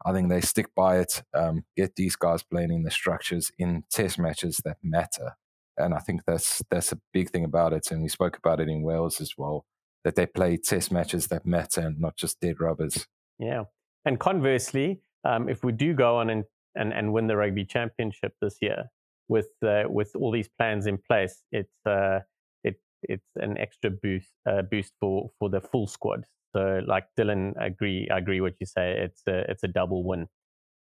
I 0.05 0.11
think 0.11 0.29
they 0.29 0.41
stick 0.41 0.67
by 0.75 0.99
it, 0.99 1.23
um, 1.33 1.63
get 1.77 1.95
these 1.95 2.15
guys 2.15 2.43
playing 2.43 2.71
in 2.71 2.83
the 2.83 2.91
structures 2.91 3.51
in 3.57 3.83
test 3.89 4.19
matches 4.19 4.61
that 4.65 4.77
matter. 4.83 5.35
And 5.77 5.93
I 5.93 5.99
think 5.99 6.21
that's 6.27 6.61
that's 6.69 6.91
a 6.91 6.99
big 7.13 7.29
thing 7.29 7.45
about 7.45 7.73
it. 7.73 7.91
And 7.91 8.01
we 8.01 8.09
spoke 8.09 8.37
about 8.37 8.59
it 8.59 8.69
in 8.69 8.83
Wales 8.83 9.21
as 9.21 9.33
well, 9.37 9.65
that 10.03 10.15
they 10.15 10.25
play 10.25 10.57
test 10.57 10.91
matches 10.91 11.27
that 11.27 11.45
matter 11.45 11.81
and 11.81 11.99
not 11.99 12.17
just 12.17 12.39
dead 12.39 12.59
rubbers. 12.59 13.07
Yeah. 13.39 13.63
And 14.05 14.19
conversely, 14.19 15.01
um, 15.23 15.49
if 15.49 15.63
we 15.63 15.71
do 15.71 15.93
go 15.93 16.17
on 16.17 16.29
and, 16.29 16.43
and, 16.75 16.93
and 16.93 17.13
win 17.13 17.27
the 17.27 17.37
rugby 17.37 17.65
championship 17.65 18.33
this 18.41 18.57
year, 18.61 18.89
with 19.27 19.49
uh, 19.65 19.83
with 19.87 20.11
all 20.15 20.31
these 20.31 20.49
plans 20.57 20.87
in 20.87 20.97
place, 20.97 21.43
it's 21.51 21.73
uh, 21.85 22.19
it 22.63 22.75
it's 23.03 23.27
an 23.35 23.57
extra 23.57 23.89
boost 23.89 24.31
uh, 24.49 24.61
boost 24.61 24.93
for 24.99 25.31
for 25.39 25.49
the 25.49 25.61
full 25.61 25.87
squad. 25.87 26.25
So, 26.55 26.81
like 26.85 27.05
Dylan, 27.19 27.53
agree 27.59 28.07
I 28.11 28.17
agree 28.19 28.41
what 28.41 28.53
you 28.59 28.65
say. 28.65 28.95
It's 28.97 29.23
a 29.27 29.49
it's 29.49 29.63
a 29.63 29.67
double 29.67 30.03
win. 30.03 30.27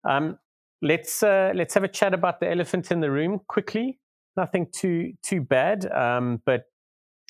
Um, 0.08 0.38
let's 0.82 1.24
uh, 1.24 1.52
let's 1.56 1.74
have 1.74 1.84
a 1.84 1.88
chat 1.88 2.14
about 2.14 2.40
the 2.40 2.50
elephant 2.50 2.92
in 2.92 3.00
the 3.00 3.12
room 3.12 3.42
quickly. 3.48 4.00
Nothing 4.38 4.68
too 4.74 5.14
too 5.24 5.42
bad, 5.42 5.92
um, 5.92 6.42
but 6.46 6.64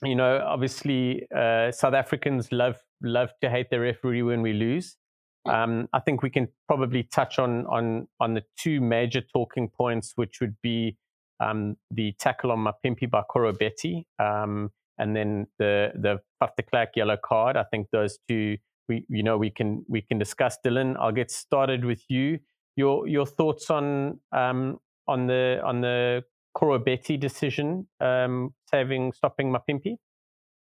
you 0.03 0.15
know, 0.15 0.43
obviously, 0.45 1.27
uh, 1.35 1.71
South 1.71 1.93
Africans 1.93 2.51
love 2.51 2.77
love 3.03 3.29
to 3.41 3.49
hate 3.49 3.69
the 3.69 3.79
referee 3.79 4.23
when 4.23 4.41
we 4.41 4.53
lose. 4.53 4.97
Um, 5.45 5.89
I 5.91 5.99
think 5.99 6.21
we 6.21 6.29
can 6.29 6.47
probably 6.67 7.03
touch 7.03 7.39
on 7.39 7.65
on 7.67 8.07
on 8.19 8.33
the 8.35 8.43
two 8.57 8.79
major 8.79 9.21
talking 9.21 9.69
points, 9.69 10.13
which 10.15 10.39
would 10.39 10.55
be 10.61 10.97
um, 11.39 11.77
the 11.89 12.13
tackle 12.19 12.51
on 12.51 12.59
Mapimpi 12.59 13.09
by 13.09 13.23
Koroibete, 13.29 14.05
um, 14.19 14.71
and 14.97 15.15
then 15.15 15.47
the 15.57 15.91
the 15.95 16.19
Klerk 16.63 16.95
yellow 16.95 17.17
card. 17.17 17.57
I 17.57 17.63
think 17.63 17.87
those 17.91 18.19
two, 18.27 18.57
we 18.87 19.05
you 19.09 19.23
know, 19.23 19.37
we 19.37 19.49
can 19.49 19.83
we 19.89 20.01
can 20.01 20.19
discuss. 20.19 20.57
Dylan, 20.63 20.95
I'll 20.99 21.11
get 21.11 21.31
started 21.31 21.85
with 21.85 22.03
you. 22.07 22.39
Your 22.75 23.07
your 23.07 23.25
thoughts 23.25 23.69
on 23.71 24.19
um, 24.31 24.79
on 25.07 25.27
the 25.27 25.59
on 25.63 25.81
the 25.81 26.23
Koroibete 26.55 27.19
decision, 27.19 27.87
um, 27.99 28.53
saving 28.69 29.13
stopping 29.13 29.51
Mapimpi. 29.51 29.95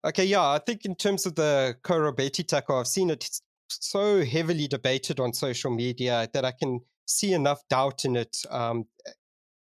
Okay, 0.06 0.26
yeah, 0.26 0.48
I 0.48 0.60
think 0.60 0.86
in 0.86 0.96
terms 0.96 1.26
of 1.26 1.36
the 1.36 1.76
Koroibete 1.84 2.48
tackle, 2.48 2.78
I've 2.78 2.88
seen 2.88 3.10
it 3.10 3.28
so 3.68 4.24
heavily 4.24 4.68
debated 4.68 5.20
on 5.20 5.34
social 5.34 5.72
media 5.72 6.30
that 6.34 6.46
I 6.46 6.52
can 6.52 6.82
see 7.06 7.34
enough 7.34 7.62
doubt 7.70 8.06
in 8.06 8.16
it 8.16 8.38
um, 8.50 8.86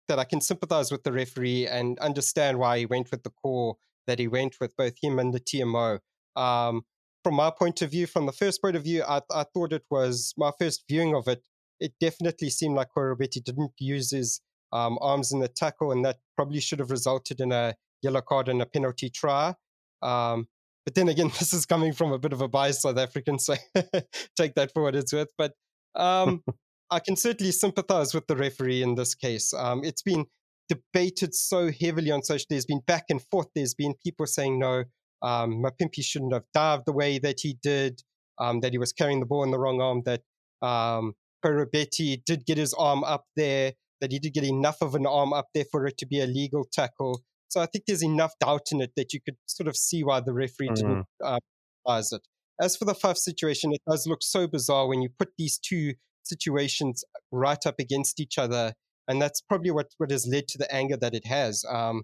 that 0.08 0.20
I 0.20 0.24
can 0.24 0.42
sympathize 0.42 0.92
with 0.92 1.04
the 1.04 1.12
referee 1.12 1.68
and 1.68 1.98
understand 2.00 2.60
why 2.60 2.80
he 2.80 2.86
went 2.86 3.12
with 3.12 3.24
the 3.24 3.30
call 3.30 3.80
that 4.08 4.20
he 4.20 4.28
went 4.28 4.56
with, 4.60 4.76
both 4.76 4.94
him 5.02 5.20
and 5.20 5.34
the 5.34 5.40
TMO. 5.40 6.00
Um, 6.36 6.84
from 7.24 7.36
my 7.36 7.52
point 7.52 7.82
of 7.82 7.92
view, 7.92 8.06
from 8.06 8.26
the 8.26 8.32
first 8.34 8.62
point 8.62 8.76
of 8.76 8.84
view, 8.84 9.04
I, 9.04 9.22
I 9.34 9.46
thought 9.54 9.72
it 9.72 9.86
was 9.90 10.34
my 10.38 10.52
first 10.60 10.84
viewing 10.90 11.16
of 11.16 11.28
it. 11.28 11.42
It 11.80 11.94
definitely 12.00 12.50
seemed 12.50 12.76
like 12.76 12.90
Koroibete 12.96 13.44
didn't 13.44 13.72
use 13.80 14.12
his 14.12 14.42
um, 14.74 14.98
arms 15.02 15.32
in 15.32 15.40
the 15.40 15.48
tackle, 15.48 15.92
and 15.92 16.04
that 16.04 16.18
probably 16.36 16.60
should 16.60 16.80
have 16.80 16.92
resulted 16.92 17.40
in 17.40 17.52
a 17.52 17.76
yellow 18.02 18.22
card 18.22 18.50
and 18.50 18.62
a 18.62 18.66
penalty 18.66 19.10
try. 19.10 19.56
Um, 20.02 20.48
but 20.86 20.96
then 20.96 21.10
again, 21.10 21.28
this 21.40 21.54
is 21.54 21.66
coming 21.66 21.94
from 21.94 22.12
a 22.12 22.20
bit 22.20 22.34
of 22.34 22.42
a 22.42 22.48
biased 22.48 22.82
South 22.82 22.98
African, 22.98 23.40
so 23.40 23.56
take 24.36 24.56
that 24.56 24.72
for 24.74 24.84
what 24.84 24.96
it's 24.96 25.14
worth. 25.14 25.30
But 25.38 25.54
um, 25.96 26.44
I 26.92 27.00
can 27.00 27.16
certainly 27.16 27.52
sympathize 27.52 28.14
with 28.14 28.28
the 28.28 28.36
referee 28.36 28.84
in 28.84 28.96
this 28.96 29.16
case. 29.16 29.54
Um, 29.54 29.84
it's 29.84 30.02
been 30.02 30.26
debated 30.70 31.34
so 31.34 31.72
heavily 31.72 32.12
on 32.12 32.24
social. 32.24 32.46
There's 32.50 32.66
been 32.66 32.82
back 32.86 33.06
and 33.10 33.22
forth. 33.22 33.48
There's 33.56 33.74
been 33.74 33.96
people 34.04 34.26
saying 34.28 34.60
no, 34.60 34.84
um, 35.22 35.64
Mapimpi 35.64 36.04
shouldn't 36.04 36.34
have 36.34 36.44
dived 36.54 36.84
the 36.86 36.94
way 36.94 37.20
that 37.20 37.40
he 37.42 37.58
did. 37.62 38.02
Um, 38.40 38.62
that 38.62 38.72
he 38.72 38.80
was 38.80 38.92
carrying 38.94 39.20
the 39.20 39.28
ball 39.28 39.44
in 39.44 39.52
the 39.52 39.60
wrong 39.60 39.80
arm. 39.80 40.02
That 40.06 40.22
um, 40.68 41.14
did 41.44 42.46
get 42.46 42.58
his 42.58 42.74
arm 42.74 43.04
up 43.04 43.26
there. 43.36 43.74
That 44.02 44.12
he 44.12 44.20
did 44.20 44.34
get 44.34 44.44
enough 44.44 44.82
of 44.82 44.96
an 44.96 45.06
arm 45.06 45.34
up 45.34 45.48
there 45.54 45.66
for 45.72 45.86
it 45.86 45.98
to 46.00 46.08
be 46.08 46.20
a 46.20 46.26
legal 46.26 46.66
tackle. 46.72 47.22
So 47.54 47.62
I 47.62 47.68
think 47.68 47.86
there's 47.86 48.02
enough 48.02 48.34
doubt 48.40 48.72
in 48.72 48.82
it 48.82 48.94
that 48.96 49.14
you 49.14 49.20
could 49.22 49.36
sort 49.46 49.68
of 49.68 49.78
see 49.78 50.04
why 50.04 50.22
the 50.22 50.34
referee 50.34 50.70
mm-hmm. 50.70 50.74
didn't 50.74 51.06
uh, 51.24 51.40
it. 51.88 52.22
As 52.60 52.76
for 52.76 52.86
the 52.86 52.96
Faf 52.96 53.16
situation, 53.16 53.72
it 53.72 53.82
does 53.88 54.08
look 54.08 54.24
so 54.24 54.48
bizarre 54.48 54.88
when 54.88 55.04
you 55.04 55.10
put 55.20 55.30
these 55.38 55.60
two 55.60 55.94
situations 56.24 57.04
right 57.32 57.64
up 57.68 57.76
against 57.78 58.20
each 58.20 58.40
other. 58.40 58.74
And 59.08 59.22
that's 59.22 59.40
probably 59.40 59.70
what, 59.70 59.90
what 60.00 60.10
has 60.10 60.26
led 60.26 60.48
to 60.48 60.58
the 60.58 60.74
anger 60.74 60.98
that 60.98 61.14
it 61.14 61.28
has. 61.28 61.64
Um, 61.70 62.02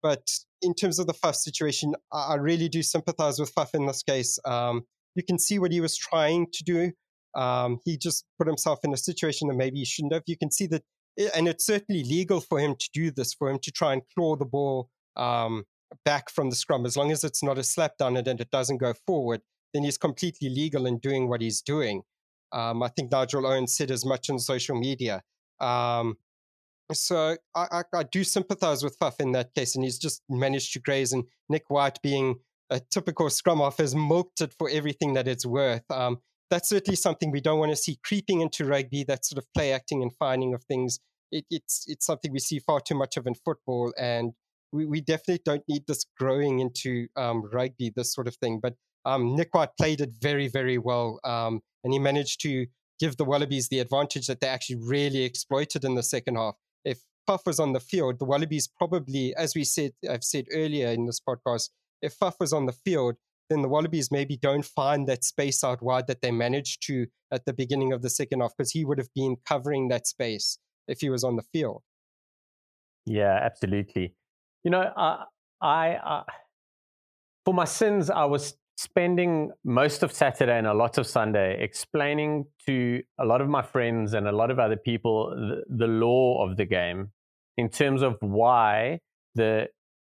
but 0.00 0.30
in 0.62 0.74
terms 0.74 1.00
of 1.00 1.08
the 1.08 1.14
Faf 1.14 1.34
situation, 1.34 1.94
I, 2.12 2.36
really 2.36 2.68
do 2.68 2.82
sympathize 2.84 3.40
with 3.40 3.52
Faf 3.52 3.74
in 3.74 3.86
this 3.86 4.04
case. 4.04 4.38
Um, 4.44 4.82
you 5.16 5.24
can 5.24 5.40
see 5.40 5.58
what 5.58 5.72
he 5.72 5.80
was 5.80 5.96
trying 5.96 6.46
to 6.52 6.62
do. 6.62 6.92
Um, 7.34 7.80
he 7.84 7.98
just 7.98 8.26
put 8.38 8.46
himself 8.46 8.78
in 8.84 8.92
a 8.92 8.96
situation 8.96 9.48
that 9.48 9.56
maybe 9.56 9.78
he 9.78 9.84
shouldn't 9.84 10.12
have. 10.12 10.22
You 10.26 10.38
can 10.38 10.52
see 10.52 10.68
that 10.68 10.84
and 11.34 11.48
it's 11.48 11.64
certainly 11.64 12.04
legal 12.04 12.40
for 12.40 12.58
him 12.58 12.74
to 12.76 12.88
do 12.92 13.10
this, 13.10 13.34
for 13.34 13.50
him 13.50 13.58
to 13.60 13.70
try 13.70 13.92
and 13.92 14.02
claw 14.14 14.36
the 14.36 14.44
ball 14.44 14.88
um, 15.16 15.64
back 16.04 16.30
from 16.30 16.50
the 16.50 16.56
scrum, 16.56 16.86
as 16.86 16.96
long 16.96 17.12
as 17.12 17.24
it's 17.24 17.42
not 17.42 17.58
a 17.58 17.62
slap 17.62 17.96
down 17.98 18.16
and 18.16 18.40
it 18.40 18.50
doesn't 18.50 18.78
go 18.78 18.94
forward, 19.06 19.40
then 19.72 19.84
he's 19.84 19.98
completely 19.98 20.48
legal 20.48 20.86
in 20.86 20.98
doing 20.98 21.28
what 21.28 21.40
he's 21.40 21.60
doing. 21.60 22.02
Um, 22.52 22.82
I 22.82 22.88
think 22.88 23.10
Nigel 23.10 23.46
Owen 23.46 23.66
said 23.66 23.90
as 23.90 24.04
much 24.04 24.30
on 24.30 24.38
social 24.38 24.78
media. 24.78 25.22
Um, 25.60 26.16
so 26.92 27.36
I, 27.54 27.66
I, 27.72 27.82
I, 27.94 28.02
do 28.04 28.22
sympathize 28.22 28.84
with 28.84 28.98
Faf 28.98 29.20
in 29.20 29.32
that 29.32 29.54
case, 29.54 29.74
and 29.74 29.84
he's 29.84 29.98
just 29.98 30.22
managed 30.28 30.72
to 30.74 30.80
graze. 30.80 31.12
And 31.12 31.24
Nick 31.48 31.64
White, 31.68 32.00
being 32.02 32.36
a 32.70 32.80
typical 32.90 33.30
scrum 33.30 33.58
half, 33.58 33.78
has 33.78 33.94
milked 33.94 34.40
it 34.40 34.52
for 34.56 34.68
everything 34.68 35.14
that 35.14 35.26
it's 35.26 35.46
worth. 35.46 35.88
Um, 35.90 36.18
that's 36.54 36.68
certainly 36.68 36.94
something 36.94 37.32
we 37.32 37.40
don't 37.40 37.58
want 37.58 37.72
to 37.72 37.76
see 37.76 37.98
creeping 38.04 38.40
into 38.40 38.64
rugby. 38.64 39.02
That 39.02 39.26
sort 39.26 39.38
of 39.38 39.52
play 39.54 39.72
acting 39.72 40.02
and 40.02 40.12
finding 40.14 40.54
of 40.54 40.62
things. 40.62 41.00
It, 41.32 41.44
it's 41.50 41.84
it's 41.88 42.06
something 42.06 42.32
we 42.32 42.38
see 42.38 42.60
far 42.60 42.80
too 42.80 42.94
much 42.94 43.16
of 43.16 43.26
in 43.26 43.34
football, 43.34 43.92
and 43.98 44.32
we, 44.72 44.86
we 44.86 45.00
definitely 45.00 45.42
don't 45.44 45.64
need 45.68 45.82
this 45.88 46.06
growing 46.16 46.60
into 46.60 47.08
um, 47.16 47.42
rugby. 47.52 47.92
This 47.94 48.14
sort 48.14 48.28
of 48.28 48.36
thing. 48.36 48.60
But 48.62 48.74
um, 49.04 49.34
Nick 49.34 49.48
White 49.52 49.76
played 49.80 50.00
it 50.00 50.10
very 50.22 50.46
very 50.46 50.78
well, 50.78 51.18
um, 51.24 51.60
and 51.82 51.92
he 51.92 51.98
managed 51.98 52.40
to 52.42 52.66
give 53.00 53.16
the 53.16 53.24
Wallabies 53.24 53.68
the 53.68 53.80
advantage 53.80 54.28
that 54.28 54.40
they 54.40 54.46
actually 54.46 54.76
really 54.76 55.24
exploited 55.24 55.84
in 55.84 55.96
the 55.96 56.04
second 56.04 56.36
half. 56.36 56.54
If 56.84 57.00
Faf 57.28 57.40
was 57.46 57.58
on 57.58 57.72
the 57.72 57.80
field, 57.80 58.20
the 58.20 58.26
Wallabies 58.26 58.68
probably, 58.68 59.34
as 59.34 59.56
we 59.56 59.64
said, 59.64 59.92
I've 60.08 60.22
said 60.22 60.44
earlier 60.52 60.88
in 60.88 61.06
this 61.06 61.20
podcast, 61.20 61.70
if 62.00 62.16
Faf 62.16 62.34
was 62.38 62.52
on 62.52 62.66
the 62.66 62.72
field, 62.84 63.16
then 63.50 63.62
the 63.62 63.68
Wallabies 63.68 64.10
maybe 64.10 64.36
don't 64.36 64.64
find 64.64 65.06
that 65.08 65.24
space 65.24 65.62
out 65.62 65.82
wide 65.82 66.06
that 66.06 66.22
they 66.22 66.30
managed 66.30 66.86
to 66.86 67.06
at 67.32 67.44
the 67.44 67.52
beginning 67.52 67.92
of 67.92 68.02
the 68.02 68.10
second 68.10 68.40
half 68.40 68.52
because 68.56 68.72
he 68.72 68.84
would 68.84 68.98
have 68.98 69.12
been 69.14 69.36
covering 69.46 69.88
that 69.88 70.06
space 70.06 70.58
if 70.88 71.00
he 71.00 71.10
was 71.10 71.24
on 71.24 71.36
the 71.36 71.42
field. 71.52 71.82
Yeah, 73.06 73.38
absolutely. 73.42 74.14
You 74.64 74.70
know, 74.70 74.90
I, 74.96 75.24
I, 75.60 75.96
I 75.96 76.22
for 77.44 77.52
my 77.52 77.66
sins, 77.66 78.08
I 78.08 78.24
was 78.24 78.56
spending 78.76 79.50
most 79.64 80.02
of 80.02 80.12
Saturday 80.12 80.58
and 80.58 80.66
a 80.66 80.74
lot 80.74 80.98
of 80.98 81.06
Sunday 81.06 81.62
explaining 81.62 82.46
to 82.66 83.02
a 83.18 83.24
lot 83.24 83.40
of 83.40 83.48
my 83.48 83.62
friends 83.62 84.14
and 84.14 84.26
a 84.26 84.32
lot 84.32 84.50
of 84.50 84.58
other 84.58 84.76
people 84.76 85.30
the, 85.30 85.62
the 85.68 85.86
law 85.86 86.44
of 86.44 86.56
the 86.56 86.64
game 86.64 87.10
in 87.56 87.68
terms 87.68 88.02
of 88.02 88.16
why 88.20 88.98
the 89.36 89.68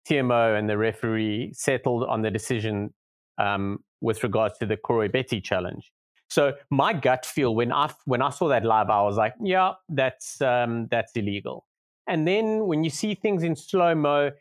TMO 0.09 0.57
and 0.57 0.69
the 0.69 0.77
referee 0.77 1.51
settled 1.53 2.03
on 2.03 2.21
the 2.21 2.31
decision 2.31 2.93
um, 3.39 3.79
with 4.01 4.23
regards 4.23 4.57
to 4.59 4.65
the 4.65 4.77
Koroibete 4.77 5.43
challenge. 5.43 5.91
So 6.29 6.53
my 6.69 6.93
gut 6.93 7.25
feel 7.25 7.55
when 7.55 7.71
I 7.71 7.91
when 8.05 8.21
I 8.21 8.29
saw 8.29 8.47
that 8.49 8.63
live, 8.63 8.89
I 8.89 9.01
was 9.01 9.17
like, 9.17 9.33
yeah, 9.41 9.73
that's 9.89 10.41
um, 10.41 10.87
that's 10.91 11.11
illegal. 11.15 11.65
And 12.07 12.27
then 12.27 12.67
when 12.67 12.83
you 12.83 12.89
see 12.89 13.15
things 13.15 13.43
in 13.43 13.55
slow 13.55 13.95
mo, 13.95 14.31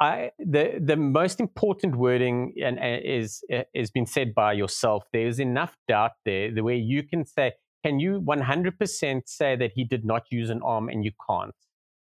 I, 0.00 0.32
the 0.38 0.78
the 0.80 0.96
most 0.96 1.40
important 1.40 1.96
wording 1.96 2.54
and, 2.62 2.78
and 2.78 3.02
is 3.04 3.44
is 3.74 3.90
been 3.90 4.06
said 4.06 4.34
by 4.34 4.54
yourself. 4.54 5.04
There's 5.12 5.38
enough 5.38 5.76
doubt 5.86 6.12
there, 6.24 6.52
the 6.52 6.62
way 6.62 6.76
you 6.76 7.04
can 7.04 7.24
say, 7.24 7.52
can 7.84 8.00
you 8.00 8.20
100% 8.20 9.22
say 9.26 9.54
that 9.56 9.72
he 9.74 9.84
did 9.84 10.04
not 10.04 10.24
use 10.30 10.50
an 10.50 10.60
arm, 10.62 10.88
and 10.88 11.04
you 11.04 11.12
can't, 11.28 11.54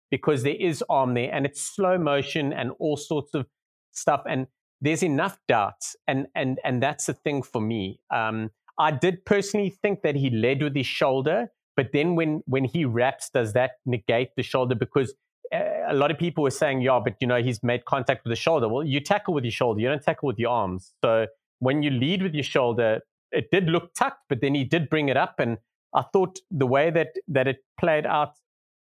because 0.10 0.44
there 0.44 0.56
is 0.56 0.84
arm 0.90 1.14
there, 1.14 1.30
and 1.34 1.46
it's 1.46 1.62
slow 1.62 1.98
motion 1.98 2.54
and 2.54 2.72
all 2.80 2.96
sorts 2.96 3.34
of 3.34 3.46
stuff, 3.92 4.24
and 4.28 4.48
there's 4.84 5.02
enough 5.02 5.40
doubts, 5.48 5.96
and 6.08 6.28
and 6.36 6.60
and 6.64 6.84
that's 6.84 7.06
the 7.06 7.14
thing 7.14 7.42
for 7.42 7.62
me. 7.62 8.00
Um, 8.14 8.52
I 8.78 8.92
did 8.92 9.26
personally 9.26 9.70
think 9.70 10.02
that 10.02 10.16
he 10.16 10.30
led 10.30 10.62
with 10.62 10.76
his 10.76 10.86
shoulder, 10.86 11.48
but 11.78 11.88
then 11.94 12.16
when 12.16 12.44
when 12.46 12.66
he 12.66 12.84
wraps, 12.84 13.30
does 13.30 13.54
that 13.54 13.72
negate 13.86 14.32
the 14.36 14.44
shoulder? 14.44 14.76
Because 14.76 15.14
a 15.54 15.94
lot 15.94 16.12
of 16.12 16.18
people 16.18 16.44
were 16.44 16.52
saying, 16.52 16.82
yeah, 16.82 17.00
but 17.04 17.16
you 17.22 17.28
know, 17.28 17.42
he's 17.42 17.64
made 17.64 17.86
contact 17.86 18.26
with 18.26 18.32
the 18.32 18.36
shoulder. 18.36 18.68
Well, 18.68 18.84
you 18.84 19.00
tackle 19.00 19.34
with 19.34 19.46
your 19.46 19.52
shoulder, 19.52 19.80
you 19.80 19.88
don't 19.88 20.04
tackle 20.04 20.28
with 20.28 20.40
your 20.40 20.52
arms. 20.52 20.94
So 21.04 21.28
when 21.60 21.84
you 21.84 21.92
lead 21.92 22.22
with 22.24 22.34
your 22.34 22.44
shoulder, 22.44 23.00
it 23.32 23.52
did 23.52 23.70
look 23.70 23.94
tucked, 23.94 24.24
but 24.30 24.42
then 24.42 24.56
he 24.56 24.64
did 24.64 24.90
bring 24.90 25.10
it 25.10 25.18
up. 25.18 25.36
And 25.40 25.60
I 25.94 26.04
thought 26.12 26.40
the 26.52 26.68
way 26.68 26.90
that 26.90 27.10
that 27.30 27.48
it 27.48 27.58
played 27.80 28.06
out, 28.06 28.34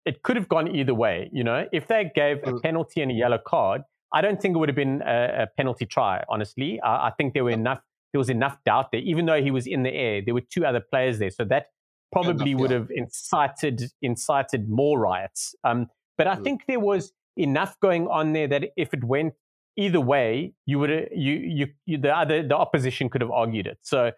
it 0.05 0.23
could 0.23 0.37
have 0.37 0.47
gone 0.47 0.73
either 0.73 0.93
way. 0.93 1.29
You 1.33 1.43
know, 1.43 1.67
if 1.73 1.87
they 1.87 2.11
gave 2.15 2.37
a 2.43 2.53
mm. 2.53 2.61
penalty 2.61 3.01
and 3.01 3.11
a 3.11 3.15
yellow 3.15 3.39
card, 3.45 3.81
I 4.13 4.21
don't 4.21 4.41
think 4.41 4.55
it 4.55 4.59
would 4.59 4.69
have 4.69 4.75
been 4.75 5.01
a, 5.01 5.43
a 5.43 5.47
penalty 5.57 5.85
try. 5.85 6.23
Honestly, 6.29 6.79
I, 6.81 7.07
I, 7.07 7.11
think 7.17 7.33
there 7.33 7.43
were 7.43 7.51
enough. 7.51 7.81
There 8.13 8.19
was 8.19 8.29
enough 8.29 8.57
doubt 8.65 8.91
there, 8.91 9.01
even 9.01 9.25
though 9.25 9.41
he 9.41 9.51
was 9.51 9.67
in 9.67 9.83
the 9.83 9.93
air. 9.93 10.21
There 10.23 10.33
were 10.33 10.41
two 10.41 10.65
other 10.65 10.81
players 10.81 11.19
there, 11.19 11.29
so 11.29 11.45
that 11.45 11.67
probably 12.11 12.51
enough, 12.51 12.61
would 12.61 12.71
yeah. 12.71 12.77
have 12.77 12.91
incited 12.91 13.83
incited 14.01 14.69
more 14.69 14.99
riots. 14.99 15.55
Um, 15.63 15.87
but 16.17 16.27
I 16.27 16.35
mm. 16.35 16.43
think 16.43 16.65
there 16.67 16.79
was 16.79 17.13
enough 17.37 17.79
going 17.79 18.07
on 18.07 18.33
there 18.33 18.47
that 18.49 18.71
if 18.75 18.93
it 18.93 19.03
went 19.03 19.33
either 19.77 20.01
way, 20.01 20.53
you 20.65 20.79
would 20.79 20.89
you, 21.15 21.33
you, 21.33 21.67
you 21.85 21.97
the 21.97 22.15
other 22.15 22.45
the 22.45 22.57
opposition 22.57 23.09
could 23.09 23.21
have 23.21 23.31
argued 23.31 23.67
it. 23.67 23.79
So 23.81 24.11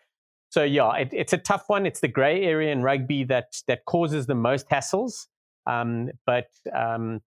so 0.49 0.63
yeah, 0.63 0.93
it, 0.95 1.09
it's 1.11 1.33
a 1.33 1.37
tough 1.37 1.65
one. 1.67 1.85
It's 1.85 1.99
the 1.99 2.07
grey 2.07 2.43
area 2.43 2.71
in 2.71 2.81
rugby 2.81 3.23
that 3.25 3.61
that 3.67 3.85
causes 3.85 4.25
the 4.25 4.35
most 4.35 4.69
hassles. 4.69 5.27
Um, 5.65 6.09
but 6.25 6.47
um, 6.75 7.21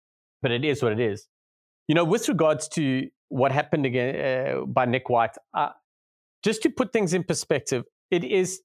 but 0.43 0.51
it 0.51 0.65
is 0.65 0.83
what 0.83 0.93
it 0.93 1.01
is. 1.01 1.27
You 1.89 1.95
know, 1.95 2.05
with 2.05 2.29
regards 2.29 2.69
to 2.69 3.09
what 3.29 3.53
happened 3.53 3.87
again 3.87 4.15
uh, 4.17 4.65
by 4.67 4.87
Nick 4.87 5.09
White, 5.09 5.37
uh, 5.53 5.71
just 6.43 6.63
to 6.63 6.71
put 6.71 6.93
things 6.93 7.15
in 7.15 7.25
perspective, 7.25 7.85
it 8.11 8.25
is 8.25 8.61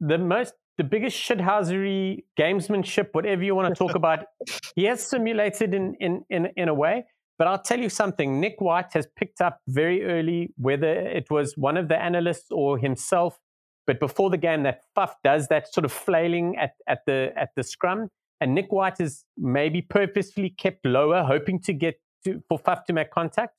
the 0.00 0.18
most 0.18 0.54
the 0.78 0.84
biggest 0.84 1.16
shithousery 1.16 2.24
gamesmanship, 2.38 3.08
whatever 3.12 3.42
you 3.42 3.54
want 3.54 3.74
to 3.74 3.78
talk 3.78 3.94
about. 3.94 4.26
He 4.74 4.84
has 4.84 5.02
simulated 5.02 5.72
in, 5.72 5.94
in, 6.00 6.22
in, 6.28 6.48
in 6.56 6.68
a 6.68 6.74
way. 6.74 7.06
But 7.38 7.48
I'll 7.48 7.62
tell 7.62 7.78
you 7.78 7.88
something 7.88 8.40
Nick 8.40 8.60
White 8.60 8.92
has 8.94 9.06
picked 9.16 9.40
up 9.40 9.60
very 9.68 10.04
early, 10.04 10.54
whether 10.56 10.90
it 10.90 11.30
was 11.30 11.54
one 11.56 11.76
of 11.76 11.88
the 11.88 12.00
analysts 12.00 12.50
or 12.50 12.78
himself. 12.78 13.38
But 13.86 14.00
before 14.00 14.30
the 14.30 14.38
game, 14.38 14.62
that 14.62 14.80
Faf 14.96 15.10
does 15.22 15.48
that 15.48 15.72
sort 15.72 15.84
of 15.84 15.92
flailing 15.92 16.56
at, 16.56 16.72
at, 16.88 17.00
the, 17.06 17.32
at 17.36 17.50
the 17.54 17.62
scrum. 17.62 18.08
And 18.40 18.54
Nick 18.54 18.72
White 18.72 19.00
is 19.00 19.24
maybe 19.36 19.82
purposefully 19.82 20.50
kept 20.50 20.84
lower, 20.84 21.24
hoping 21.24 21.60
to 21.60 21.72
get 21.72 21.96
to, 22.26 22.42
for 22.48 22.58
Faf 22.58 22.84
to 22.84 22.92
make 22.92 23.10
contact 23.10 23.54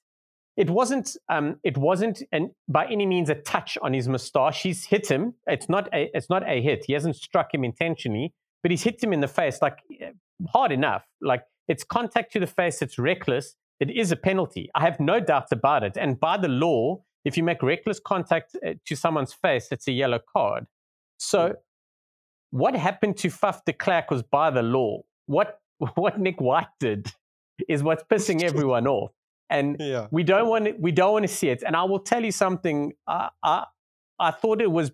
it 0.57 0.71
wasn't 0.71 1.15
um, 1.29 1.59
it 1.63 1.77
wasn't 1.77 2.23
an, 2.31 2.51
by 2.67 2.87
any 2.87 3.05
means 3.05 3.29
a 3.29 3.35
touch 3.35 3.77
on 3.83 3.93
his 3.93 4.09
moustache. 4.09 4.63
He's 4.63 4.85
hit 4.85 5.09
him. 5.09 5.35
It's 5.45 5.69
not 5.69 5.87
a 5.93 6.09
it's 6.15 6.29
not 6.29 6.43
a 6.49 6.61
hit. 6.61 6.85
He 6.87 6.93
hasn't 6.93 7.15
struck 7.15 7.53
him 7.53 7.63
intentionally, 7.63 8.33
but 8.63 8.71
he's 8.71 8.81
hit 8.81 9.01
him 9.01 9.13
in 9.13 9.21
the 9.21 9.27
face 9.27 9.61
like 9.61 9.77
eh, 10.01 10.09
hard 10.49 10.71
enough. 10.71 11.03
Like 11.21 11.43
it's 11.67 11.83
contact 11.83 12.33
to 12.33 12.39
the 12.39 12.47
face. 12.47 12.81
It's 12.81 12.97
reckless. 12.97 13.55
It 13.79 13.91
is 13.91 14.11
a 14.11 14.15
penalty. 14.15 14.71
I 14.73 14.81
have 14.83 14.99
no 14.99 15.19
doubts 15.19 15.51
about 15.51 15.83
it. 15.83 15.95
And 15.95 16.19
by 16.19 16.37
the 16.37 16.47
law, 16.47 17.03
if 17.23 17.37
you 17.37 17.43
make 17.43 17.61
reckless 17.61 17.99
contact 17.99 18.57
eh, 18.63 18.73
to 18.87 18.95
someone's 18.95 19.33
face, 19.33 19.67
it's 19.71 19.87
a 19.87 19.91
yellow 19.91 20.19
card. 20.33 20.65
So, 21.19 21.53
what 22.49 22.75
happened 22.75 23.17
to 23.17 23.29
Faf 23.29 23.63
de 23.63 23.73
Klerk 23.73 24.09
was 24.09 24.23
by 24.23 24.49
the 24.49 24.63
law. 24.63 25.01
What 25.27 25.59
what 25.93 26.19
Nick 26.19 26.41
White 26.41 26.73
did 26.79 27.11
is 27.67 27.83
what's 27.83 28.03
pissing 28.03 28.43
everyone 28.43 28.87
off 28.87 29.11
and 29.49 29.77
yeah. 29.79 30.07
we 30.11 30.23
don't 30.23 30.47
want 30.47 30.65
to, 30.65 30.71
we 30.79 30.91
don't 30.91 31.13
want 31.13 31.23
to 31.23 31.33
see 31.33 31.49
it. 31.49 31.63
And 31.65 31.75
I 31.75 31.83
will 31.83 31.99
tell 31.99 32.23
you 32.23 32.31
something. 32.31 32.93
I 33.07 33.29
I, 33.43 33.65
I 34.19 34.31
thought 34.31 34.61
it 34.61 34.71
was 34.71 34.91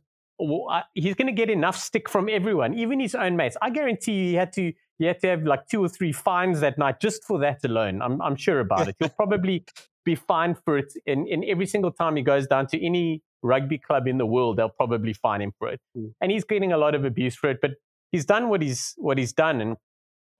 he's 0.93 1.15
going 1.15 1.27
to 1.27 1.33
get 1.33 1.49
enough 1.49 1.77
stick 1.77 2.09
from 2.09 2.27
everyone, 2.29 2.73
even 2.73 2.99
his 2.99 3.15
own 3.15 3.35
mates. 3.35 3.55
I 3.61 3.69
guarantee 3.69 4.13
you, 4.13 4.25
he 4.29 4.33
had 4.33 4.51
to 4.53 4.73
he 4.99 5.05
had 5.05 5.19
to 5.21 5.27
have 5.27 5.43
like 5.43 5.67
two 5.67 5.83
or 5.83 5.89
three 5.89 6.11
fines 6.11 6.59
that 6.61 6.77
night 6.77 6.99
just 6.99 7.23
for 7.23 7.39
that 7.39 7.63
alone. 7.63 8.01
I'm 8.01 8.21
I'm 8.21 8.35
sure 8.35 8.59
about 8.59 8.87
it. 8.87 8.95
He'll 8.99 9.09
probably 9.09 9.65
be 10.05 10.15
fined 10.15 10.57
for 10.65 10.77
it 10.77 10.93
in, 11.05 11.27
in 11.27 11.45
every 11.45 11.65
single 11.65 11.91
time 11.91 12.17
he 12.17 12.23
goes 12.23 12.45
down 12.45 12.67
to 12.67 12.85
any 12.85 13.21
rugby 13.41 13.77
club 13.77 14.07
in 14.07 14.17
the 14.17 14.25
world. 14.25 14.57
They'll 14.57 14.69
probably 14.69 15.13
fine 15.13 15.41
him 15.41 15.53
for 15.57 15.69
it, 15.69 15.79
mm. 15.97 16.13
and 16.21 16.31
he's 16.31 16.43
getting 16.43 16.73
a 16.73 16.77
lot 16.77 16.95
of 16.95 17.05
abuse 17.05 17.35
for 17.35 17.49
it. 17.49 17.59
But 17.61 17.71
he's 18.11 18.25
done 18.25 18.49
what 18.49 18.61
he's 18.61 18.93
what 18.97 19.17
he's 19.17 19.33
done, 19.33 19.61
and 19.61 19.77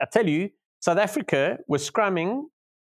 I 0.01 0.05
tell 0.11 0.27
you, 0.27 0.49
South 0.83 0.97
Africa 0.97 1.59
was 1.65 1.89
scrumming 1.89 2.41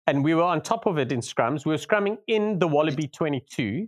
and 0.05 0.21
we 0.21 0.33
were 0.33 0.43
on 0.43 0.61
top 0.61 0.85
of 0.85 0.97
it 0.97 1.13
in 1.13 1.21
scrums. 1.21 1.65
We 1.65 1.71
were 1.71 1.77
scrumming 1.77 2.17
in 2.27 2.59
the 2.59 2.67
Wallaby 2.67 3.07
22. 3.07 3.87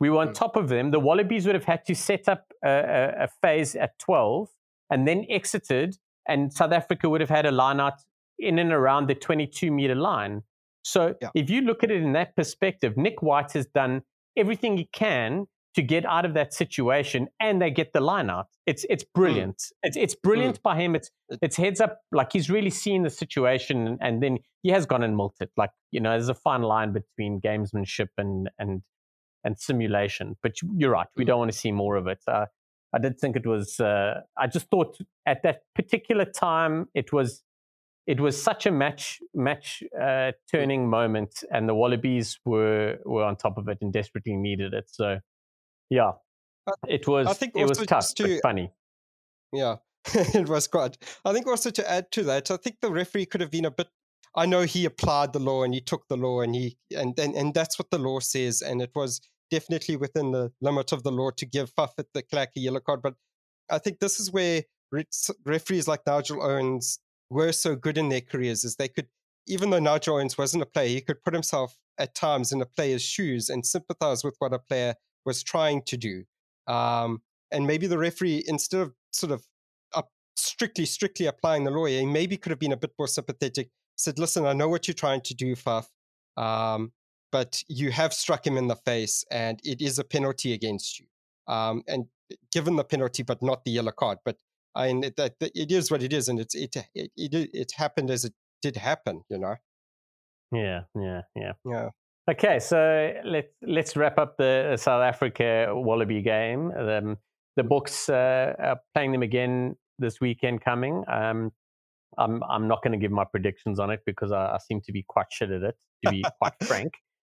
We 0.00 0.10
were 0.10 0.18
on 0.18 0.30
mm. 0.30 0.34
top 0.34 0.56
of 0.56 0.68
them. 0.68 0.90
The 0.90 0.98
Wallabies 0.98 1.46
would 1.46 1.54
have 1.54 1.64
had 1.64 1.84
to 1.84 1.94
set 1.94 2.28
up 2.28 2.52
a, 2.64 2.68
a, 2.68 3.24
a, 3.24 3.28
phase 3.40 3.76
at 3.76 3.96
12 4.00 4.48
and 4.90 5.06
then 5.06 5.24
exited, 5.30 5.96
and 6.26 6.52
South 6.52 6.72
Africa 6.72 7.08
would 7.08 7.20
have 7.20 7.30
had 7.30 7.46
a 7.46 7.52
line 7.52 7.78
out 7.78 8.00
in 8.40 8.58
and 8.58 8.72
around 8.72 9.06
the 9.08 9.14
22 9.14 9.70
meter 9.70 9.94
line. 9.94 10.42
So 10.82 11.14
yeah. 11.22 11.28
if 11.36 11.48
you 11.48 11.60
look 11.60 11.84
at 11.84 11.92
it 11.92 12.02
in 12.02 12.12
that 12.14 12.34
perspective, 12.34 12.96
Nick 12.96 13.22
White 13.22 13.52
has 13.52 13.66
done 13.66 14.02
everything 14.36 14.78
he 14.78 14.88
can 14.92 15.46
to 15.74 15.82
get 15.82 16.06
out 16.06 16.24
of 16.24 16.34
that 16.34 16.54
situation 16.54 17.28
and 17.40 17.60
they 17.60 17.70
get 17.70 17.92
the 17.92 18.00
line 18.00 18.30
out. 18.30 18.46
It's 18.66 18.84
it's 18.88 19.04
mm. 19.04 19.12
brilliant. 19.14 19.56
Mm. 19.58 19.70
It's 19.82 19.96
it's 19.96 20.14
brilliant 20.14 20.58
mm. 20.58 20.62
by 20.62 20.80
him. 20.80 20.94
It's 20.94 21.10
it's 21.42 21.56
heads 21.56 21.80
up 21.80 22.00
like 22.12 22.32
he's 22.32 22.48
really 22.48 22.70
seen 22.70 23.02
the 23.02 23.10
situation 23.10 23.98
and 24.00 24.22
then 24.22 24.38
he 24.62 24.70
has 24.70 24.86
gone 24.86 25.02
and 25.02 25.16
milked 25.16 25.40
it. 25.40 25.50
Like, 25.56 25.70
you 25.90 26.00
know, 26.00 26.10
there's 26.10 26.28
a 26.28 26.34
fine 26.34 26.62
line 26.62 26.92
between 26.92 27.40
gamesmanship 27.40 28.08
and 28.16 28.50
and 28.58 28.82
and 29.42 29.58
simulation. 29.58 30.36
But 30.42 30.52
you're 30.76 30.90
right, 30.90 31.08
we 31.16 31.24
mm. 31.24 31.28
don't 31.28 31.38
want 31.38 31.52
to 31.52 31.58
see 31.58 31.72
more 31.72 31.96
of 31.96 32.06
it. 32.06 32.20
Uh, 32.26 32.46
I 32.94 32.98
did 32.98 33.18
think 33.18 33.34
it 33.34 33.46
was 33.46 33.80
uh, 33.80 34.20
I 34.36 34.46
just 34.46 34.68
thought 34.70 34.96
at 35.26 35.42
that 35.42 35.62
particular 35.74 36.24
time 36.24 36.88
it 36.94 37.12
was 37.12 37.42
it 38.06 38.20
was 38.20 38.40
such 38.40 38.66
a 38.66 38.70
match 38.70 39.18
match 39.34 39.82
uh, 40.00 40.32
turning 40.50 40.88
moment 40.88 41.42
and 41.50 41.68
the 41.68 41.74
Wallabies 41.74 42.38
were 42.44 42.98
were 43.04 43.24
on 43.24 43.34
top 43.34 43.58
of 43.58 43.68
it 43.68 43.78
and 43.80 43.92
desperately 43.92 44.36
needed 44.36 44.74
it. 44.74 44.84
So 44.88 45.18
yeah, 45.90 46.12
it 46.88 47.06
was. 47.06 47.26
I 47.26 47.32
think 47.32 47.52
it 47.56 47.68
was 47.68 47.78
tough, 47.78 48.14
to, 48.14 48.40
funny. 48.40 48.72
Yeah, 49.52 49.76
it 50.14 50.48
was 50.48 50.66
quite. 50.66 50.98
I 51.24 51.32
think 51.32 51.46
also 51.46 51.70
to 51.70 51.90
add 51.90 52.10
to 52.12 52.22
that, 52.24 52.50
I 52.50 52.56
think 52.56 52.76
the 52.80 52.90
referee 52.90 53.26
could 53.26 53.40
have 53.40 53.50
been 53.50 53.64
a 53.64 53.70
bit. 53.70 53.88
I 54.36 54.46
know 54.46 54.62
he 54.62 54.84
applied 54.84 55.32
the 55.32 55.38
law 55.38 55.62
and 55.62 55.72
he 55.72 55.80
took 55.80 56.08
the 56.08 56.16
law 56.16 56.40
and 56.40 56.54
he 56.54 56.76
and 56.96 57.18
and, 57.18 57.34
and 57.34 57.54
that's 57.54 57.78
what 57.78 57.90
the 57.90 57.98
law 57.98 58.20
says, 58.20 58.62
and 58.62 58.82
it 58.82 58.90
was 58.94 59.20
definitely 59.50 59.96
within 59.96 60.32
the 60.32 60.52
limit 60.60 60.92
of 60.92 61.02
the 61.02 61.12
law 61.12 61.30
to 61.30 61.46
give 61.46 61.72
Faf 61.74 61.90
de 61.96 62.22
Klerk 62.22 62.50
a 62.56 62.60
yellow 62.60 62.80
card. 62.80 63.02
But 63.02 63.14
I 63.70 63.78
think 63.78 64.00
this 64.00 64.18
is 64.18 64.32
where 64.32 64.62
referees 65.44 65.88
like 65.88 66.00
Nigel 66.06 66.42
Owens 66.42 66.98
were 67.30 67.52
so 67.52 67.76
good 67.76 67.98
in 67.98 68.08
their 68.08 68.20
careers, 68.20 68.64
is 68.64 68.76
they 68.76 68.88
could, 68.88 69.08
even 69.46 69.70
though 69.70 69.78
Nigel 69.78 70.16
Owens 70.16 70.38
wasn't 70.38 70.62
a 70.62 70.66
player, 70.66 70.88
he 70.88 71.00
could 71.00 71.22
put 71.22 71.34
himself 71.34 71.76
at 71.98 72.14
times 72.14 72.52
in 72.52 72.60
a 72.60 72.66
player's 72.66 73.02
shoes 73.02 73.48
and 73.48 73.64
sympathize 73.64 74.24
with 74.24 74.36
what 74.38 74.52
a 74.52 74.58
player 74.58 74.94
was 75.24 75.42
trying 75.42 75.82
to 75.82 75.96
do. 75.96 76.24
Um, 76.66 77.22
and 77.50 77.66
maybe 77.66 77.86
the 77.86 77.98
referee, 77.98 78.44
instead 78.46 78.80
of 78.80 78.94
sort 79.12 79.32
of 79.32 79.44
up, 79.94 80.10
strictly, 80.36 80.86
strictly 80.86 81.26
applying 81.26 81.64
the 81.64 81.70
law, 81.70 81.86
he 81.86 82.04
maybe 82.04 82.36
could 82.36 82.50
have 82.50 82.58
been 82.58 82.72
a 82.72 82.76
bit 82.76 82.92
more 82.98 83.08
sympathetic 83.08 83.70
said, 83.96 84.18
"Listen, 84.18 84.46
I 84.46 84.52
know 84.52 84.68
what 84.68 84.88
you're 84.88 84.94
trying 84.94 85.20
to 85.22 85.34
do, 85.34 85.54
Faf, 85.54 85.88
um, 86.36 86.92
but 87.30 87.62
you 87.68 87.90
have 87.90 88.12
struck 88.12 88.46
him 88.46 88.56
in 88.56 88.68
the 88.68 88.76
face, 88.76 89.24
and 89.30 89.60
it 89.64 89.80
is 89.80 89.98
a 89.98 90.04
penalty 90.04 90.52
against 90.52 90.98
you. 90.98 91.06
Um, 91.46 91.82
and 91.86 92.06
given 92.52 92.76
the 92.76 92.84
penalty, 92.84 93.22
but 93.22 93.42
not 93.42 93.64
the 93.64 93.72
yellow 93.72 93.92
card. 93.92 94.18
But 94.24 94.36
I 94.74 94.88
mean, 94.88 95.04
it, 95.04 95.14
it, 95.18 95.36
it 95.40 95.72
is 95.72 95.90
what 95.90 96.02
it 96.02 96.12
is, 96.12 96.28
and 96.28 96.40
it's 96.40 96.54
it, 96.54 96.76
it 96.94 97.10
it 97.16 97.50
it 97.52 97.72
happened 97.76 98.10
as 98.10 98.24
it 98.24 98.34
did 98.62 98.76
happen, 98.76 99.22
you 99.28 99.38
know. 99.38 99.56
Yeah, 100.52 100.82
yeah, 100.94 101.22
yeah, 101.34 101.52
yeah. 101.64 101.90
Okay, 102.30 102.58
so 102.58 103.12
let's 103.24 103.52
let's 103.62 103.96
wrap 103.96 104.18
up 104.18 104.38
the 104.38 104.76
South 104.78 105.02
Africa 105.02 105.66
Wallaby 105.70 106.22
game. 106.22 106.72
Um, 106.72 107.18
the 107.56 107.62
Boks 107.62 108.08
uh, 108.08 108.54
are 108.62 108.80
playing 108.94 109.12
them 109.12 109.22
again 109.22 109.76
this 109.98 110.20
weekend 110.20 110.62
coming. 110.62 111.04
Um, 111.06 111.52
I'm 112.16 112.42
I'm 112.44 112.66
not 112.66 112.82
going 112.82 112.92
to 112.92 112.98
give 112.98 113.10
my 113.10 113.24
predictions 113.24 113.78
on 113.78 113.90
it 113.90 114.00
because 114.06 114.32
I, 114.32 114.54
I, 114.54 114.58
seem 114.58 114.80
to 114.82 114.92
be 114.92 115.04
quite 115.06 115.26
shit 115.30 115.50
at 115.50 115.62
it, 115.62 115.76
to 116.04 116.10
be 116.10 116.24
quite 116.40 116.54
frank. 116.64 116.94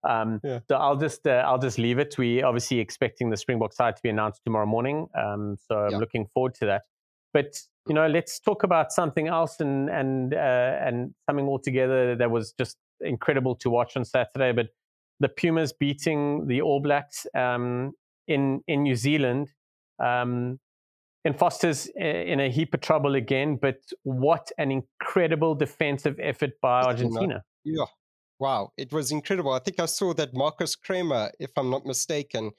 Um, 0.09 0.41
yeah. 0.43 0.61
So 0.69 0.77
I'll 0.77 0.97
just 0.97 1.27
uh, 1.27 1.43
I'll 1.47 1.59
just 1.59 1.79
leave 1.79 1.99
it. 1.99 2.17
We 2.17 2.43
obviously 2.43 2.79
expecting 2.79 3.29
the 3.29 3.37
Springbok 3.37 3.75
side 3.75 3.95
to 3.97 4.03
be 4.03 4.09
announced 4.09 4.41
tomorrow 4.43 4.67
morning. 4.67 5.09
Um, 5.15 5.57
so 5.69 5.77
I'm 5.77 5.93
yeah. 5.93 5.99
looking 5.99 6.29
forward 6.33 6.55
to 6.57 6.67
that. 6.67 6.83
But 7.35 7.59
you 7.87 7.95
know, 7.95 8.07
let's 8.07 8.41
talk 8.41 8.63
about 8.63 8.91
something 8.93 9.29
else 9.29 9.61
and 9.61 9.91
and 9.91 10.33
uh, 10.33 10.79
and 10.81 11.15
something 11.29 11.47
altogether 11.47 12.17
that 12.17 12.31
was 12.31 12.55
just 12.59 12.79
incredible 13.01 13.55
to 13.57 13.71
watch 13.71 13.97
on 13.97 14.05
Saturday. 14.05 14.53
But 14.53 14.69
the 15.21 15.29
Pumas 15.29 15.73
beating 15.73 16.47
the 16.47 16.61
All 16.63 16.81
Blacks 16.81 17.27
um, 17.35 17.93
in 18.27 18.63
in 18.67 18.83
New 18.83 18.97
Zealand. 18.97 19.51
Um, 20.03 20.61
and 21.25 21.37
Foster's 21.37 21.87
in 21.97 22.41
a 22.41 22.49
heap 22.49 22.73
of 22.75 22.81
trouble 22.81 23.17
again, 23.17 23.59
but 23.61 23.77
what 24.05 24.51
an 24.57 24.71
incredible 24.71 25.55
defensive 25.55 26.19
effort 26.23 26.53
by 26.63 26.83
Argentina. 26.83 27.43
Yeah, 27.65 27.85
wow, 28.39 28.71
it 28.79 28.93
was 28.93 29.11
incredible. 29.11 29.53
I 29.53 29.59
think 29.59 29.81
I 29.81 29.87
saw 29.87 30.15
that 30.15 30.33
Marcos 30.33 30.77
Kremer, 30.77 31.31
if 31.41 31.51
I'm 31.57 31.71
not 31.71 31.85
mistaken, 31.85 32.53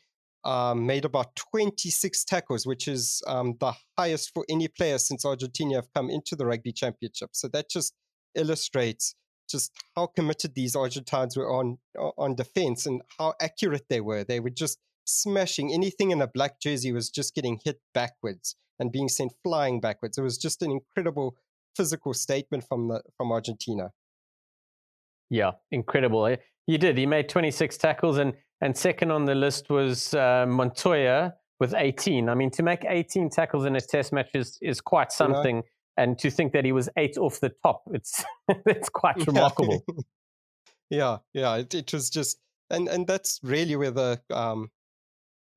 um, 0.44 0.86
made 0.86 1.06
about 1.06 1.36
26 1.36 2.24
tackles, 2.26 2.66
which 2.66 2.88
is 2.88 3.22
um, 3.28 3.56
the 3.60 3.74
highest 3.98 4.32
for 4.34 4.46
any 4.50 4.68
player 4.68 4.98
since 4.98 5.26
Argentina 5.26 5.76
have 5.76 5.92
come 5.96 6.10
into 6.10 6.36
the 6.36 6.46
rugby 6.46 6.72
championship. 6.72 7.30
So 7.34 7.48
that 7.50 7.70
just 7.70 7.94
illustrates 8.36 9.16
just 9.50 9.72
how 9.96 10.08
committed 10.08 10.54
these 10.56 10.76
Argentines 10.76 11.36
were 11.36 11.50
on 11.52 11.78
on 12.18 12.36
defense 12.36 12.86
and 12.86 13.02
how 13.18 13.34
accurate 13.42 13.86
they 13.90 14.02
were. 14.02 14.24
They 14.24 14.40
were 14.40 14.50
just 14.50 14.80
smashing 15.06 15.74
anything 15.74 16.12
in 16.12 16.22
a 16.22 16.28
black 16.28 16.62
jersey 16.62 16.92
was 16.92 17.10
just 17.10 17.34
getting 17.34 17.60
hit 17.64 17.80
backwards 17.94 18.56
and 18.80 18.92
being 18.92 19.10
sent 19.10 19.34
flying 19.44 19.80
backwards. 19.82 20.18
It 20.18 20.22
was 20.22 20.38
just 20.38 20.62
an 20.62 20.72
incredible 20.72 21.36
physical 21.76 22.14
statement 22.14 22.66
from 22.68 22.88
the 22.88 23.02
from 23.18 23.32
Argentina. 23.32 23.92
Yeah, 25.30 25.52
incredible. 25.72 26.26
Eh? 26.26 26.38
He 26.66 26.78
did. 26.78 26.98
He 26.98 27.06
made 27.06 27.30
26 27.30 27.78
tackles, 27.78 28.18
and 28.18 28.34
and 28.62 28.76
second 28.76 29.12
on 29.12 29.26
the 29.26 29.36
list 29.36 29.70
was 29.70 30.14
uh, 30.14 30.46
Montoya 30.48 31.36
with 31.60 31.74
18. 31.74 32.30
I 32.30 32.36
mean, 32.36 32.52
to 32.52 32.64
make 32.64 32.86
18 32.88 33.30
tackles 33.30 33.66
in 33.66 33.76
a 33.76 33.82
test 33.82 34.14
match 34.14 34.30
is 34.34 34.58
is 34.62 34.82
quite 34.82 35.12
something. 35.12 35.58
You 35.58 35.62
know? 35.62 35.68
And 35.98 36.18
to 36.20 36.32
think 36.32 36.54
that 36.54 36.66
he 36.66 36.72
was 36.72 36.90
eight 36.98 37.18
off 37.18 37.40
the 37.40 37.52
top, 37.64 37.84
it's 37.94 38.24
it's 38.66 38.90
quite 38.90 39.26
remarkable. 39.28 39.84
yeah, 40.90 41.18
yeah. 41.34 41.58
It, 41.58 41.74
it 41.74 41.94
was 41.94 42.10
just, 42.10 42.40
and 42.70 42.88
and 42.88 43.06
that's 43.06 43.40
really 43.44 43.76
where 43.76 43.92
the 43.92 44.22
um, 44.32 44.72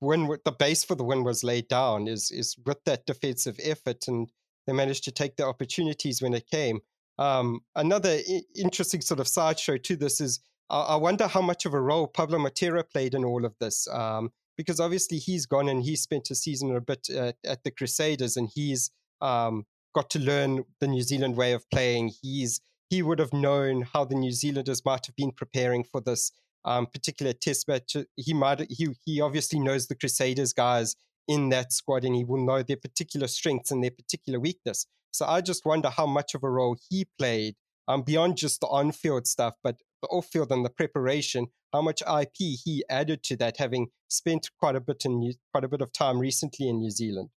win, 0.00 0.36
the 0.44 0.52
base 0.52 0.84
for 0.84 0.94
the 0.94 1.04
win 1.04 1.22
was 1.22 1.44
laid 1.44 1.68
down 1.68 2.08
is 2.08 2.30
is 2.30 2.56
with 2.64 2.84
that 2.84 3.06
defensive 3.06 3.58
effort, 3.62 4.08
and 4.08 4.30
they 4.66 4.72
managed 4.72 5.04
to 5.04 5.12
take 5.12 5.36
the 5.36 5.46
opportunities 5.46 6.20
when 6.20 6.34
it 6.34 6.48
came. 6.50 6.80
Um, 7.18 7.60
another 7.76 8.10
I- 8.10 8.42
interesting 8.56 9.00
sort 9.00 9.20
of 9.20 9.28
sideshow 9.28 9.76
to 9.76 9.96
this 9.96 10.20
is 10.20 10.40
I-, 10.70 10.80
I 10.80 10.96
wonder 10.96 11.28
how 11.28 11.42
much 11.42 11.66
of 11.66 11.74
a 11.74 11.80
role 11.80 12.08
Pablo 12.08 12.38
Matera 12.38 12.82
played 12.88 13.14
in 13.14 13.24
all 13.24 13.44
of 13.44 13.54
this. 13.60 13.86
Um, 13.88 14.32
because 14.56 14.80
obviously 14.80 15.18
he's 15.18 15.46
gone 15.46 15.68
and 15.68 15.82
he 15.82 15.96
spent 15.96 16.30
a 16.30 16.34
season 16.34 16.70
or 16.70 16.76
a 16.76 16.82
bit 16.82 17.08
uh, 17.14 17.32
at 17.44 17.64
the 17.64 17.70
Crusaders 17.70 18.36
and 18.36 18.48
he's 18.54 18.90
um, 19.20 19.64
got 19.92 20.10
to 20.10 20.18
learn 20.18 20.64
the 20.80 20.86
New 20.86 21.02
Zealand 21.02 21.36
way 21.36 21.52
of 21.52 21.68
playing. 21.70 22.12
He's 22.22 22.60
he 22.90 23.00
would 23.00 23.18
have 23.18 23.32
known 23.32 23.86
how 23.92 24.04
the 24.04 24.14
New 24.14 24.32
Zealanders 24.32 24.84
might 24.84 25.06
have 25.06 25.16
been 25.16 25.32
preparing 25.32 25.82
for 25.82 26.02
this 26.02 26.30
um, 26.64 26.86
particular 26.86 27.32
test 27.32 27.66
match. 27.66 27.96
He 28.16 28.34
might 28.34 28.70
he 28.70 28.88
he 29.04 29.20
obviously 29.20 29.58
knows 29.58 29.86
the 29.86 29.94
Crusaders 29.94 30.52
guys 30.52 30.96
in 31.28 31.48
that 31.50 31.72
squad, 31.72 32.04
and 32.04 32.14
he 32.14 32.24
will 32.24 32.44
know 32.44 32.62
their 32.62 32.76
particular 32.76 33.28
strengths 33.28 33.70
and 33.70 33.82
their 33.82 33.90
particular 33.90 34.38
weakness. 34.38 34.86
So 35.12 35.26
I 35.26 35.40
just 35.40 35.64
wonder 35.64 35.90
how 35.90 36.06
much 36.06 36.34
of 36.34 36.42
a 36.42 36.50
role 36.50 36.76
he 36.88 37.06
played 37.18 37.54
um, 37.86 38.02
beyond 38.02 38.36
just 38.36 38.60
the 38.60 38.66
on-field 38.68 39.26
stuff, 39.26 39.54
but 39.62 39.76
the 40.00 40.08
off-field 40.08 40.50
and 40.50 40.64
the 40.64 40.70
preparation. 40.70 41.48
How 41.72 41.82
much 41.82 42.02
IP 42.02 42.58
he 42.64 42.84
added 42.90 43.22
to 43.24 43.36
that, 43.36 43.56
having 43.56 43.88
spent 44.08 44.50
quite 44.58 44.76
a 44.76 44.80
bit 44.80 45.04
in 45.04 45.32
quite 45.52 45.64
a 45.64 45.68
bit 45.68 45.80
of 45.80 45.92
time 45.92 46.18
recently 46.18 46.68
in 46.68 46.78
New 46.78 46.90
Zealand. 46.90 47.30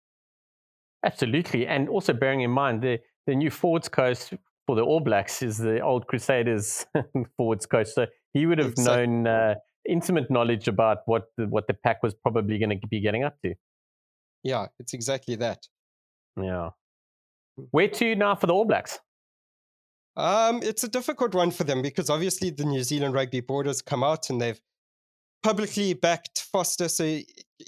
Absolutely, 1.05 1.67
and 1.67 1.89
also 1.89 2.13
bearing 2.13 2.41
in 2.41 2.51
mind 2.51 2.81
the 2.81 2.99
the 3.27 3.35
new 3.35 3.49
forwards 3.49 3.89
coach 3.89 4.33
for 4.65 4.75
the 4.75 4.81
All 4.81 4.99
Blacks 4.99 5.41
is 5.41 5.57
the 5.57 5.79
old 5.79 6.07
Crusaders 6.07 6.85
forwards 7.37 7.65
coach, 7.65 7.87
so 7.87 8.07
he 8.33 8.45
would 8.45 8.57
have 8.59 8.71
exactly. 8.71 9.07
known 9.07 9.27
uh, 9.27 9.55
intimate 9.87 10.29
knowledge 10.31 10.67
about 10.67 10.99
what 11.05 11.23
the, 11.37 11.45
what 11.47 11.67
the 11.67 11.73
pack 11.73 12.01
was 12.03 12.13
probably 12.13 12.57
going 12.57 12.69
to 12.79 12.87
be 12.87 13.01
getting 13.01 13.23
up 13.23 13.35
to. 13.43 13.53
Yeah, 14.43 14.67
it's 14.79 14.93
exactly 14.93 15.35
that. 15.37 15.59
Yeah. 16.37 16.69
Hmm. 17.57 17.63
Where 17.71 17.87
to 17.87 18.15
now 18.15 18.35
for 18.35 18.47
the 18.47 18.53
All 18.53 18.65
Blacks? 18.65 18.99
Um, 20.15 20.61
it's 20.61 20.83
a 20.83 20.87
difficult 20.87 21.33
one 21.33 21.51
for 21.51 21.63
them 21.63 21.81
because 21.81 22.09
obviously 22.09 22.51
the 22.51 22.65
New 22.65 22.83
Zealand 22.83 23.13
Rugby 23.13 23.39
Board 23.39 23.65
has 23.65 23.81
come 23.81 24.03
out 24.03 24.29
and 24.29 24.39
they've 24.39 24.59
publicly 25.41 25.93
backed 25.93 26.45
Foster, 26.51 26.87
so 26.87 27.19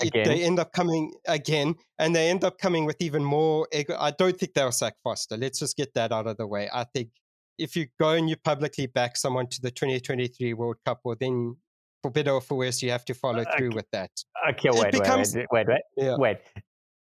it, 0.02 0.14
they 0.14 0.44
end 0.44 0.60
up 0.60 0.72
coming 0.74 1.14
again, 1.28 1.76
and 2.00 2.16
they 2.16 2.30
end 2.30 2.44
up 2.44 2.58
coming 2.58 2.86
with 2.86 2.98
even 3.00 3.24
more. 3.24 3.68
I 3.74 4.12
don't 4.12 4.38
think 4.38 4.54
they'll 4.54 4.72
sack 4.72 4.96
Foster. 5.04 5.38
Let's 5.38 5.60
just 5.60 5.78
get 5.78 5.94
that 5.94 6.12
out 6.12 6.28
of 6.28 6.38
the 6.38 6.48
way. 6.48 6.70
I 6.74 6.86
think 6.94 7.10
if 7.58 7.76
you 7.76 7.88
go 8.00 8.12
and 8.12 8.30
you 8.30 8.36
publicly 8.38 8.88
back 8.88 9.18
someone 9.18 9.48
to 9.48 9.62
the 9.62 9.72
2023 9.72 10.54
World 10.54 10.78
Cup, 10.86 11.02
well, 11.04 11.16
then 11.20 11.56
for 12.02 12.12
better 12.12 12.32
or 12.32 12.42
for 12.42 12.56
worse, 12.56 12.82
you 12.82 12.92
have 12.92 13.06
to 13.06 13.14
follow 13.14 13.44
through 13.58 13.72
with 13.74 13.90
that. 13.92 14.12
Okay, 14.52 14.70
wait, 14.72 14.92
becomes, 14.92 15.36
wait, 15.36 15.48
wait, 15.52 15.68
wait, 15.68 15.78
wait, 15.98 16.06
yeah. 16.06 16.16
wait. 16.18 16.38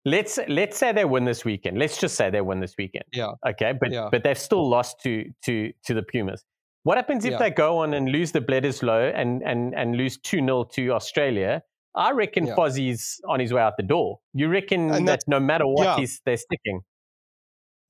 Let's 0.04 0.38
let's 0.48 0.76
say 0.76 0.92
they 0.92 1.04
win 1.04 1.24
this 1.24 1.44
weekend. 1.44 1.78
Let's 1.78 1.98
just 1.98 2.16
say 2.16 2.28
they 2.30 2.40
win 2.40 2.60
this 2.60 2.74
weekend. 2.76 3.04
Yeah. 3.12 3.32
Okay, 3.46 3.72
but 3.78 3.92
yeah. 3.92 4.08
but 4.10 4.24
they've 4.24 4.38
still 4.38 4.68
lost 4.68 5.00
to 5.02 5.24
to 5.44 5.72
to 5.84 5.94
the 5.94 6.02
Pumas. 6.02 6.44
What 6.84 6.96
happens 6.96 7.24
if 7.24 7.32
yeah. 7.32 7.38
they 7.38 7.50
go 7.50 7.78
on 7.78 7.94
and 7.94 8.08
lose 8.10 8.32
the 8.32 8.40
Bledisloe 8.40 9.12
and 9.14 9.42
and 9.42 9.74
and 9.74 9.96
lose 9.96 10.18
two 10.18 10.38
0 10.38 10.64
to 10.72 10.92
Australia? 10.92 11.62
I 11.94 12.12
reckon 12.12 12.46
yeah. 12.46 12.54
Fozzie's 12.54 13.20
on 13.28 13.40
his 13.40 13.52
way 13.52 13.60
out 13.60 13.76
the 13.76 13.82
door. 13.82 14.20
You 14.32 14.48
reckon 14.48 15.04
that 15.04 15.24
no 15.26 15.40
matter 15.40 15.66
what, 15.66 15.84
yeah. 15.84 15.96
he's 15.96 16.20
they're 16.24 16.36
sticking. 16.36 16.80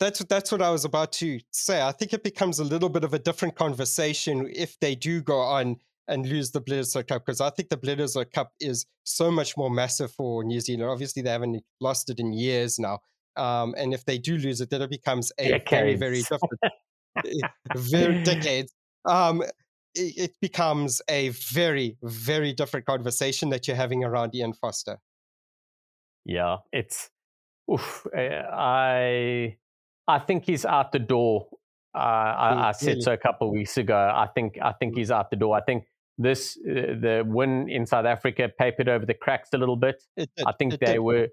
That's 0.01 0.25
that's 0.25 0.51
what 0.51 0.61
I 0.61 0.71
was 0.71 0.85
about 0.85 1.13
to 1.15 1.39
say. 1.53 1.81
I 1.81 1.93
think 1.93 2.13
it 2.13 2.25
becomes 2.25 2.59
a 2.59 2.65
little 2.65 2.89
bit 2.89 3.05
of 3.05 3.15
a 3.15 3.19
different 3.19 3.55
conversation 3.55 4.51
if 4.53 4.79
they 4.81 4.95
do 4.95 5.23
go 5.23 5.39
on 5.39 5.77
and 6.09 6.29
lose 6.29 6.51
the 6.51 6.61
Bledisloe 6.61 7.07
Cup 7.07 7.25
because 7.25 7.41
I 7.41 7.51
think 7.51 7.69
the 7.69 7.77
Bledisloe 7.77 8.31
Cup 8.33 8.53
is 8.61 8.87
so 9.05 9.31
much 9.31 9.57
more 9.57 9.71
massive 9.71 10.11
for 10.11 10.43
New 10.43 10.61
Zealand. 10.61 10.91
Obviously, 10.91 11.23
they 11.23 11.31
haven't 11.31 11.63
lost 11.81 12.11
it 12.11 12.19
in 12.19 12.33
years 12.33 12.81
now, 12.81 12.99
um, 13.37 13.75
and 13.79 13.95
if 13.95 14.05
they 14.05 14.19
do 14.19 14.37
lose 14.37 14.61
it, 14.61 14.71
then 14.71 14.83
it 14.83 14.91
becomes 14.91 15.31
a 15.39 15.49
decades. 15.51 15.71
very 15.71 15.95
very 15.95 16.23
different, 16.23 16.59
eh, 17.19 17.49
very 17.77 18.23
decades 18.25 18.75
um, 19.05 19.43
it, 19.95 20.33
becomes 20.41 21.03
a 21.09 21.31
very, 21.31 21.97
very 22.03 22.53
different 22.53 22.87
conversation 22.87 23.51
that 23.51 23.67
you're 23.67 23.77
having 23.77 24.05
around 24.05 24.35
Ian 24.35 24.53
Foster. 24.53 24.99
Yeah, 26.25 26.59
it's. 26.73 27.11
Oof, 27.71 28.07
eh, 28.15 28.43
I 28.53 29.57
I 30.09 30.19
think 30.19 30.45
he's 30.45 30.65
out 30.65 30.93
the 30.93 30.99
door. 30.99 31.49
Uh, 31.95 31.99
I, 31.99 32.69
I, 32.69 32.73
said 32.73 33.03
so 33.03 33.13
a 33.13 33.17
couple 33.17 33.49
of 33.49 33.53
weeks 33.53 33.77
ago. 33.77 33.97
I 33.97 34.27
think 34.35 34.59
I 34.63 34.73
think 34.73 34.95
mm. 34.95 34.99
he's 34.99 35.11
out 35.11 35.31
the 35.31 35.37
door. 35.37 35.57
I 35.57 35.61
think 35.61 35.85
this 36.19 36.59
uh, 36.69 36.95
the 37.01 37.23
win 37.27 37.69
in 37.69 37.87
South 37.87 38.07
Africa 38.07 38.51
papered 38.59 38.89
over 38.89 39.07
the 39.07 39.15
cracks 39.15 39.51
a 39.53 39.59
little 39.59 39.77
bit. 39.77 40.03
I 40.47 40.53
think 40.59 40.79
they 40.81 40.99
were 40.99 41.29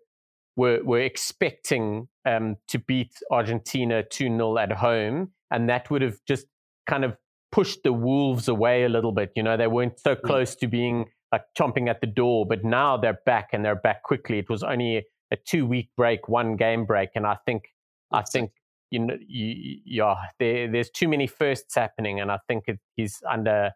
were 0.56 0.84
were 0.84 1.02
expecting 1.02 2.08
um, 2.26 2.58
to 2.68 2.80
beat 2.80 3.14
Argentina 3.32 4.04
two 4.04 4.28
0 4.28 4.58
at 4.58 4.72
home, 4.72 5.32
and 5.50 5.70
that 5.70 5.90
would 5.90 6.02
have 6.02 6.20
just 6.28 6.46
kind 6.88 7.06
of 7.06 7.16
pushed 7.52 7.84
the 7.84 7.94
Wolves 7.94 8.48
away 8.48 8.84
a 8.84 8.90
little 8.90 9.12
bit. 9.12 9.32
You 9.36 9.44
know, 9.44 9.58
they 9.58 9.68
weren't 9.68 10.00
so 10.00 10.16
close 10.16 10.56
to 10.56 10.68
being 10.68 11.06
like 11.32 11.44
chomping 11.58 11.90
at 11.90 12.02
the 12.02 12.08
door, 12.08 12.46
but 12.46 12.64
now 12.64 12.98
they're 12.98 13.20
back 13.26 13.50
and 13.54 13.64
they're 13.64 13.76
back 13.76 14.04
quickly. 14.04 14.40
It 14.40 14.50
was 14.50 14.64
only 14.64 15.06
a 15.32 15.38
two 15.38 15.66
week 15.66 15.90
break, 15.96 16.28
one 16.28 16.56
game 16.56 16.86
break, 16.86 17.10
and 17.16 17.26
I 17.26 17.38
think 17.46 17.64
I 18.12 18.24
think 18.24 18.52
you 18.92 19.00
know 19.00 19.18
you, 19.28 19.80
yeah, 19.86 20.16
there, 20.40 20.72
there's 20.72 20.90
too 20.90 21.08
many 21.08 21.28
firsts 21.28 21.76
happening, 21.76 22.20
and 22.20 22.32
I 22.32 22.40
think 22.48 22.66
it, 22.68 22.80
he's 22.96 23.22
under. 23.30 23.72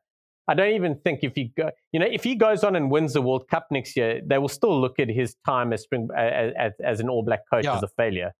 I 0.45 0.55
don't 0.55 0.74
even 0.74 0.99
think 0.99 1.19
if 1.24 1.36
he 1.36 1.53
go, 1.55 1.71
you 1.93 2.01
know, 2.01 2.07
if 2.09 2.24
he 2.24 2.36
goes 2.36 2.65
on 2.65 2.76
and 2.76 2.91
wins 2.91 3.13
the 3.13 3.21
World 3.21 3.47
Cup 3.49 3.67
next 3.71 3.95
year, 3.95 4.19
they 4.26 4.38
will 4.38 4.49
still 4.49 4.82
look 4.82 4.99
at 4.99 5.07
his 5.07 5.38
time 5.45 5.71
as 5.71 5.84
spring 5.84 6.09
as, 6.17 6.51
as, 6.59 6.71
as 6.84 6.99
an 6.99 7.07
All 7.07 7.24
Black 7.24 7.41
coach 7.49 7.63
yeah. 7.63 7.78
as 7.78 7.84
a 7.84 7.88
failure. 7.88 8.34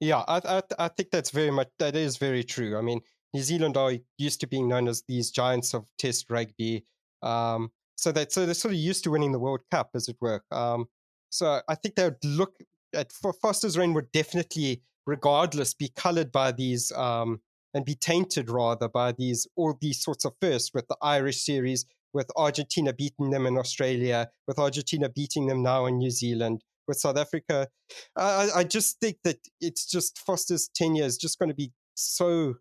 Yeah, 0.00 0.24
I, 0.26 0.40
I 0.44 0.62
I 0.78 0.88
think 0.88 1.10
that's 1.10 1.30
very 1.30 1.50
much 1.50 1.68
that 1.78 1.94
is 1.94 2.16
very 2.16 2.42
true. 2.42 2.76
I 2.76 2.80
mean, 2.80 3.00
New 3.32 3.42
Zealand 3.42 3.76
are 3.76 3.94
used 4.18 4.40
to 4.40 4.46
being 4.46 4.68
known 4.68 4.88
as 4.88 5.02
these 5.06 5.30
giants 5.30 5.74
of 5.74 5.86
Test 5.98 6.30
rugby. 6.30 6.84
Um, 7.22 7.70
so 7.96 8.12
that 8.12 8.32
so 8.32 8.46
they're 8.46 8.54
sort 8.54 8.74
of 8.74 8.80
used 8.80 9.04
to 9.04 9.10
winning 9.10 9.32
the 9.32 9.38
World 9.38 9.60
Cup, 9.70 9.90
as 9.94 10.08
it 10.08 10.16
were. 10.20 10.42
Um, 10.50 10.86
so 11.28 11.60
I 11.68 11.74
think 11.74 11.94
they 11.94 12.04
would 12.04 12.24
look 12.24 12.54
at 12.94 13.12
Foster's 13.12 13.78
reign 13.78 13.94
would 13.94 14.10
definitely, 14.12 14.82
regardless, 15.06 15.74
be 15.74 15.92
coloured 15.94 16.32
by 16.32 16.52
these 16.52 16.90
um, 16.92 17.40
and 17.74 17.84
be 17.84 17.94
tainted 17.94 18.50
rather 18.50 18.88
by 18.88 19.12
these 19.12 19.46
all 19.56 19.76
these 19.80 20.02
sorts 20.02 20.24
of 20.24 20.32
firsts 20.40 20.72
with 20.74 20.88
the 20.88 20.96
Irish 21.02 21.42
series, 21.42 21.84
with 22.12 22.30
Argentina 22.36 22.92
beating 22.92 23.30
them 23.30 23.46
in 23.46 23.56
Australia, 23.58 24.28
with 24.48 24.58
Argentina 24.58 25.08
beating 25.08 25.46
them 25.46 25.62
now 25.62 25.86
in 25.86 25.98
New 25.98 26.10
Zealand, 26.10 26.64
with 26.88 26.98
South 26.98 27.18
Africa. 27.18 27.68
I, 28.16 28.48
I 28.56 28.64
just 28.64 28.98
think 28.98 29.18
that 29.24 29.38
it's 29.60 29.86
just 29.86 30.18
Foster's 30.18 30.68
tenure 30.74 31.04
is 31.04 31.16
just 31.16 31.38
going 31.38 31.50
to 31.50 31.54
be 31.54 31.72
so 31.94 32.54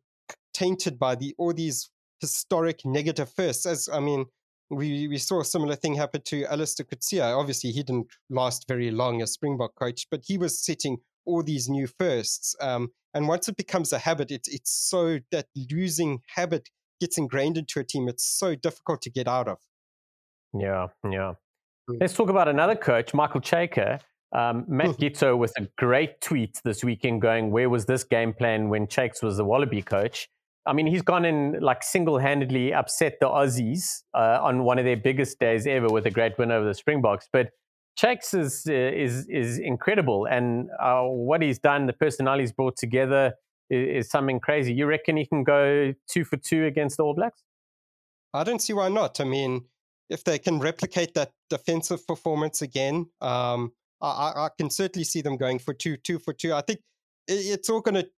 tainted 0.60 1.00
by 1.00 1.16
the 1.16 1.34
all 1.38 1.54
these 1.54 1.90
historic 2.20 2.86
negative 2.86 3.32
firsts. 3.32 3.66
As 3.66 3.90
I 3.92 4.00
mean, 4.00 4.26
we, 4.70 5.08
we 5.08 5.18
saw 5.18 5.42
a 5.42 5.46
similar 5.46 5.76
thing 5.76 5.96
happen 5.96 6.22
to 6.26 6.46
Allister 6.46 6.84
Coetzee. 6.84 7.22
Obviously, 7.22 7.72
he 7.72 7.82
didn't 7.82 8.08
last 8.30 8.66
very 8.68 8.92
long 8.92 9.22
as 9.22 9.34
Springbok 9.34 9.76
coach, 9.76 10.06
but 10.12 10.22
he 10.26 10.38
was 10.38 10.64
setting 10.64 10.98
all 11.26 11.42
these 11.42 11.70
new 11.70 11.88
firsts. 11.88 12.56
Um, 12.62 12.90
and 13.14 13.28
once 13.28 13.48
it 13.48 13.58
becomes 13.58 13.94
a 13.94 14.00
habit, 14.00 14.32
it's 14.32 14.48
it's 14.48 14.72
so 14.72 15.20
that 15.32 15.48
losing 15.72 16.20
habit 16.36 16.70
gets 17.00 17.18
ingrained 17.18 17.58
into 17.58 17.80
a 17.80 17.84
team. 17.84 18.08
It's 18.08 18.26
so 18.26 18.56
difficult 18.56 19.02
to 19.04 19.10
get 19.10 19.28
out 19.28 19.48
of. 19.48 19.58
Yeah, 20.54 20.88
yeah. 21.04 21.34
Mm. 21.90 21.98
Let's 22.02 22.14
talk 22.14 22.30
about 22.30 22.48
another 22.48 22.76
coach, 22.76 23.14
Michael 23.14 23.42
Cheika. 23.42 24.00
Um, 24.32 24.66
Matt 24.68 24.90
mm. 24.90 25.00
Giteau 25.00 25.38
with 25.38 25.54
a 25.58 25.68
great 25.78 26.22
tweet 26.22 26.62
this 26.64 26.84
weekend 26.84 27.22
going, 27.22 27.50
Where 27.50 27.70
was 27.70 27.86
this 27.86 28.04
game 28.04 28.34
plan 28.34 28.70
when 28.70 28.88
Chakes 28.88 29.24
was 29.24 29.38
the 29.38 29.46
Wallaby 29.46 29.82
coach? 29.82 30.30
I 30.66 30.74
mean, 30.74 30.88
he's 30.88 31.02
gone 31.02 31.26
and 31.26 31.62
like 31.62 31.84
single-handedly 31.84 32.74
upset 32.74 33.18
the 33.20 33.28
Aussies 33.28 34.04
uh, 34.14 34.40
on 34.42 34.64
one 34.64 34.78
of 34.78 34.86
their 34.86 34.98
biggest 34.98 35.40
days 35.40 35.66
ever 35.66 35.88
with 35.88 36.06
a 36.06 36.12
great 36.12 36.38
win 36.38 36.52
over 36.52 36.66
the 36.66 36.74
Springboks. 36.74 37.28
But 37.32 37.52
Chakes 37.98 38.34
is 38.34 38.66
uh, 38.66 38.72
is 38.72 39.28
is 39.28 39.60
incredible, 39.60 40.26
and 40.26 40.70
uh, 40.80 41.02
what 41.02 41.42
he's 41.42 41.60
done, 41.60 41.86
the 41.86 41.92
personnel 41.92 42.40
he's 42.40 42.54
brought 42.54 42.78
together, 42.78 43.34
is, 43.70 44.06
is, 44.06 44.10
something 44.10 44.40
crazy. 44.40 44.74
You 44.74 44.86
reckon 44.86 45.18
he 45.18 45.26
can 45.26 45.44
go 45.44 45.94
two 46.08 46.24
for 46.24 46.38
two 46.38 46.66
against 46.66 46.96
the 46.96 47.04
All 47.04 47.14
Blacks? 47.14 47.44
I 48.34 48.46
don't 48.46 48.62
see 48.62 48.72
why 48.72 48.88
not. 48.88 49.20
I 49.20 49.26
mean, 49.26 49.66
if 50.10 50.24
they 50.24 50.40
can 50.40 50.60
replicate 50.60 51.14
that 51.16 51.34
defensive 51.50 52.08
performance 52.08 52.62
again, 52.62 53.08
um, 53.20 53.74
I, 54.02 54.32
I, 54.36 54.50
can 54.58 54.70
certainly 54.70 55.04
see 55.04 55.22
them 55.22 55.36
going 55.36 55.60
for 55.60 55.74
two, 55.74 55.98
two 55.98 56.20
for 56.20 56.32
two. 56.32 56.54
I 56.54 56.62
think 56.62 56.80
it's 57.28 57.70
all 57.70 57.82
going 57.82 57.96
to, 57.96 58.10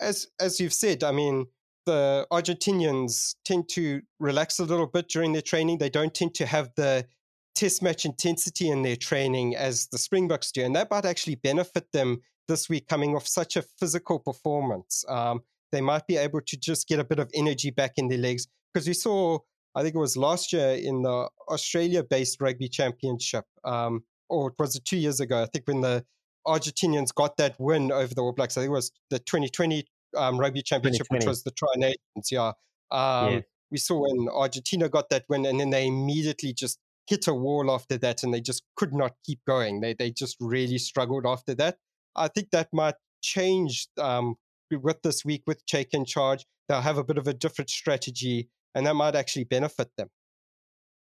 as 0.00 0.28
as 0.38 0.60
you've 0.60 0.72
said. 0.72 1.02
I 1.02 1.10
mean, 1.10 1.46
the 1.86 2.26
Argentinians 2.32 3.34
tend 3.44 3.68
to 3.70 4.02
relax 4.18 4.58
a 4.58 4.64
little 4.64 4.86
bit 4.86 5.08
during 5.08 5.32
their 5.32 5.42
training. 5.42 5.78
They 5.78 5.90
don't 5.90 6.14
tend 6.14 6.34
to 6.36 6.46
have 6.46 6.70
the 6.76 7.06
test 7.54 7.82
match 7.82 8.04
intensity 8.04 8.70
in 8.70 8.82
their 8.82 8.96
training 8.96 9.56
as 9.56 9.86
the 9.88 9.98
Springboks 9.98 10.52
do, 10.52 10.64
and 10.64 10.74
that 10.76 10.90
might 10.90 11.04
actually 11.04 11.36
benefit 11.36 11.92
them 11.92 12.20
this 12.48 12.68
week 12.68 12.88
coming 12.88 13.14
off 13.14 13.26
such 13.26 13.56
a 13.56 13.62
physical 13.62 14.18
performance. 14.18 15.04
Um, 15.08 15.42
they 15.72 15.80
might 15.80 16.06
be 16.06 16.16
able 16.16 16.40
to 16.40 16.56
just 16.56 16.88
get 16.88 17.00
a 17.00 17.04
bit 17.04 17.18
of 17.18 17.30
energy 17.34 17.70
back 17.70 17.92
in 17.96 18.08
their 18.08 18.18
legs 18.18 18.46
because 18.72 18.86
we 18.86 18.94
saw, 18.94 19.38
I 19.74 19.82
think 19.82 19.94
it 19.94 19.98
was 19.98 20.16
last 20.16 20.52
year 20.52 20.70
in 20.74 21.02
the 21.02 21.28
Australia-based 21.48 22.40
rugby 22.40 22.68
championship, 22.68 23.44
um, 23.64 24.04
or 24.28 24.52
was 24.58 24.76
it 24.76 24.84
two 24.84 24.98
years 24.98 25.20
ago? 25.20 25.42
I 25.42 25.46
think 25.46 25.66
when 25.66 25.80
the 25.80 26.04
Argentinians 26.46 27.14
got 27.14 27.36
that 27.38 27.56
win 27.58 27.90
over 27.90 28.14
the 28.14 28.22
All 28.22 28.32
Blacks. 28.32 28.56
I 28.56 28.62
think 28.62 28.70
it 28.70 28.74
was 28.74 28.92
the 29.10 29.18
2020 29.18 29.84
um, 30.16 30.38
rugby 30.38 30.62
championship, 30.62 31.06
which 31.10 31.26
was 31.26 31.42
the 31.42 31.50
Tri 31.50 31.68
Nations. 31.76 32.30
Yeah. 32.30 32.52
Um, 32.90 33.32
yeah. 33.32 33.40
We 33.70 33.78
saw 33.78 34.02
when 34.02 34.28
Argentina 34.28 34.88
got 34.88 35.10
that 35.10 35.24
win, 35.28 35.46
and 35.46 35.58
then 35.58 35.70
they 35.70 35.86
immediately 35.86 36.52
just 36.52 36.78
hit 37.06 37.26
a 37.26 37.34
wall 37.34 37.70
after 37.70 37.98
that, 37.98 38.22
and 38.22 38.32
they 38.32 38.40
just 38.40 38.62
could 38.76 38.92
not 38.92 39.12
keep 39.24 39.40
going. 39.46 39.80
They 39.80 39.94
they 39.94 40.10
just 40.10 40.36
really 40.40 40.78
struggled 40.78 41.26
after 41.26 41.54
that. 41.56 41.78
I 42.16 42.28
think 42.28 42.50
that 42.50 42.68
might 42.72 42.94
change 43.22 43.88
um, 43.98 44.36
with 44.70 45.02
this 45.02 45.24
week 45.24 45.42
with 45.46 45.64
Cheika 45.66 45.94
in 45.94 46.04
charge. 46.04 46.44
They'll 46.68 46.80
have 46.80 46.98
a 46.98 47.04
bit 47.04 47.18
of 47.18 47.26
a 47.26 47.34
different 47.34 47.70
strategy, 47.70 48.48
and 48.74 48.86
that 48.86 48.94
might 48.94 49.14
actually 49.14 49.44
benefit 49.44 49.88
them. 49.96 50.08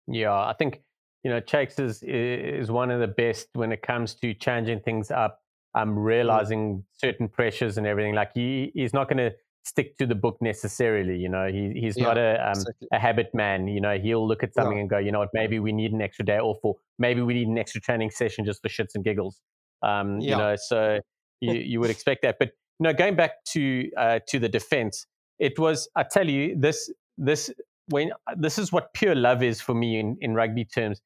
Yeah, 0.08 0.34
I 0.34 0.54
think 0.58 0.82
you 1.22 1.30
know 1.30 1.40
Chakes 1.40 1.78
is 1.78 2.02
is 2.02 2.70
one 2.70 2.90
of 2.90 3.00
the 3.00 3.08
best 3.08 3.48
when 3.52 3.72
it 3.72 3.82
comes 3.82 4.14
to 4.16 4.34
changing 4.34 4.80
things 4.80 5.10
up 5.10 5.40
um, 5.76 5.90
mm. 5.90 6.04
realizing 6.04 6.84
certain 6.96 7.28
pressures 7.28 7.78
and 7.78 7.86
everything. 7.86 8.14
Like 8.14 8.30
he, 8.34 8.72
he's 8.74 8.92
not 8.92 9.08
going 9.08 9.18
to 9.18 9.32
stick 9.64 9.98
to 9.98 10.06
the 10.06 10.14
book 10.14 10.38
necessarily. 10.40 11.16
You 11.18 11.28
know, 11.28 11.46
he, 11.46 11.72
he's 11.78 11.96
yeah, 11.96 12.04
not 12.04 12.18
a 12.18 12.44
um, 12.44 12.50
exactly. 12.52 12.88
a 12.92 12.98
habit 12.98 13.34
man. 13.34 13.68
You 13.68 13.80
know, 13.80 13.98
he'll 13.98 14.26
look 14.26 14.42
at 14.42 14.54
something 14.54 14.76
yeah. 14.76 14.82
and 14.82 14.90
go, 14.90 14.98
you 14.98 15.12
know 15.12 15.20
what, 15.20 15.30
maybe 15.34 15.58
we 15.58 15.72
need 15.72 15.92
an 15.92 16.00
extra 16.00 16.24
day 16.24 16.38
off, 16.38 16.58
or 16.62 16.76
maybe 16.98 17.20
we 17.20 17.34
need 17.34 17.48
an 17.48 17.58
extra 17.58 17.80
training 17.80 18.10
session 18.10 18.44
just 18.44 18.62
for 18.62 18.68
shits 18.68 18.94
and 18.94 19.04
giggles. 19.04 19.40
Um, 19.82 20.20
yeah. 20.20 20.30
You 20.30 20.36
know, 20.36 20.56
so 20.56 21.00
you, 21.40 21.52
you 21.72 21.80
would 21.80 21.90
expect 21.90 22.22
that. 22.22 22.36
But 22.38 22.50
you 22.80 22.84
know, 22.84 22.92
going 22.92 23.14
back 23.14 23.44
to 23.52 23.90
uh, 23.96 24.18
to 24.28 24.38
the 24.38 24.48
defense, 24.48 25.06
it 25.38 25.58
was. 25.58 25.88
I 25.94 26.04
tell 26.04 26.28
you, 26.28 26.56
this 26.58 26.90
this 27.18 27.50
when 27.88 28.10
this 28.36 28.58
is 28.58 28.72
what 28.72 28.92
pure 28.94 29.14
love 29.14 29.42
is 29.42 29.60
for 29.60 29.74
me 29.74 29.98
in, 29.98 30.16
in 30.20 30.34
rugby 30.34 30.64
terms. 30.64 31.00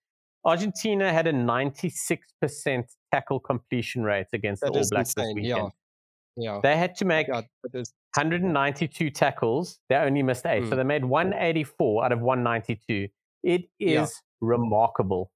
Argentina 0.45 1.13
had 1.13 1.27
a 1.27 1.33
96% 1.33 2.85
tackle 3.13 3.41
completion 3.41 4.03
rate 4.03 4.27
against 4.33 4.63
that 4.63 4.73
the 4.73 4.81
All 4.81 4.89
Blacks 4.91 5.11
insane. 5.11 5.37
this 5.37 5.43
weekend. 5.43 5.71
Yeah. 6.37 6.55
yeah. 6.55 6.61
They 6.63 6.77
had 6.77 6.95
to 6.97 7.05
make 7.05 7.29
192 7.29 9.11
tackles. 9.11 9.79
They 9.89 9.97
only 9.97 10.23
missed 10.23 10.47
eight. 10.47 10.65
Mm. 10.65 10.71
So 10.71 10.77
they 10.77 10.85
made 10.85 11.05
184 11.05 12.05
out 12.05 12.13
of 12.13 12.21
192. 12.21 13.09
It 13.43 13.63
is 13.63 13.69
yeah. 13.79 14.07
remarkable. 14.41 15.31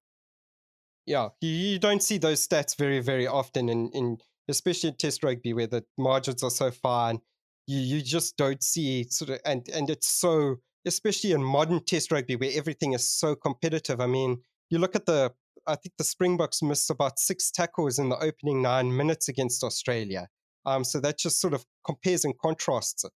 Yeah, 1.05 1.29
you, 1.39 1.77
don't 1.77 2.01
see 2.01 2.17
those 2.17 2.45
stats 2.45 2.75
very, 2.75 2.99
very 2.99 3.27
often 3.27 3.69
in, 3.69 3.89
in 3.89 4.17
especially 4.47 4.89
in 4.89 4.95
test 4.95 5.23
rugby 5.23 5.53
where 5.53 5.67
the 5.67 5.83
margins 5.97 6.43
are 6.43 6.49
so 6.49 6.71
fine. 6.71 7.19
You 7.67 7.79
you 7.79 8.01
just 8.01 8.37
don't 8.37 8.61
see 8.63 9.05
sort 9.09 9.31
of 9.31 9.39
and 9.45 9.67
and 9.69 9.89
it's 9.89 10.07
so 10.07 10.57
especially 10.85 11.31
in 11.31 11.43
modern 11.43 11.83
test 11.83 12.11
rugby 12.11 12.35
where 12.35 12.51
everything 12.53 12.93
is 12.93 13.07
so 13.07 13.35
competitive. 13.35 13.99
I 13.99 14.07
mean, 14.07 14.41
you 14.69 14.79
look 14.79 14.95
at 14.95 15.05
the, 15.05 15.31
I 15.67 15.75
think 15.75 15.93
the 15.97 16.03
Springboks 16.03 16.61
missed 16.61 16.89
about 16.89 17.19
six 17.19 17.51
tackles 17.51 17.99
in 17.99 18.09
the 18.09 18.17
opening 18.17 18.61
nine 18.61 18.95
minutes 18.95 19.27
against 19.27 19.63
Australia. 19.63 20.27
Um, 20.65 20.83
so 20.83 20.99
that 20.99 21.19
just 21.19 21.39
sort 21.39 21.53
of 21.53 21.65
compares 21.85 22.25
and 22.25 22.33
contrasts 22.39 23.03
it. 23.03 23.13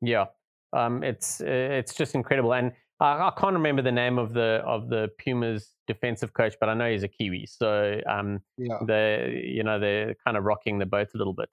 Yeah, 0.00 0.26
um, 0.72 1.02
it's 1.02 1.40
it's 1.40 1.94
just 1.94 2.14
incredible, 2.14 2.52
and 2.54 2.72
I, 3.00 3.28
I, 3.28 3.32
can't 3.38 3.54
remember 3.54 3.82
the 3.82 3.92
name 3.92 4.18
of 4.18 4.34
the 4.34 4.62
of 4.66 4.88
the 4.88 5.08
Pumas 5.22 5.70
defensive 5.86 6.32
coach, 6.32 6.54
but 6.60 6.68
I 6.68 6.74
know 6.74 6.90
he's 6.90 7.02
a 7.02 7.08
Kiwi. 7.08 7.46
So 7.46 8.00
um, 8.08 8.40
yeah. 8.58 8.78
the 8.86 9.42
you 9.44 9.62
know 9.62 9.78
they're 9.78 10.14
kind 10.24 10.36
of 10.36 10.44
rocking 10.44 10.78
the 10.78 10.86
boat 10.86 11.08
a 11.14 11.18
little 11.18 11.34
bit. 11.34 11.48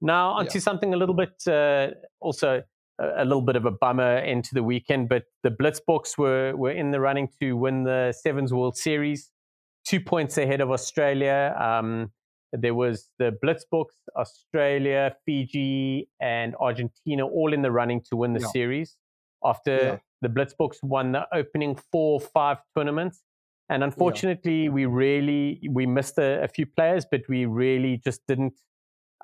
Now 0.00 0.30
onto 0.30 0.58
yeah. 0.58 0.62
something 0.62 0.94
a 0.94 0.96
little 0.96 1.14
bit 1.14 1.34
uh, 1.46 1.88
also 2.20 2.62
a, 2.98 3.24
little 3.24 3.42
bit 3.42 3.56
of 3.56 3.64
a 3.64 3.70
bummer 3.70 4.18
into 4.18 4.54
the 4.54 4.62
weekend, 4.62 5.08
but 5.08 5.24
the 5.42 5.50
Blitzboks 5.50 6.18
were 6.18 6.54
were 6.56 6.70
in 6.70 6.90
the 6.90 7.00
running 7.00 7.28
to 7.40 7.52
win 7.52 7.84
the 7.84 8.12
Sevens 8.12 8.52
World 8.52 8.76
Series, 8.76 9.30
two 9.86 10.00
points 10.00 10.38
ahead 10.38 10.60
of 10.60 10.70
Australia. 10.70 11.54
Um, 11.58 12.12
there 12.52 12.74
was 12.74 13.10
the 13.18 13.36
Blitzboks, 13.44 13.94
Australia, 14.16 15.14
Fiji, 15.26 16.08
and 16.20 16.54
Argentina 16.60 17.26
all 17.26 17.52
in 17.52 17.62
the 17.62 17.70
running 17.70 18.00
to 18.08 18.16
win 18.16 18.32
the 18.32 18.40
yeah. 18.40 18.48
series 18.48 18.96
after 19.44 19.76
yeah. 19.76 19.98
the 20.22 20.28
Blitzboks 20.28 20.76
won 20.82 21.12
the 21.12 21.26
opening 21.34 21.78
four 21.92 22.20
five 22.20 22.58
tournaments. 22.76 23.22
And 23.70 23.84
unfortunately, 23.84 24.64
yeah. 24.64 24.70
we 24.70 24.86
really 24.86 25.60
we 25.70 25.86
missed 25.86 26.18
a, 26.18 26.42
a, 26.42 26.48
few 26.48 26.66
players, 26.66 27.04
but 27.10 27.20
we 27.28 27.44
really 27.44 27.98
just 27.98 28.22
didn't 28.26 28.54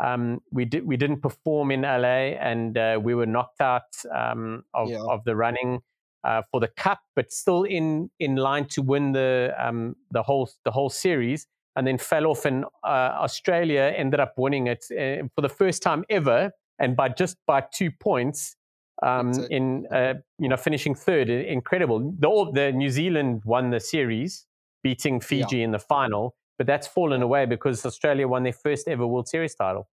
um, 0.01 0.40
we 0.51 0.64
did 0.64 0.86
we 0.86 0.97
didn't 0.97 1.20
perform 1.20 1.70
in 1.70 1.82
LA, 1.82 2.34
and 2.40 2.76
uh, 2.76 2.99
we 3.03 3.14
were 3.14 3.26
knocked 3.26 3.61
out 3.61 3.82
um, 4.12 4.64
of, 4.74 4.88
yeah. 4.88 4.99
of 4.99 5.22
the 5.24 5.36
running 5.36 5.80
uh, 6.24 6.42
for 6.51 6.61
the 6.61 6.68
cup, 6.68 7.01
but 7.14 7.32
still 7.32 7.62
in 7.62 8.11
in 8.18 8.36
line 8.36 8.66
to 8.66 8.82
win 8.82 9.12
the 9.12 9.55
um, 9.59 9.95
the 10.11 10.22
whole 10.22 10.51
the 10.64 10.70
whole 10.70 10.90
series, 10.90 11.47
and 11.76 11.86
then 11.86 11.99
fell 11.99 12.26
off. 12.26 12.45
And 12.45 12.64
uh, 12.82 13.18
Australia 13.20 13.92
ended 13.97 14.18
up 14.18 14.34
winning 14.36 14.66
it 14.66 14.84
uh, 14.90 15.28
for 15.34 15.42
the 15.42 15.49
first 15.49 15.82
time 15.82 16.05
ever, 16.11 16.51
and 16.78 16.97
by 16.97 17.09
just 17.11 17.36
by 17.47 17.62
two 17.72 17.90
points. 17.90 18.57
Um, 19.03 19.32
in 19.51 19.88
uh, 19.90 20.14
you 20.38 20.49
know 20.49 20.57
finishing 20.57 20.95
third, 20.95 21.28
incredible. 21.28 22.14
The, 22.16 22.51
the 22.55 22.72
New 22.72 22.90
Zealand 22.90 23.42
won 23.45 23.70
the 23.70 23.80
series, 23.80 24.47
beating 24.84 25.18
Fiji 25.20 25.59
yeah. 25.59 25.64
in 25.64 25.72
the 25.72 25.80
final, 25.80 26.36
but 26.59 26.67
that's 26.67 26.87
fallen 26.87 27.23
away 27.23 27.47
because 27.47 27.85
Australia 27.85 28.29
won 28.29 28.43
their 28.43 28.53
first 28.53 28.89
ever 28.89 29.07
World 29.07 29.29
Series 29.29 29.55
title. 29.55 29.89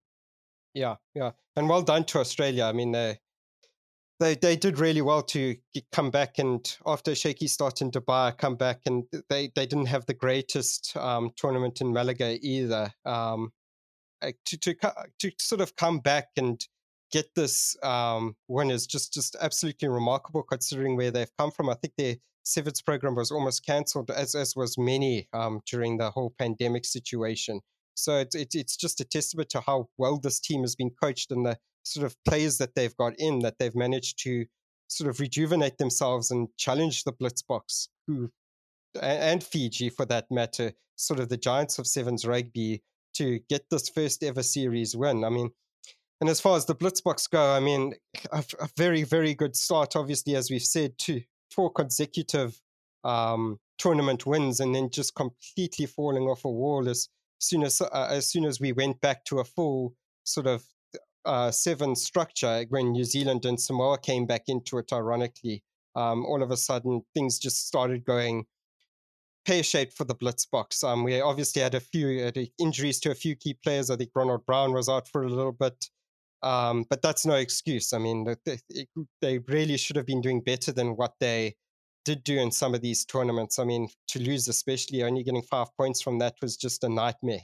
Yeah, 0.73 0.95
yeah, 1.15 1.31
and 1.55 1.67
well 1.67 1.81
done 1.81 2.05
to 2.05 2.19
Australia. 2.19 2.65
I 2.65 2.71
mean, 2.71 2.91
they 2.91 3.19
they 4.19 4.35
they 4.35 4.55
did 4.55 4.79
really 4.79 5.01
well 5.01 5.23
to 5.23 5.57
come 5.91 6.11
back 6.11 6.39
and 6.39 6.77
after 6.85 7.11
a 7.11 7.15
shaky 7.15 7.47
start 7.47 7.81
in 7.81 7.91
Dubai, 7.91 8.37
come 8.37 8.55
back 8.55 8.81
and 8.85 9.03
they 9.29 9.51
they 9.55 9.65
didn't 9.65 9.87
have 9.87 10.05
the 10.05 10.13
greatest 10.13 10.95
um, 10.95 11.31
tournament 11.35 11.81
in 11.81 11.91
Malaga 11.91 12.37
either. 12.41 12.93
Um, 13.05 13.51
to 14.21 14.57
to 14.57 14.75
to 15.19 15.31
sort 15.39 15.61
of 15.61 15.75
come 15.75 15.99
back 15.99 16.29
and 16.37 16.65
get 17.11 17.33
this 17.35 17.75
um, 17.83 18.35
win 18.47 18.71
is 18.71 18.87
just 18.87 19.13
just 19.13 19.35
absolutely 19.41 19.89
remarkable 19.89 20.43
considering 20.43 20.95
where 20.95 21.11
they've 21.11 21.35
come 21.37 21.51
from. 21.51 21.69
I 21.69 21.73
think 21.73 21.95
their 21.97 22.15
sevens 22.43 22.81
program 22.81 23.15
was 23.15 23.31
almost 23.31 23.65
cancelled, 23.65 24.11
as 24.11 24.35
as 24.35 24.55
was 24.55 24.77
many 24.77 25.27
um, 25.33 25.61
during 25.65 25.97
the 25.97 26.11
whole 26.11 26.33
pandemic 26.37 26.85
situation. 26.85 27.61
So 27.95 28.17
it's 28.17 28.35
it, 28.35 28.55
it's 28.55 28.75
just 28.75 29.01
a 29.01 29.05
testament 29.05 29.49
to 29.51 29.61
how 29.61 29.89
well 29.97 30.17
this 30.17 30.39
team 30.39 30.61
has 30.61 30.75
been 30.75 30.91
coached 30.91 31.31
and 31.31 31.45
the 31.45 31.57
sort 31.83 32.05
of 32.05 32.15
players 32.27 32.57
that 32.57 32.75
they've 32.75 32.95
got 32.95 33.13
in 33.17 33.39
that 33.39 33.57
they've 33.59 33.75
managed 33.75 34.19
to 34.23 34.45
sort 34.87 35.09
of 35.09 35.19
rejuvenate 35.19 35.77
themselves 35.77 36.31
and 36.31 36.49
challenge 36.57 37.03
the 37.03 37.13
Blitzboks, 37.13 37.87
who 38.07 38.29
and 39.01 39.43
Fiji 39.43 39.89
for 39.89 40.05
that 40.05 40.25
matter, 40.29 40.73
sort 40.95 41.19
of 41.19 41.29
the 41.29 41.37
giants 41.37 41.79
of 41.79 41.87
sevens 41.87 42.25
rugby 42.25 42.83
to 43.13 43.39
get 43.49 43.69
this 43.69 43.89
first 43.89 44.23
ever 44.23 44.43
series 44.43 44.95
win. 44.95 45.23
I 45.23 45.29
mean, 45.29 45.51
and 46.19 46.29
as 46.29 46.39
far 46.39 46.55
as 46.55 46.65
the 46.65 46.75
Blitzboks 46.75 47.29
go, 47.29 47.53
I 47.53 47.59
mean, 47.59 47.95
a, 48.31 48.43
a 48.59 48.69
very, 48.77 49.03
very 49.03 49.33
good 49.33 49.55
start, 49.55 49.95
obviously, 49.95 50.35
as 50.35 50.51
we've 50.51 50.61
said, 50.61 50.97
to 50.99 51.21
four 51.53 51.71
consecutive 51.71 52.59
um, 53.03 53.59
tournament 53.77 54.25
wins 54.25 54.59
and 54.59 54.73
then 54.75 54.89
just 54.89 55.15
completely 55.15 55.85
falling 55.85 56.23
off 56.23 56.45
a 56.45 56.49
wall 56.49 56.87
as 56.87 57.09
soon 57.39 57.63
as, 57.63 57.81
uh, 57.81 58.07
as 58.09 58.29
soon 58.29 58.45
as 58.45 58.59
we 58.59 58.71
went 58.71 58.99
back 59.01 59.25
to 59.25 59.39
a 59.39 59.43
full 59.43 59.95
sort 60.23 60.47
of 60.47 60.63
uh, 61.25 61.51
seven 61.51 61.95
structure 61.95 62.65
when 62.69 62.91
New 62.91 63.03
Zealand 63.03 63.45
and 63.45 63.59
Samoa 63.59 63.97
came 63.99 64.25
back 64.25 64.43
into 64.47 64.77
it, 64.77 64.91
ironically. 64.93 65.63
Um, 65.95 66.25
all 66.25 66.41
of 66.41 66.51
a 66.51 66.57
sudden, 66.57 67.01
things 67.13 67.37
just 67.37 67.67
started 67.67 68.05
going 68.05 68.45
pear 69.45 69.63
shaped 69.63 69.93
for 69.93 70.03
the 70.03 70.15
Blitzboks. 70.15 70.83
Um, 70.83 71.03
we 71.03 71.19
obviously 71.19 71.61
had 71.61 71.75
a 71.75 71.79
few 71.79 72.25
uh, 72.25 72.31
injuries 72.59 72.99
to 73.01 73.11
a 73.11 73.15
few 73.15 73.35
key 73.35 73.55
players. 73.55 73.89
I 73.89 73.95
think 73.95 74.11
Ronald 74.15 74.45
Brown 74.45 74.73
was 74.73 74.87
out 74.87 75.07
for 75.07 75.23
a 75.23 75.29
little 75.29 75.51
bit. 75.51 75.89
Um, 76.43 76.85
but 76.89 77.01
that's 77.01 77.25
no 77.25 77.35
excuse. 77.35 77.93
I 77.93 77.99
mean, 77.99 78.35
they, 78.45 78.57
they 79.21 79.39
really 79.47 79.77
should 79.77 79.95
have 79.95 80.05
been 80.05 80.21
doing 80.21 80.41
better 80.41 80.71
than 80.71 80.95
what 80.95 81.13
they 81.19 81.55
did 82.03 82.23
do 82.23 82.39
in 82.39 82.51
some 82.51 82.73
of 82.73 82.81
these 82.81 83.05
tournaments. 83.05 83.59
I 83.59 83.63
mean, 83.63 83.87
to 84.09 84.19
lose, 84.19 84.47
especially 84.47 85.03
only 85.03 85.23
getting 85.23 85.43
five 85.43 85.67
points 85.77 86.01
from 86.01 86.19
that, 86.19 86.35
was 86.41 86.57
just 86.57 86.83
a 86.83 86.89
nightmare. 86.89 87.41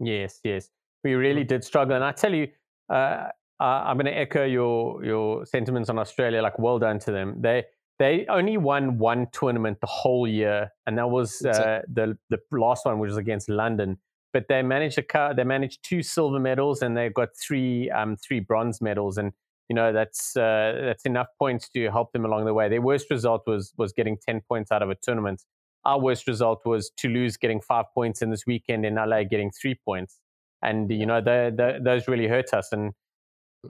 Yes, 0.00 0.40
yes, 0.42 0.68
we 1.04 1.14
really 1.14 1.44
mm. 1.44 1.48
did 1.48 1.64
struggle. 1.64 1.94
And 1.94 2.04
I 2.04 2.12
tell 2.12 2.34
you, 2.34 2.48
uh, 2.92 3.28
I'm 3.60 3.96
going 3.96 4.06
to 4.06 4.18
echo 4.18 4.44
your 4.44 5.04
your 5.04 5.46
sentiments 5.46 5.88
on 5.88 5.98
Australia. 5.98 6.42
Like, 6.42 6.58
well 6.58 6.80
done 6.80 6.98
to 7.00 7.12
them. 7.12 7.36
They 7.40 7.64
they 8.00 8.26
only 8.28 8.56
won 8.56 8.98
one 8.98 9.28
tournament 9.32 9.78
the 9.80 9.86
whole 9.86 10.26
year, 10.26 10.70
and 10.86 10.98
that 10.98 11.08
was 11.08 11.44
uh, 11.44 11.82
the 11.92 12.18
the 12.30 12.38
last 12.50 12.84
one, 12.84 12.98
which 12.98 13.10
was 13.10 13.16
against 13.16 13.48
London 13.48 13.98
but 14.32 14.46
they 14.48 14.62
managed 14.62 14.98
a 14.98 15.02
car, 15.02 15.34
they 15.34 15.44
managed 15.44 15.80
two 15.82 16.02
silver 16.02 16.38
medals 16.38 16.82
and 16.82 16.96
they've 16.96 17.14
got 17.14 17.28
three 17.36 17.90
um, 17.90 18.16
three 18.16 18.40
bronze 18.40 18.80
medals 18.80 19.18
and 19.18 19.32
you 19.68 19.74
know 19.74 19.92
that's 19.92 20.36
uh, 20.36 20.80
that's 20.84 21.04
enough 21.04 21.28
points 21.38 21.68
to 21.70 21.90
help 21.90 22.12
them 22.12 22.24
along 22.24 22.44
the 22.44 22.54
way. 22.54 22.68
Their 22.68 22.82
worst 22.82 23.10
result 23.10 23.42
was 23.46 23.72
was 23.76 23.92
getting 23.92 24.16
ten 24.18 24.40
points 24.48 24.70
out 24.70 24.82
of 24.82 24.90
a 24.90 24.94
tournament. 24.94 25.42
Our 25.84 25.98
worst 26.00 26.26
result 26.28 26.60
was 26.64 26.90
Toulouse 26.96 27.36
getting 27.36 27.60
five 27.60 27.86
points 27.94 28.22
in 28.22 28.30
this 28.30 28.46
weekend 28.46 28.84
and 28.84 28.96
LA 28.96 29.24
getting 29.24 29.50
three 29.50 29.78
points, 29.84 30.18
and 30.62 30.90
you 30.90 31.06
know 31.06 31.20
the, 31.20 31.52
the, 31.56 31.78
those 31.82 32.06
really 32.06 32.28
hurt 32.28 32.52
us. 32.52 32.72
And 32.72 32.92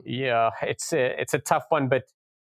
yeah, 0.03 0.49
it's 0.61 0.93
a, 0.93 1.19
it's 1.21 1.33
a 1.33 1.39
tough 1.39 1.65
one, 1.69 1.87
but 1.87 2.03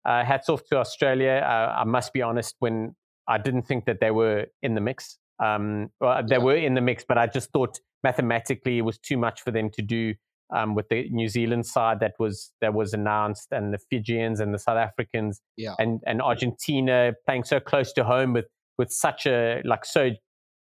uh, 0.04 0.24
hats 0.24 0.48
off 0.48 0.64
to 0.70 0.78
Australia. 0.78 1.42
Uh, 1.44 1.76
I 1.78 1.84
must 1.84 2.12
be 2.12 2.22
honest, 2.22 2.56
when 2.58 2.94
I 3.28 3.38
didn't 3.38 3.62
think 3.62 3.84
that 3.86 4.00
they 4.00 4.10
were 4.10 4.46
in 4.62 4.74
the 4.74 4.80
mix. 4.80 5.18
Um, 5.42 5.90
well, 6.00 6.22
they 6.26 6.36
yeah. 6.36 6.42
were 6.42 6.56
in 6.56 6.74
the 6.74 6.80
mix, 6.80 7.04
but 7.06 7.18
I 7.18 7.26
just 7.26 7.50
thought 7.50 7.78
mathematically 8.04 8.78
it 8.78 8.82
was 8.82 8.98
too 8.98 9.16
much 9.16 9.40
for 9.40 9.50
them 9.50 9.70
to 9.70 9.82
do 9.82 10.14
um, 10.54 10.74
with 10.74 10.88
the 10.90 11.08
New 11.10 11.28
Zealand 11.28 11.66
side 11.66 11.98
that 12.00 12.12
was 12.18 12.52
that 12.60 12.74
was 12.74 12.92
announced, 12.92 13.48
and 13.50 13.74
the 13.74 13.78
Fijians 13.90 14.38
and 14.38 14.54
the 14.54 14.58
South 14.58 14.76
Africans, 14.76 15.40
yeah. 15.56 15.74
and 15.78 16.00
and 16.06 16.22
Argentina 16.22 17.14
playing 17.26 17.44
so 17.44 17.58
close 17.58 17.92
to 17.94 18.04
home 18.04 18.32
with 18.32 18.46
with 18.78 18.92
such 18.92 19.26
a 19.26 19.62
like 19.64 19.84
so 19.84 20.10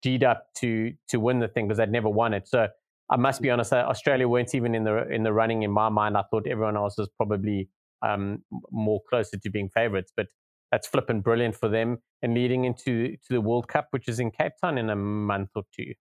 G'd 0.03 0.23
up 0.23 0.47
to 0.57 0.93
to 1.09 1.19
win 1.19 1.39
the 1.39 1.47
thing 1.47 1.67
because 1.67 1.77
they'd 1.77 1.89
never 1.89 2.09
won 2.09 2.33
it. 2.33 2.47
So 2.47 2.67
I 3.09 3.15
must 3.15 3.41
be 3.41 3.49
honest, 3.49 3.71
uh, 3.71 3.77
Australia 3.77 4.27
weren't 4.27 4.53
even 4.53 4.75
in 4.75 4.83
the 4.83 5.07
in 5.09 5.23
the 5.23 5.33
running 5.33 5.63
in 5.63 5.71
my 5.71 5.89
mind. 5.89 6.17
I 6.17 6.23
thought 6.29 6.47
everyone 6.47 6.75
else 6.75 6.97
was 6.97 7.09
probably 7.15 7.69
um, 8.01 8.43
more 8.71 8.99
closer 9.09 9.37
to 9.37 9.49
being 9.49 9.69
favourites, 9.69 10.11
but 10.15 10.27
that's 10.71 10.87
flipping 10.87 11.21
brilliant 11.21 11.55
for 11.55 11.69
them 11.69 11.99
and 12.21 12.33
leading 12.33 12.65
into 12.65 13.11
to 13.11 13.29
the 13.29 13.41
World 13.41 13.67
Cup, 13.67 13.87
which 13.91 14.07
is 14.07 14.19
in 14.19 14.31
Cape 14.31 14.53
Town 14.61 14.77
in 14.77 14.89
a 14.89 14.95
month 14.95 15.49
or 15.55 15.63
two. 15.75 15.93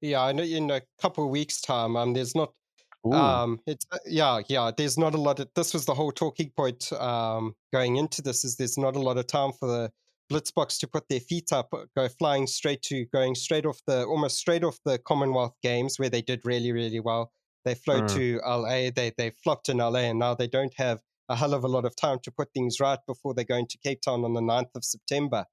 Yeah, 0.00 0.22
I 0.22 0.32
know 0.32 0.42
in 0.42 0.70
a 0.70 0.82
couple 1.00 1.24
of 1.24 1.30
weeks' 1.30 1.60
time. 1.60 1.96
Um, 1.96 2.14
there's 2.14 2.34
not. 2.34 2.52
Ooh. 3.06 3.12
Um, 3.12 3.60
it's 3.66 3.86
uh, 3.92 3.98
yeah, 4.06 4.40
yeah. 4.48 4.70
There's 4.76 4.98
not 4.98 5.14
a 5.14 5.20
lot. 5.20 5.40
Of, 5.40 5.48
this 5.54 5.72
was 5.72 5.86
the 5.86 5.94
whole 5.94 6.12
talking 6.12 6.50
point. 6.56 6.92
Um, 6.92 7.54
going 7.72 7.96
into 7.96 8.22
this 8.22 8.44
is 8.44 8.56
there's 8.56 8.78
not 8.78 8.96
a 8.96 9.00
lot 9.00 9.18
of 9.18 9.26
time 9.26 9.52
for 9.58 9.68
the 9.68 9.90
Blitzboks 10.30 10.78
to 10.78 10.86
put 10.86 11.08
their 11.08 11.20
feet 11.20 11.52
up, 11.52 11.68
uh, 11.72 11.84
go 11.96 12.08
flying 12.08 12.46
straight 12.46 12.82
to 12.82 13.04
going 13.06 13.34
straight 13.34 13.66
off 13.66 13.80
the 13.86 14.04
almost 14.04 14.38
straight 14.38 14.62
off 14.62 14.78
the 14.84 14.98
Commonwealth 14.98 15.54
Games 15.62 15.98
where 15.98 16.08
they 16.08 16.22
did 16.22 16.40
really 16.44 16.72
really 16.72 17.00
well. 17.00 17.32
They 17.64 17.74
flew 17.74 18.02
mm. 18.02 18.14
to 18.14 18.40
LA. 18.46 18.90
They 18.94 19.12
they 19.16 19.30
flopped 19.42 19.68
in 19.68 19.78
LA, 19.78 20.00
and 20.00 20.18
now 20.18 20.34
they 20.34 20.48
don't 20.48 20.72
have 20.76 21.00
a 21.28 21.36
hell 21.36 21.54
of 21.54 21.64
a 21.64 21.68
lot 21.68 21.84
of 21.84 21.94
time 21.96 22.18
to 22.24 22.30
put 22.30 22.52
things 22.52 22.80
right 22.80 22.98
before 23.06 23.34
they're 23.34 23.44
going 23.44 23.66
to 23.68 23.78
Cape 23.78 24.00
Town 24.02 24.24
on 24.24 24.34
the 24.34 24.40
9th 24.40 24.74
of 24.74 24.84
September. 24.84 25.44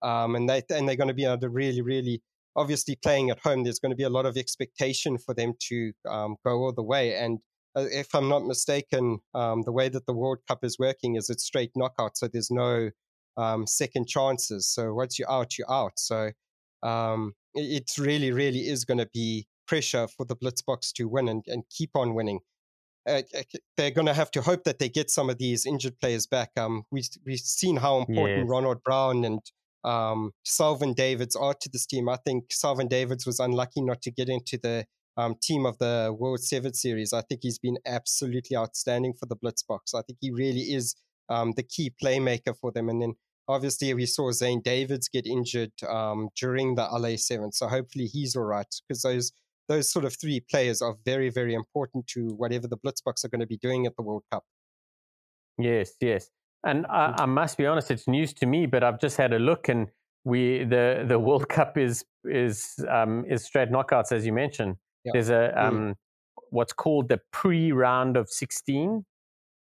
Um, 0.00 0.34
and 0.34 0.48
they 0.48 0.62
and 0.70 0.88
they're 0.88 0.96
going 0.96 1.08
to 1.08 1.14
be 1.14 1.26
under 1.26 1.48
really 1.48 1.80
really 1.80 2.22
obviously 2.56 2.96
playing 2.96 3.30
at 3.30 3.38
home, 3.40 3.62
there's 3.62 3.78
going 3.78 3.92
to 3.92 3.96
be 3.96 4.02
a 4.02 4.10
lot 4.10 4.26
of 4.26 4.36
expectation 4.36 5.18
for 5.18 5.34
them 5.34 5.52
to 5.68 5.92
um, 6.08 6.36
go 6.44 6.52
all 6.52 6.72
the 6.72 6.82
way. 6.82 7.14
And 7.14 7.38
uh, 7.76 7.84
if 7.92 8.14
I'm 8.14 8.28
not 8.28 8.46
mistaken, 8.46 9.18
um, 9.34 9.62
the 9.62 9.72
way 9.72 9.88
that 9.88 10.06
the 10.06 10.14
World 10.14 10.38
Cup 10.48 10.64
is 10.64 10.78
working 10.78 11.16
is 11.16 11.28
it's 11.28 11.44
straight 11.44 11.72
knockout, 11.76 12.16
so 12.16 12.26
there's 12.26 12.50
no 12.50 12.90
um, 13.36 13.66
second 13.66 14.08
chances. 14.08 14.66
So 14.66 14.94
once 14.94 15.18
you're 15.18 15.30
out, 15.30 15.58
you're 15.58 15.70
out. 15.70 15.98
So 15.98 16.30
um, 16.82 17.34
it 17.54 17.90
really, 17.98 18.32
really 18.32 18.60
is 18.60 18.84
going 18.84 18.98
to 18.98 19.08
be 19.12 19.46
pressure 19.68 20.06
for 20.08 20.24
the 20.24 20.36
Blitzboks 20.36 20.92
to 20.94 21.08
win 21.08 21.28
and, 21.28 21.44
and 21.46 21.64
keep 21.70 21.90
on 21.94 22.14
winning. 22.14 22.40
Uh, 23.06 23.22
they're 23.76 23.90
going 23.90 24.06
to 24.06 24.14
have 24.14 24.30
to 24.32 24.40
hope 24.40 24.64
that 24.64 24.78
they 24.78 24.88
get 24.88 25.10
some 25.10 25.30
of 25.30 25.38
these 25.38 25.64
injured 25.64 25.98
players 26.00 26.26
back. 26.26 26.50
Um, 26.56 26.84
we, 26.90 27.04
we've 27.24 27.38
seen 27.38 27.76
how 27.76 27.98
important 27.98 28.40
yes. 28.40 28.48
Ronald 28.48 28.82
Brown 28.82 29.24
and 29.24 29.40
um, 29.84 30.32
Davids 30.96 31.36
are 31.36 31.54
to 31.54 31.68
this 31.72 31.86
team. 31.86 32.08
I 32.08 32.16
think 32.24 32.48
Selvyn 32.48 32.88
Davids 32.88 33.26
was 33.26 33.38
unlucky 33.38 33.82
not 33.82 34.02
to 34.02 34.10
get 34.10 34.28
into 34.28 34.58
the 34.58 34.84
um, 35.16 35.34
team 35.42 35.64
of 35.64 35.78
the 35.78 36.14
World 36.16 36.40
Seven 36.40 36.74
Series. 36.74 37.12
I 37.12 37.22
think 37.22 37.40
he's 37.42 37.58
been 37.58 37.78
absolutely 37.86 38.56
outstanding 38.56 39.14
for 39.14 39.26
the 39.26 39.36
Blitzboks. 39.36 39.94
I 39.94 40.02
think 40.02 40.18
he 40.20 40.30
really 40.30 40.74
is 40.74 40.94
um, 41.28 41.52
the 41.56 41.62
key 41.62 41.92
playmaker 42.02 42.54
for 42.60 42.70
them. 42.72 42.88
And 42.88 43.00
then 43.00 43.14
obviously 43.48 43.92
we 43.94 44.06
saw 44.06 44.30
Zain 44.32 44.60
Davids 44.62 45.08
get 45.08 45.26
injured 45.26 45.72
um, 45.88 46.28
during 46.36 46.74
the 46.74 46.84
LA 46.84 47.16
Seven, 47.16 47.52
so 47.52 47.68
hopefully 47.68 48.06
he's 48.06 48.36
all 48.36 48.44
right 48.44 48.66
because 48.86 49.02
those 49.02 49.32
those 49.68 49.90
sort 49.90 50.04
of 50.04 50.14
three 50.18 50.40
players 50.40 50.80
are 50.80 50.96
very 51.04 51.30
very 51.30 51.54
important 51.54 52.06
to 52.08 52.28
whatever 52.36 52.66
the 52.68 52.76
Blitzboks 52.76 53.24
are 53.24 53.28
going 53.28 53.40
to 53.40 53.46
be 53.46 53.58
doing 53.58 53.86
at 53.86 53.96
the 53.96 54.02
World 54.02 54.24
Cup. 54.30 54.44
Yes, 55.58 55.92
yes. 56.00 56.28
And 56.66 56.84
I, 56.86 57.14
I, 57.18 57.26
must 57.26 57.56
be 57.56 57.64
honest, 57.64 57.92
it's 57.92 58.08
news 58.08 58.32
to 58.34 58.46
me, 58.46 58.66
but 58.66 58.82
I've 58.82 59.00
just 59.00 59.16
had 59.16 59.32
a 59.32 59.38
look, 59.38 59.68
and 59.68 59.88
we 60.24 60.64
the 60.64 61.04
the 61.06 61.18
World 61.18 61.48
Cup 61.56 61.78
is 61.78 62.04
is 62.24 62.84
um, 62.90 63.24
is 63.28 63.44
straight 63.44 63.70
knockouts, 63.70 64.10
as 64.10 64.26
you 64.26 64.32
mentioned. 64.32 64.76
Yeah. 65.04 65.12
There's 65.14 65.30
a 65.30 65.54
mm. 65.56 65.64
um, 65.64 65.74
mm. 65.74 65.94
what's 66.50 66.72
called 66.72 67.08
the 67.08 67.20
pre 67.32 67.70
round 67.70 68.16
of 68.16 68.28
sixteen, 68.28 69.04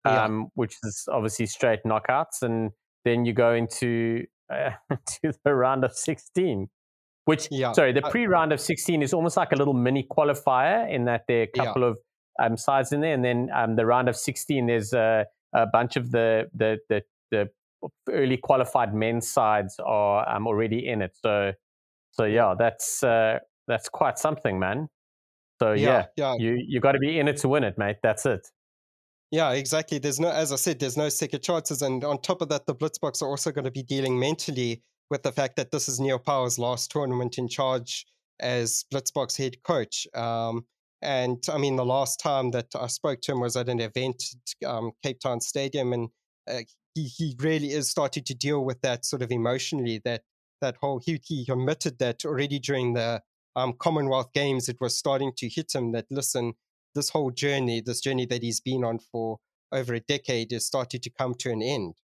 um, 0.07 0.49
which 0.55 0.77
is 0.83 1.07
obviously 1.13 1.45
straight 1.45 1.81
knockouts, 1.85 2.41
and 2.41 2.71
then 3.05 3.27
you 3.27 3.35
go 3.35 3.53
into 3.53 4.25
uh, 4.51 4.71
to 5.23 5.35
the 5.45 5.55
round 5.55 5.85
of 5.85 5.93
sixteen. 5.93 6.69
Which 7.27 7.49
yeah. 7.51 7.73
sorry, 7.73 7.93
the 7.93 8.03
pre 8.03 8.27
round 8.27 8.55
of 8.55 8.61
sixteen 8.61 9.03
is 9.03 9.13
almost 9.13 9.37
like 9.37 9.53
a 9.53 9.57
little 9.57 9.75
mini 9.75 10.07
qualifier 10.11 10.91
in 10.91 11.05
that 11.05 11.25
there 11.29 11.41
are 11.41 11.43
a 11.43 11.47
couple 11.49 11.85
of 11.85 11.99
um, 12.41 12.57
sides 12.57 12.93
in 12.93 13.03
there, 13.03 13.13
and 13.13 13.23
then 13.23 13.51
um, 13.55 13.77
the 13.77 13.85
round 13.85 14.09
of 14.09 14.17
sixteen 14.17 14.67
there's 14.67 14.95
a 14.95 15.27
a 15.55 15.67
bunch 15.67 15.97
of 15.97 16.11
the 16.11 16.49
the 16.55 16.79
the, 16.89 17.03
the 17.31 17.49
early 18.11 18.37
qualified 18.37 18.95
men's 18.95 19.31
sides 19.31 19.79
are 19.85 20.29
um, 20.29 20.47
already 20.47 20.87
in 20.87 21.03
it. 21.03 21.17
So 21.23 21.53
so 22.13 22.25
yeah, 22.25 22.55
that's 22.59 23.03
uh, 23.03 23.39
that's 23.69 23.89
quite 23.89 24.19
something, 24.19 24.59
man. 24.59 24.89
So 25.61 25.73
yeah, 25.73 26.07
yeah, 26.17 26.35
yeah. 26.35 26.35
you 26.39 26.65
you 26.67 26.81
got 26.81 26.93
to 26.93 26.99
be 26.99 27.19
in 27.19 27.29
it 27.29 27.39
to 27.39 27.49
win 27.49 27.65
it, 27.65 27.79
mate. 27.79 27.97
That's 28.03 28.27
it. 28.27 28.47
Yeah, 29.33 29.53
exactly. 29.53 29.99
There's 29.99 30.21
no, 30.21 30.31
as 30.31 30.53
I 30.53 30.57
said, 30.57 30.79
there's 30.79 30.97
no 30.97 31.09
second 31.09 31.43
chances, 31.43 31.83
and 31.83 32.05
on 32.05 32.21
top 32.23 32.43
of 32.43 32.49
that, 32.51 32.67
the 32.67 32.75
Blitzboks 32.75 33.23
are 33.23 33.29
also 33.29 33.51
going 33.51 33.65
to 33.65 33.71
be 33.71 33.83
dealing 33.83 34.19
mentally 34.19 34.83
with 35.11 35.23
the 35.25 35.33
fact 35.33 35.57
that 35.57 35.73
this 35.73 35.89
is 35.89 35.99
Neil 35.99 36.19
Powell's 36.19 36.59
last 36.59 36.91
tournament 36.91 37.39
in 37.39 37.49
charge 37.49 38.07
as 38.41 38.85
Blitzboks 38.93 39.37
head 39.37 39.63
coach. 39.65 40.07
Um, 40.15 40.65
and 41.03 41.43
I 41.53 41.59
mean, 41.59 41.77
the 41.77 41.85
last 41.85 42.21
time 42.21 42.51
that 42.53 42.69
I 42.75 42.87
spoke 42.87 43.21
to 43.23 43.33
him 43.33 43.41
was 43.41 43.57
at 43.57 43.69
an 43.69 43.81
event 43.81 44.23
at 44.63 44.69
um, 44.69 44.93
Cape 45.03 45.21
Town 45.21 45.41
Stadium, 45.41 45.93
and 45.93 46.09
uh, 46.49 46.61
he 46.95 47.05
he 47.05 47.37
really 47.39 47.73
is 47.73 47.91
starting 47.91 48.25
to 48.25 48.35
deal 48.35 48.65
with 48.65 48.81
that 48.83 49.05
sort 49.05 49.23
of 49.23 49.31
emotionally. 49.31 50.01
That 50.05 50.23
that 50.61 50.77
whole 50.81 51.01
he, 51.05 51.21
he 51.25 51.47
admitted 51.51 51.99
that 51.99 52.25
already 52.25 52.59
during 52.59 52.95
the 52.95 53.21
um, 53.57 53.75
Commonwealth 53.79 54.33
Games, 54.33 54.69
it 54.69 54.79
was 54.81 54.99
starting 54.99 55.33
to 55.37 55.49
hit 55.49 55.75
him 55.75 55.93
that 55.93 56.07
listen, 56.11 56.55
this 56.95 57.11
whole 57.11 57.31
journey, 57.31 57.81
this 57.81 58.01
journey 58.01 58.27
that 58.27 58.43
he's 58.43 58.61
been 58.61 58.85
on 58.85 58.99
for 58.99 59.39
over 59.73 59.95
a 59.95 60.01
decade, 60.01 60.53
is 60.53 60.67
starting 60.67 61.01
to 61.01 61.11
come 61.11 61.35
to 61.35 61.51
an 61.51 61.63
end. 61.63 61.95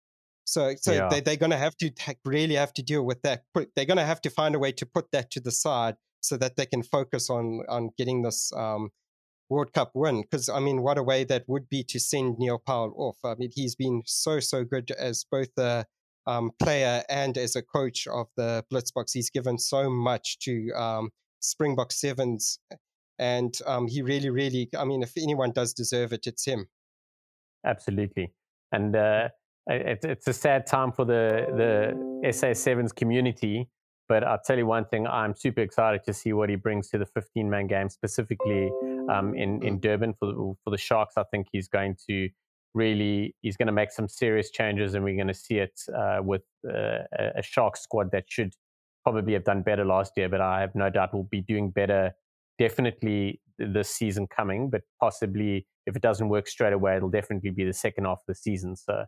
So, 0.45 0.75
so 0.77 0.93
yeah. 0.93 1.09
they, 1.09 1.21
they're 1.21 1.37
going 1.37 1.53
to 1.53 1.57
have 1.57 1.77
to 1.77 1.93
really 2.25 2.57
have 2.57 2.73
to 2.75 2.83
deal 2.83 3.05
with 3.05 3.23
that. 3.23 3.45
Put, 3.55 3.71
they're 3.77 3.85
going 3.85 3.99
to 3.99 4.05
have 4.05 4.21
to 4.23 4.31
find 4.31 4.55
a 4.55 4.59
way 4.59 4.73
to 4.73 4.85
put 4.85 5.13
that 5.13 5.31
to 5.31 5.41
the 5.41 5.53
side 5.53 5.95
so 6.23 6.37
that 6.39 6.57
they 6.57 6.67
can 6.67 6.83
focus 6.83 7.29
on 7.29 7.63
on 7.69 7.91
getting 7.99 8.23
this 8.23 8.53
um, 8.57 8.91
World 9.49 9.73
Cup 9.73 9.93
win. 9.95 10.23
Because 10.23 10.49
I 10.49 10.61
mean, 10.61 10.83
what 10.83 10.99
a 10.99 11.03
way 11.03 11.25
that 11.25 11.45
would 11.47 11.69
be 11.69 11.85
to 11.85 12.01
send 12.01 12.39
Neil 12.39 12.59
Powell 12.59 12.95
off. 12.97 13.19
I 13.25 13.35
mean, 13.35 13.51
he's 13.53 13.75
been 13.75 14.03
so 14.07 14.41
so 14.41 14.65
good 14.65 14.91
as 14.93 15.25
both 15.31 15.51
a 15.59 15.85
um, 16.27 16.53
player 16.61 17.03
and 17.09 17.37
as 17.37 17.57
a 17.57 17.63
coach 17.63 18.07
of 18.07 18.29
the 18.37 18.65
Blitzboks. 18.73 19.13
He's 19.13 19.31
given 19.31 19.59
so 19.59 19.91
much 19.91 20.39
to 20.41 20.71
um, 20.73 21.11
Springbok 21.41 21.93
Sevens, 21.93 22.59
and 23.19 23.55
um, 23.67 23.89
he 23.89 24.03
really, 24.03 24.31
really. 24.31 24.69
I 24.77 24.85
mean, 24.85 25.03
if 25.03 25.13
anyone 25.17 25.53
does 25.53 25.75
deserve 25.75 26.13
it, 26.13 26.27
it's 26.27 26.47
him. 26.47 26.67
Absolutely, 27.65 28.33
and 28.73 28.97
uh, 28.97 29.29
it, 29.67 30.05
it's 30.05 30.29
a 30.29 30.33
sad 30.33 30.67
time 30.67 30.93
for 30.93 31.05
the 31.05 31.93
the 32.23 32.33
SA 32.33 32.55
Sevens 32.55 32.93
community. 32.93 33.69
But 34.09 34.25
I'll 34.25 34.41
tell 34.45 34.59
you 34.59 34.67
one 34.67 34.85
thing: 34.87 35.07
I'm 35.07 35.35
super 35.35 35.61
excited 35.61 36.03
to 36.05 36.13
see 36.13 36.33
what 36.33 36.49
he 36.49 36.57
brings 36.57 36.89
to 36.91 36.99
the 36.99 37.07
15 37.07 37.49
man 37.49 37.67
game, 37.67 37.89
specifically 37.89 38.71
um, 39.11 39.35
in 39.35 39.63
in 39.63 39.81
Durban 39.81 40.15
for 40.15 40.27
the, 40.27 40.55
for 40.65 40.71
the 40.71 40.79
Sharks. 40.79 41.15
I 41.17 41.25
think 41.25 41.49
he's 41.53 41.69
going 41.69 41.97
to 42.09 42.29
really 42.75 43.35
he's 43.43 43.57
going 43.57 43.67
to 43.67 43.73
make 43.73 43.91
some 43.91 44.09
serious 44.09 44.51
changes, 44.51 44.95
and 44.95 45.05
we're 45.05 45.17
going 45.17 45.29
to 45.29 45.35
see 45.35 45.59
it 45.59 45.81
uh, 45.97 46.19
with 46.23 46.43
uh, 46.69 47.05
a 47.37 47.43
Shark 47.43 47.77
squad 47.77 48.11
that 48.13 48.25
should 48.29 48.55
probably 49.03 49.33
have 49.33 49.45
done 49.45 49.63
better 49.63 49.85
last 49.85 50.13
year. 50.17 50.29
But 50.29 50.41
I 50.41 50.61
have 50.61 50.75
no 50.75 50.91
doubt 50.91 51.15
we'll 51.15 51.25
be 51.25 51.41
doing 51.41 51.71
better. 51.71 52.13
Definitely 52.59 53.41
this 53.59 53.91
season 53.91 54.27
coming, 54.27 54.71
but 54.71 54.83
possibly 55.01 55.67
if 55.87 55.97
it 55.97 56.03
doesn't 56.03 56.29
work 56.29 56.49
straight 56.49 56.73
away, 56.73 56.97
it'll 56.97 57.11
definitely 57.11 57.51
be 57.51 57.65
the 57.65 57.73
second 57.73 58.05
half 58.05 58.19
of 58.19 58.27
the 58.29 58.35
season. 58.35 58.77
So 58.77 59.05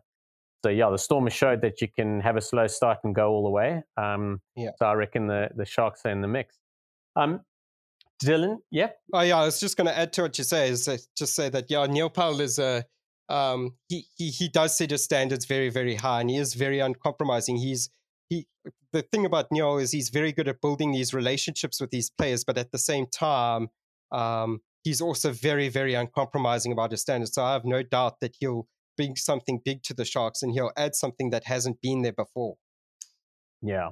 so 0.65 0.71
yeah, 0.71 0.89
the 0.89 0.97
Stormers 0.97 1.33
showed 1.33 1.61
that 1.61 1.79
you 1.79 1.87
can 1.87 2.19
have 2.21 2.37
a 2.37 2.41
slow 2.41 2.65
start 2.65 2.97
and 3.03 3.13
go 3.13 3.29
all 3.29 3.43
the 3.43 3.51
way. 3.51 3.83
Um, 3.97 4.41
yeah. 4.55 4.71
So 4.79 4.87
I 4.87 4.93
reckon 4.93 5.27
the 5.27 5.49
the 5.55 5.63
Sharks 5.63 6.01
are 6.05 6.09
in 6.09 6.21
the 6.21 6.27
mix. 6.27 6.57
Um, 7.15 7.41
Dylan, 8.23 8.57
yeah. 8.71 8.89
Oh 9.13 9.21
yeah, 9.21 9.37
I 9.37 9.45
was 9.45 9.59
just 9.59 9.77
going 9.77 9.85
to 9.85 9.95
add 9.95 10.11
to 10.13 10.23
what 10.23 10.35
you 10.39 10.43
say 10.43 10.69
is 10.69 10.89
just 11.15 11.35
say 11.35 11.49
that 11.49 11.69
yeah, 11.69 11.85
Neil 11.85 12.09
Powell 12.09 12.41
is 12.41 12.57
a 12.57 12.83
um, 13.29 13.75
he 13.89 14.07
he 14.17 14.31
he 14.31 14.49
does 14.49 14.75
set 14.75 14.89
his 14.89 15.03
standards 15.03 15.45
very 15.45 15.69
very 15.69 15.93
high, 15.93 16.21
and 16.21 16.31
he 16.31 16.37
is 16.37 16.55
very 16.55 16.79
uncompromising. 16.79 17.57
He's 17.57 17.91
he 18.27 18.47
the 18.91 19.03
thing 19.03 19.23
about 19.23 19.51
Neil 19.51 19.77
is 19.77 19.91
he's 19.91 20.09
very 20.09 20.31
good 20.31 20.47
at 20.47 20.61
building 20.61 20.93
these 20.93 21.13
relationships 21.13 21.79
with 21.79 21.91
these 21.91 22.09
players, 22.09 22.43
but 22.43 22.57
at 22.57 22.71
the 22.71 22.79
same 22.79 23.05
time, 23.05 23.67
um, 24.11 24.61
he's 24.83 24.99
also 24.99 25.31
very 25.31 25.69
very 25.69 25.93
uncompromising 25.93 26.71
about 26.71 26.89
his 26.89 27.01
standards. 27.01 27.33
So 27.35 27.43
I 27.43 27.53
have 27.53 27.65
no 27.65 27.83
doubt 27.83 28.19
that 28.21 28.35
he'll 28.39 28.67
bring 28.97 29.15
something 29.15 29.59
big 29.63 29.83
to 29.83 29.93
the 29.93 30.05
Sharks 30.05 30.41
and 30.41 30.53
he'll 30.53 30.71
add 30.77 30.95
something 30.95 31.29
that 31.31 31.45
hasn't 31.45 31.81
been 31.81 32.01
there 32.01 32.13
before. 32.13 32.55
Yeah. 33.61 33.89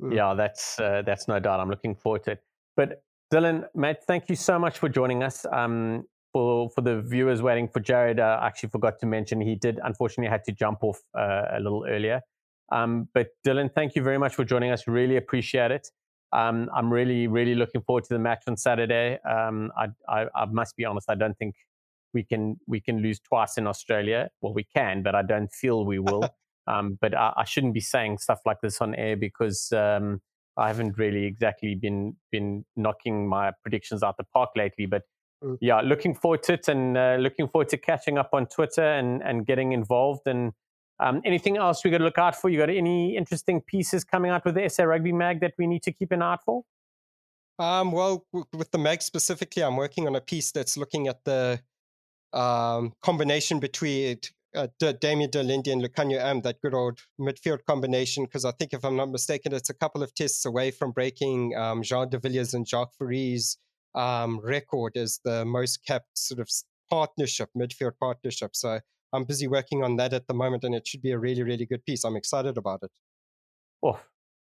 Mm. 0.00 0.14
Yeah, 0.14 0.34
that's 0.34 0.78
uh, 0.78 1.02
that's 1.04 1.28
no 1.28 1.40
doubt. 1.40 1.60
I'm 1.60 1.70
looking 1.70 1.94
forward 1.94 2.24
to 2.24 2.32
it. 2.32 2.42
But 2.76 3.02
Dylan, 3.32 3.66
Matt, 3.74 4.04
thank 4.06 4.28
you 4.28 4.36
so 4.36 4.58
much 4.58 4.78
for 4.78 4.88
joining 4.88 5.22
us. 5.22 5.44
Um, 5.52 6.04
for 6.32 6.70
for 6.70 6.82
the 6.82 7.00
viewers 7.00 7.42
waiting 7.42 7.68
for 7.68 7.80
Jared, 7.80 8.20
uh, 8.20 8.38
I 8.40 8.46
actually 8.46 8.68
forgot 8.70 8.98
to 9.00 9.06
mention 9.06 9.40
he 9.40 9.56
did 9.56 9.80
unfortunately 9.82 10.30
had 10.30 10.44
to 10.44 10.52
jump 10.52 10.78
off 10.82 11.00
uh, 11.18 11.46
a 11.52 11.60
little 11.60 11.84
earlier. 11.88 12.20
Um, 12.70 13.08
but 13.14 13.28
Dylan, 13.46 13.72
thank 13.74 13.96
you 13.96 14.02
very 14.02 14.18
much 14.18 14.34
for 14.34 14.44
joining 14.44 14.70
us. 14.70 14.86
Really 14.86 15.16
appreciate 15.16 15.70
it. 15.70 15.88
Um, 16.32 16.68
I'm 16.74 16.92
really, 16.92 17.26
really 17.26 17.54
looking 17.54 17.80
forward 17.80 18.04
to 18.04 18.14
the 18.14 18.18
match 18.18 18.42
on 18.46 18.56
Saturday. 18.56 19.18
Um, 19.28 19.72
I, 19.76 19.86
I, 20.08 20.26
I, 20.34 20.44
must 20.44 20.76
be 20.76 20.84
honest, 20.84 21.08
I 21.08 21.14
don't 21.14 21.36
think 21.38 21.54
we 22.14 22.24
can 22.24 22.56
we 22.66 22.80
can 22.80 22.98
lose 23.02 23.20
twice 23.20 23.58
in 23.58 23.66
Australia. 23.66 24.30
Well, 24.40 24.54
we 24.54 24.64
can, 24.64 25.02
but 25.02 25.14
I 25.14 25.22
don't 25.22 25.52
feel 25.52 25.84
we 25.84 25.98
will. 25.98 26.28
um, 26.66 26.98
but 27.00 27.16
I, 27.16 27.32
I, 27.36 27.44
shouldn't 27.44 27.74
be 27.74 27.80
saying 27.80 28.18
stuff 28.18 28.40
like 28.44 28.58
this 28.62 28.80
on 28.80 28.94
air 28.94 29.16
because 29.16 29.72
um, 29.72 30.20
I 30.56 30.68
haven't 30.68 30.98
really 30.98 31.24
exactly 31.24 31.74
been 31.74 32.16
been 32.30 32.64
knocking 32.76 33.28
my 33.28 33.52
predictions 33.62 34.02
out 34.02 34.16
the 34.16 34.24
park 34.24 34.50
lately. 34.56 34.86
But 34.86 35.02
mm. 35.42 35.56
yeah, 35.60 35.80
looking 35.80 36.14
forward 36.14 36.42
to 36.44 36.54
it 36.54 36.68
and 36.68 36.96
uh, 36.96 37.16
looking 37.18 37.48
forward 37.48 37.68
to 37.70 37.76
catching 37.76 38.18
up 38.18 38.30
on 38.32 38.46
Twitter 38.46 38.84
and 38.84 39.22
and 39.22 39.46
getting 39.46 39.72
involved. 39.72 40.26
And 40.26 40.52
um, 41.00 41.22
anything 41.24 41.56
else 41.56 41.84
we 41.84 41.90
got 41.90 41.98
to 41.98 42.04
look 42.04 42.18
out 42.18 42.34
for? 42.34 42.50
You 42.50 42.58
got 42.58 42.70
any 42.70 43.16
interesting 43.16 43.60
pieces 43.60 44.04
coming 44.04 44.30
out 44.30 44.44
with 44.44 44.54
the 44.54 44.68
SA 44.68 44.84
Rugby 44.84 45.12
Mag 45.12 45.40
that 45.40 45.54
we 45.58 45.66
need 45.66 45.82
to 45.84 45.92
keep 45.92 46.12
an 46.12 46.22
eye 46.22 46.32
out 46.32 46.44
for? 46.44 46.64
Um, 47.58 47.90
well, 47.90 48.24
w- 48.32 48.46
with 48.52 48.70
the 48.70 48.78
mag 48.78 49.02
specifically, 49.02 49.64
I'm 49.64 49.76
working 49.76 50.06
on 50.06 50.14
a 50.14 50.20
piece 50.20 50.52
that's 50.52 50.76
looking 50.76 51.08
at 51.08 51.24
the 51.24 51.60
um, 52.32 52.92
combination 53.02 53.60
between 53.60 54.18
uh, 54.54 54.68
Damian 55.00 55.30
de 55.30 55.40
Allende 55.40 55.70
and 55.70 55.82
Lukhanyo 55.82 56.18
Am, 56.20 56.40
that 56.42 56.60
good 56.60 56.74
old 56.74 57.00
midfield 57.20 57.64
combination, 57.66 58.24
because 58.24 58.44
I 58.44 58.52
think, 58.52 58.72
if 58.72 58.84
I'm 58.84 58.96
not 58.96 59.10
mistaken, 59.10 59.52
it's 59.52 59.70
a 59.70 59.74
couple 59.74 60.02
of 60.02 60.14
tests 60.14 60.44
away 60.44 60.70
from 60.70 60.92
breaking 60.92 61.56
um, 61.56 61.82
Jean 61.82 62.08
de 62.08 62.18
Villiers 62.18 62.54
and 62.54 62.66
Jacques 62.66 62.94
Fourie's 62.98 63.58
um, 63.94 64.40
record 64.42 64.96
as 64.96 65.20
the 65.24 65.44
most 65.44 65.84
capped 65.86 66.16
sort 66.16 66.40
of 66.40 66.48
partnership, 66.90 67.50
midfield 67.56 67.92
partnership. 68.00 68.54
So 68.54 68.80
I'm 69.12 69.24
busy 69.24 69.48
working 69.48 69.82
on 69.82 69.96
that 69.96 70.12
at 70.12 70.26
the 70.26 70.34
moment, 70.34 70.64
and 70.64 70.74
it 70.74 70.86
should 70.86 71.02
be 71.02 71.12
a 71.12 71.18
really, 71.18 71.42
really 71.42 71.66
good 71.66 71.84
piece. 71.84 72.04
I'm 72.04 72.16
excited 72.16 72.56
about 72.56 72.80
it. 72.82 72.90
Oh, 73.82 74.00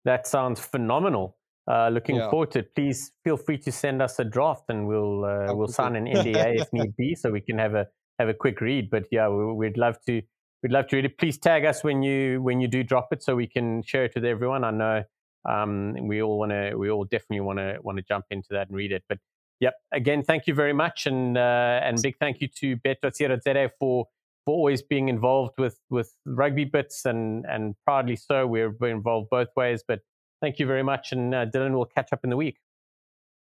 that 0.05 0.27
sounds 0.27 0.59
phenomenal. 0.59 1.37
Uh, 1.71 1.87
looking 1.87 2.17
yeah. 2.17 2.29
forward 2.29 2.51
to 2.51 2.59
it. 2.59 2.75
Please 2.75 3.13
feel 3.23 3.37
free 3.37 3.57
to 3.57 3.71
send 3.71 4.01
us 4.01 4.19
a 4.19 4.25
draft, 4.25 4.65
and 4.67 4.85
we'll 4.85 5.23
uh, 5.23 5.53
we'll 5.53 5.69
sign 5.69 5.95
an 5.95 6.05
NDA 6.05 6.59
if 6.59 6.73
need 6.73 6.93
be, 6.97 7.15
so 7.15 7.31
we 7.31 7.39
can 7.39 7.57
have 7.57 7.75
a 7.75 7.87
have 8.19 8.27
a 8.27 8.33
quick 8.33 8.59
read. 8.59 8.89
But 8.89 9.05
yeah, 9.09 9.29
we, 9.29 9.53
would 9.53 9.77
love 9.77 9.95
to 10.07 10.21
we'd 10.61 10.71
love 10.73 10.87
to 10.87 10.97
read 10.97 11.05
it. 11.05 11.17
Please 11.17 11.37
tag 11.37 11.63
us 11.63 11.81
when 11.81 12.03
you 12.03 12.41
when 12.41 12.59
you 12.59 12.67
do 12.67 12.83
drop 12.83 13.13
it, 13.13 13.23
so 13.23 13.37
we 13.37 13.47
can 13.47 13.83
share 13.83 14.03
it 14.03 14.11
with 14.15 14.25
everyone. 14.25 14.65
I 14.65 14.71
know 14.71 15.03
um, 15.47 15.95
we 16.07 16.21
all 16.21 16.37
want 16.39 16.51
to 16.51 16.75
we 16.75 16.89
all 16.89 17.05
definitely 17.05 17.39
want 17.39 17.59
to 17.59 17.77
want 17.81 17.97
to 17.99 18.03
jump 18.03 18.25
into 18.31 18.49
that 18.51 18.67
and 18.67 18.75
read 18.75 18.91
it. 18.91 19.03
But 19.07 19.19
yep, 19.61 19.75
again, 19.93 20.23
thank 20.23 20.47
you 20.47 20.53
very 20.53 20.73
much, 20.73 21.05
and 21.05 21.37
uh, 21.37 21.79
and 21.83 22.01
big 22.01 22.17
thank 22.19 22.41
you 22.41 22.49
to 22.59 22.75
Bet.co.za 22.75 23.71
for 23.79 24.07
for 24.43 24.53
always 24.53 24.81
being 24.81 25.07
involved 25.07 25.53
with 25.57 25.79
with 25.89 26.13
rugby 26.25 26.65
bits 26.65 27.05
and 27.05 27.45
and 27.45 27.75
proudly 27.85 28.17
so. 28.17 28.45
We're, 28.45 28.71
we're 28.77 28.89
involved 28.89 29.29
both 29.29 29.55
ways, 29.55 29.85
but 29.87 30.01
thank 30.41 30.59
you 30.59 30.65
very 30.65 30.83
much. 30.83 31.11
And 31.11 31.33
uh, 31.33 31.45
Dylan, 31.45 31.73
we'll 31.73 31.85
catch 31.85 32.11
up 32.11 32.21
in 32.23 32.29
the 32.29 32.37
week. 32.37 32.57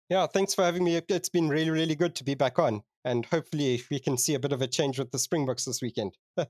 Yeah, 0.08 0.26
thanks 0.26 0.54
for 0.54 0.64
having 0.64 0.84
me. 0.84 1.00
It's 1.08 1.28
been 1.28 1.48
really, 1.48 1.70
really 1.70 1.94
good 1.94 2.14
to 2.16 2.24
be 2.24 2.34
back 2.34 2.58
on. 2.58 2.82
And 3.04 3.24
hopefully 3.26 3.82
we 3.90 3.98
can 3.98 4.16
see 4.16 4.34
a 4.34 4.38
bit 4.38 4.52
of 4.52 4.62
a 4.62 4.66
change 4.66 4.98
with 4.98 5.10
the 5.10 5.18
Springboks 5.18 5.64
this 5.64 5.82
weekend. 5.82 6.16
yeah, 6.36 6.46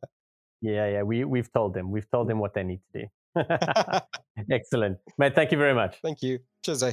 yeah. 0.62 1.02
We, 1.02 1.24
we've 1.24 1.52
told 1.52 1.74
them. 1.74 1.90
We've 1.90 2.10
told 2.10 2.28
them 2.28 2.38
what 2.38 2.54
they 2.54 2.62
need 2.62 2.80
to 2.92 3.00
do. 3.00 3.06
Excellent. 4.50 4.98
Mate, 5.18 5.34
thank 5.34 5.52
you 5.52 5.58
very 5.58 5.74
much. 5.74 5.96
Thank 6.02 6.22
you. 6.22 6.38
Cheers, 6.62 6.82
eh? 6.82 6.92